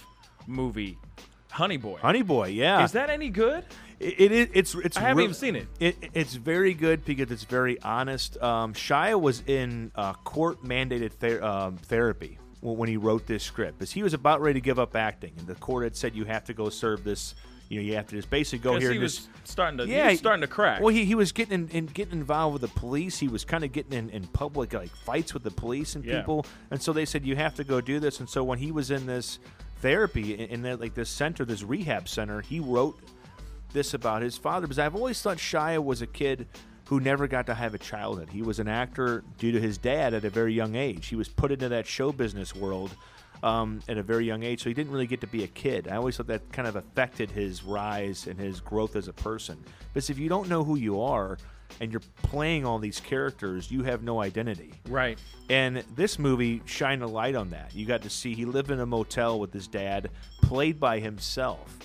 [0.45, 0.97] movie,
[1.49, 1.97] Honey Boy.
[1.97, 2.83] Honey Boy, yeah.
[2.83, 3.65] Is that any good?
[3.99, 4.47] It, it is.
[4.53, 4.75] It's.
[4.75, 4.97] It's.
[4.97, 5.67] I haven't real- even seen it.
[5.79, 5.95] It.
[6.13, 8.39] It's very good because it's very honest.
[8.43, 13.79] Um, Shia was in uh, court mandated ther- um, therapy when he wrote this script,
[13.79, 16.25] because he was about ready to give up acting, and the court had said you
[16.25, 17.35] have to go serve this.
[17.69, 18.89] You know, you have to just basically go here.
[18.91, 20.81] he and was just, starting to- he Yeah, was starting to crack.
[20.81, 23.17] Well, he, he was getting in, in getting involved with the police.
[23.17, 26.19] He was kind of getting in, in public like fights with the police and Yeah.
[26.19, 28.19] people, and so they said you have to go do this.
[28.19, 29.39] And so when he was in this
[29.81, 32.99] therapy in, in that, like this center, this rehab center, he wrote
[33.73, 36.47] this about his father because I've always thought Shia was a kid
[36.85, 38.29] who never got to have a childhood.
[38.29, 41.07] He was an actor due to his dad at a very young age.
[41.07, 42.95] He was put into that show business world
[43.43, 45.87] um, at a very young age, so he didn't really get to be a kid.
[45.87, 49.63] I always thought that kind of affected his rise and his growth as a person.
[49.93, 51.37] Because if you don't know who you are
[51.79, 54.73] and you're playing all these characters, you have no identity.
[54.87, 55.19] Right.
[55.49, 57.75] And this movie shined a light on that.
[57.75, 60.09] You got to see he lived in a motel with his dad,
[60.41, 61.77] played by himself.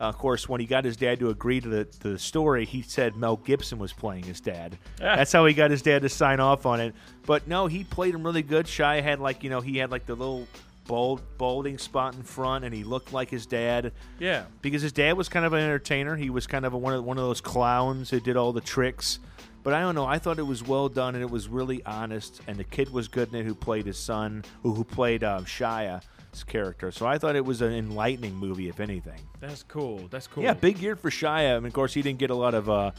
[0.00, 2.64] Uh, of course, when he got his dad to agree to the, to the story,
[2.64, 4.76] he said Mel Gibson was playing his dad.
[5.00, 5.16] Ah.
[5.16, 6.94] That's how he got his dad to sign off on it.
[7.26, 8.66] But no, he played him really good.
[8.66, 10.48] Shia had like you know he had like the little
[10.86, 13.92] bald balding spot in front, and he looked like his dad.
[14.18, 14.44] Yeah.
[14.62, 16.16] because his dad was kind of an entertainer.
[16.16, 18.60] He was kind of a, one of one of those clowns who did all the
[18.60, 19.18] tricks.
[19.62, 20.04] But I don't know.
[20.04, 22.42] I thought it was well done and it was really honest.
[22.46, 25.46] And the kid was good in it, who played his son, who, who played um,
[25.46, 26.92] Shia's character.
[26.92, 29.20] So I thought it was an enlightening movie, if anything.
[29.40, 30.06] That's cool.
[30.10, 30.42] That's cool.
[30.42, 31.56] Yeah, big year for Shia.
[31.56, 32.90] I mean, of course, he didn't get a lot of uh,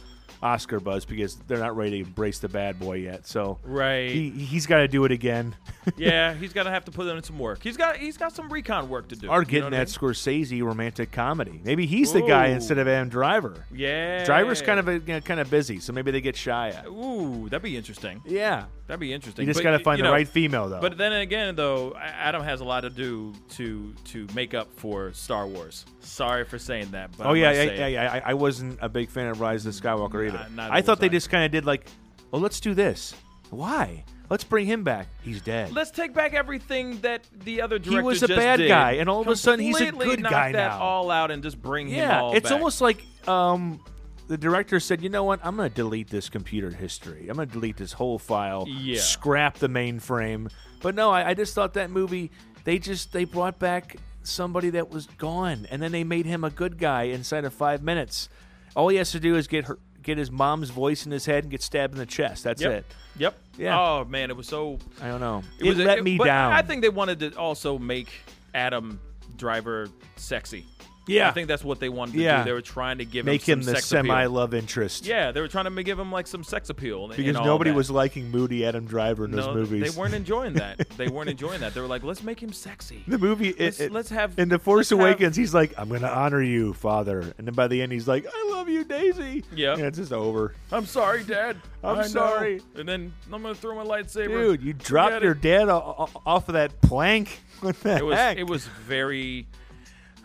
[0.42, 3.28] Oscar buzz because they're not ready to embrace the bad boy yet.
[3.28, 4.10] So Right.
[4.10, 5.56] he he's got to do it again.
[5.98, 7.62] yeah, he's gonna have to put in some work.
[7.64, 9.28] He's got he's got some recon work to do.
[9.28, 10.12] Or you know getting I that mean?
[10.12, 11.62] Scorsese romantic comedy.
[11.64, 13.66] Maybe he's the guy instead of Adam Driver.
[13.74, 14.24] Yeah.
[14.26, 16.86] Driver's kind of a, you know, kind of busy, so maybe they get shy at.
[16.88, 18.22] Ooh, that'd be interesting.
[18.26, 18.66] Yeah.
[18.88, 19.48] That'd be interesting.
[19.48, 20.80] You just got to find you the know, right female, though.
[20.80, 25.12] But then again, though, Adam has a lot to do to to make up for
[25.14, 25.86] Star Wars.
[26.02, 28.14] Sorry for saying that, but oh I yeah, yeah, yeah, yeah.
[28.14, 30.46] I, I wasn't a big fan of Rise of Skywalker either.
[30.60, 31.10] I thought they I.
[31.10, 31.88] just kind of did like,
[32.30, 33.16] well, let's do this.
[33.50, 34.04] Why?
[34.30, 35.08] Let's bring him back.
[35.24, 35.72] He's dead.
[35.72, 38.02] Let's take back everything that the other director.
[38.02, 38.68] He was a bad did.
[38.68, 40.80] guy, and all of a sudden he's a Completely good knock guy that now.
[40.80, 42.52] all out and just bring him yeah, it's back.
[42.52, 43.80] almost like um,
[44.28, 45.40] the director said, you know what?
[45.44, 47.28] I'm going to delete this computer history.
[47.30, 48.66] I'm going to delete this whole file.
[48.68, 49.00] Yeah.
[49.00, 50.52] Scrap the mainframe.
[50.82, 52.32] But no, I, I just thought that movie.
[52.64, 56.50] They just they brought back somebody that was gone, and then they made him a
[56.50, 58.28] good guy inside of five minutes.
[58.76, 61.44] All he has to do is get her, get his mom's voice in his head
[61.44, 62.44] and get stabbed in the chest.
[62.44, 62.72] That's Yep.
[62.72, 62.86] it.
[63.18, 63.40] Yep.
[63.58, 63.80] Yeah.
[63.80, 64.80] Oh man, it was so.
[65.02, 65.44] I don't know.
[65.60, 66.54] It, It, was let me but down.
[66.54, 68.10] I think they wanted to also make
[68.54, 69.00] Adam
[69.38, 70.66] Driver sexy.
[71.08, 71.30] Yeah.
[71.30, 72.40] I think that's what they wanted to Yeah.
[72.40, 72.46] do.
[72.46, 74.04] They were trying to give Make him, him the sex appeal.
[74.04, 75.06] semi love interest.
[75.06, 77.06] Yeah, they were trying to give him like some sex appeal.
[77.06, 79.94] and- Because and nobody was liking moody Adam Driver in no, those movies.
[79.94, 80.90] They weren't enjoying that.
[80.98, 81.74] they weren't enjoying that.
[81.74, 83.04] They were like, let's make him sexy.
[83.08, 85.74] The movie, it- Let's, it- let's have in the Force let's have- Awakens, he's like,
[85.78, 88.70] "I'm going to honor you, Father," and then by the end, he's like, "I love
[88.70, 89.76] you, Daisy." Yeah.
[89.78, 90.54] yeah, it's just over.
[90.72, 91.58] I'm sorry, Dad.
[91.84, 92.62] I'm I know." sorry.
[92.76, 94.28] And then I'm gonna throw my lightsaber.
[94.28, 97.42] Dude, you dropped your dad off of that plank.
[97.62, 98.38] What the It was heck?
[98.38, 99.48] it was very.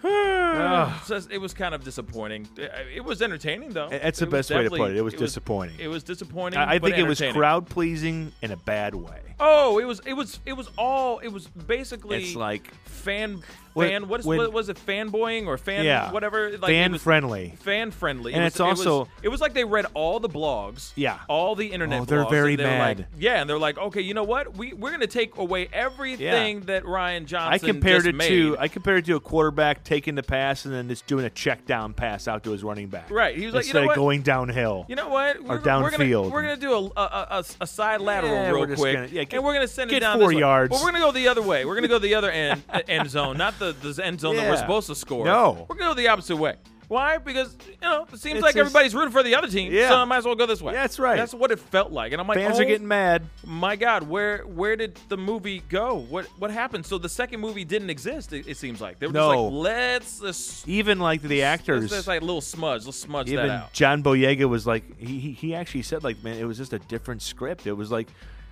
[0.98, 2.48] It's just- it was kind of disappointing.
[2.56, 3.88] It, it was entertaining though.
[3.88, 4.96] That's the It was best way to put it.
[4.96, 5.76] It was disappointing.
[5.78, 6.58] It was disappointing.
[6.58, 9.20] I, I but think it was crowd pleasing in a bad way.
[9.38, 13.42] Oh, it was it was it was all it was basically It's like fan
[13.74, 16.10] When- fan what is when- what was it fanboying or fan Yeah.
[16.12, 17.54] whatever like Fan was friendly.
[17.60, 20.20] fan friendly And it was, it's it was- also- it was, like they read all
[20.20, 21.18] the blogs Yeah.
[21.28, 24.00] all the internet Oh, they're blogs, very they were like- yeah and they're like okay
[24.00, 28.06] you know what we we're gonna take away everything that Rian Johnson I compared just
[28.08, 28.28] it made.
[28.28, 31.30] to I compared it to a quarterback taking the pass and then just doing a
[31.30, 33.10] check down pass out to his running back.
[33.10, 33.36] Right.
[33.36, 33.96] He was like, you instead know of what?
[33.96, 34.86] going downhill.
[34.88, 35.42] You know what?
[35.42, 36.30] We're, Or we're gonna downfield.
[36.30, 39.34] we're gonna do a a, a, a side lateral Yeah, real quick, gonna- yeah, get-
[39.34, 40.40] and we're gonna send it down four this way.
[40.40, 40.70] yards.
[40.70, 41.64] But we're gonna go the other way.
[41.64, 44.56] We're gonna go the other end end zone, not the the end zone that we're
[44.56, 45.24] supposed to score.
[45.24, 45.66] No.
[45.68, 46.56] we're gonna go the opposite way.
[46.88, 47.18] Why?
[47.18, 49.90] Because you know it seems It's like just- everybody's rooting for the other team, Yeah.
[49.90, 50.72] so I might as well go this way.
[50.74, 51.16] That's right.
[51.16, 53.22] That's what it felt like, and I'm like, Fans oh, are getting mad.
[53.46, 55.94] My God, where where did the movie go?
[56.08, 56.84] What what happened?
[56.84, 58.32] So the second movie didn't exist.
[58.32, 59.30] It, it seems like they were No.
[59.30, 61.92] just like, let's just Even like the actors.
[61.92, 62.84] let's like a little smudge.
[62.86, 63.72] Let's smudge that even out.
[63.72, 66.80] John Boyega was like he, he he actually said like man it was just a
[66.80, 67.68] different script.
[67.68, 68.08] It was like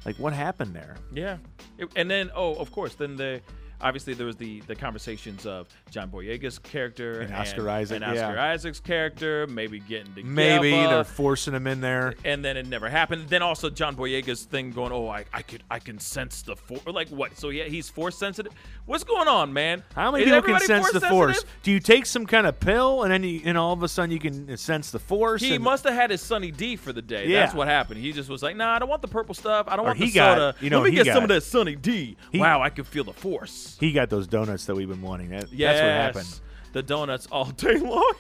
[0.06, 0.94] like what happened there?
[1.12, 1.38] Yeah,
[1.76, 3.40] It- and then oh, of course, then the
[3.80, 8.34] obviously there was the the conversations of John Boyega's character And Oscar Isaac, and Oscar
[8.34, 8.44] yeah.
[8.52, 10.28] Isaac's character, maybe getting together.
[10.28, 12.14] Maybe they're forcing him in there.
[12.24, 13.28] and then it never happened.
[13.28, 16.82] Then also John Boyega's thing going, oh, I, I could I can sense the force.
[16.86, 17.38] Like what?
[17.38, 18.52] So yeah, he's force sensitive.
[18.86, 19.82] What's going on, man?
[19.94, 21.62] How many Is people can sense the force sensitive?
[21.62, 24.10] Do you take some kind of pill and then you, and all of a sudden
[24.10, 25.42] you can sense the force?
[25.42, 27.26] He and- must have had his Sunny D for the day.
[27.28, 27.40] Yeah.
[27.40, 28.00] That's what happened.
[28.00, 29.66] He just was like, "Nah, I don't want the purple stuff.
[29.68, 30.54] I don't Or want the got- soda.
[30.60, 32.16] you know, Let me he get got- some of that Sunny D.
[32.32, 35.30] He- wow, I can feel the force." He got those donuts that we've been wanting.
[35.30, 35.76] That, Yes.
[35.78, 36.40] That's what happened.
[36.72, 38.14] The donuts all day long.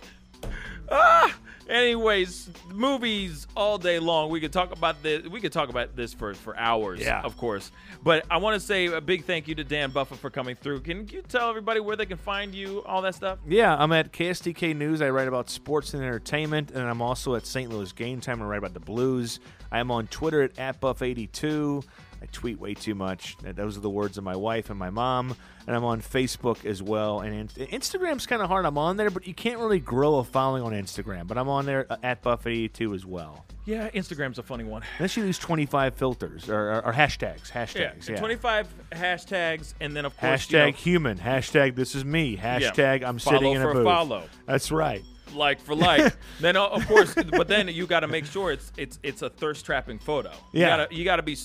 [0.90, 1.36] ah.
[1.68, 4.30] Anyways, movies all day long.
[4.30, 5.26] We could talk about this.
[5.28, 7.00] We could talk about this for for hours.
[7.00, 7.20] Yeah.
[7.20, 7.70] of course.
[8.02, 10.80] But I want to say a big thank you to Dan Buffa for coming through.
[10.80, 12.82] Can you tell everybody where they can find you?
[12.86, 13.38] All that stuff.
[13.46, 15.02] Yeah, I'm at KSDK News.
[15.02, 17.70] I write about sports and entertainment, and I'm also at St.
[17.70, 18.40] Louis Game Time.
[18.40, 19.38] I write about the Blues.
[19.70, 21.84] I am on Twitter at, at Buff82.
[22.20, 23.36] I tweet way too much.
[23.42, 25.36] Those are the words of my wife and my mom.
[25.66, 27.20] And I'm on Facebook as well.
[27.20, 28.64] And Instagram's kind of hard.
[28.64, 31.26] I'm on there, but you can't really grow a following on Instagram.
[31.26, 33.44] But I'm on there uh, at Buff82 as well.
[33.66, 34.82] Yeah, Instagram's a funny one.
[34.98, 37.50] Unless you use 25 filters or, or, or hashtags.
[37.50, 38.08] Hashtags.
[38.08, 38.16] Yeah.
[38.18, 41.18] 25 hashtags, and then of course Hashtag you know, human.
[41.18, 42.36] Hashtag this is me.
[42.36, 43.84] Hashtag I'm Follow sitting in for a booth.
[43.84, 44.22] follow.
[44.46, 45.02] That's right.
[45.34, 46.14] like for like.
[46.40, 49.28] then uh, of course, but then you got to make sure it's it's it's a
[49.28, 50.30] thirst trapping photo.
[50.52, 50.76] You Yeah.
[50.78, 51.36] gotta, you got to be,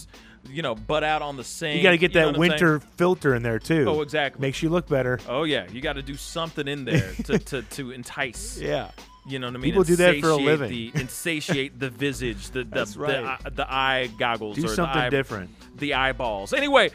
[0.49, 1.77] you know, butt out on the sink.
[1.77, 3.85] You got to get that winter filter in there too.
[3.87, 4.41] Oh, exactly.
[4.41, 5.19] Makes you look better.
[5.27, 8.59] Oh yeah, you got to do something in there to, to, to entice.
[8.59, 8.91] Yeah.
[9.25, 9.71] You know what I mean?
[9.71, 10.69] People do that for a living.
[10.69, 13.23] The, insatiate the visage, the the, That's the, right.
[13.23, 14.57] eye- the eye goggles.
[14.57, 15.49] Do or the something eye- different.
[15.79, 16.51] The eyeballs.
[16.53, 16.91] Anyway,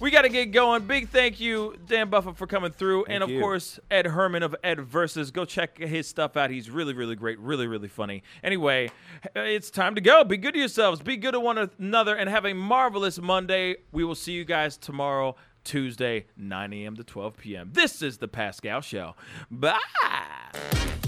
[0.00, 0.86] we got to get going.
[0.86, 3.40] Big thank you, Dan Buffa, for coming through, and of you.
[3.40, 5.30] course Ed Herman of Ed Versus.
[5.30, 6.50] Go check his stuff out.
[6.50, 8.22] He's really, really great, really, really funny.
[8.42, 8.90] Anyway,
[9.36, 10.24] it's time to go.
[10.24, 11.00] Be good to yourselves.
[11.02, 13.76] Be good to one another, and have a marvelous Monday.
[13.92, 15.36] We will see you guys tomorrow.
[15.64, 16.96] Tuesday, 9 a.m.
[16.96, 17.70] to 12 p.m.
[17.72, 19.14] This is the Pascal Show.
[19.50, 19.78] Bye.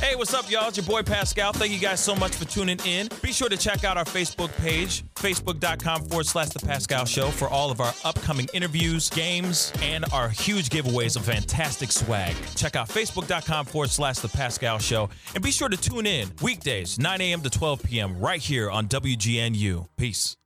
[0.03, 0.67] Hey, what's up, y'all?
[0.67, 1.53] It's your boy Pascal.
[1.53, 3.09] Thank you guys so much for tuning in.
[3.23, 7.47] Be sure to check out our Facebook page, facebook.com forward slash The Pascal Show, for
[7.47, 12.35] all of our upcoming interviews, games, and our huge giveaways of fantastic swag.
[12.57, 15.09] Check out facebook.com forward slash The Pascal Show.
[15.37, 17.41] And be sure to tune in weekdays, 9 a.m.
[17.43, 19.87] to 12 p.m., right here on WGNU.
[19.97, 20.37] Peace.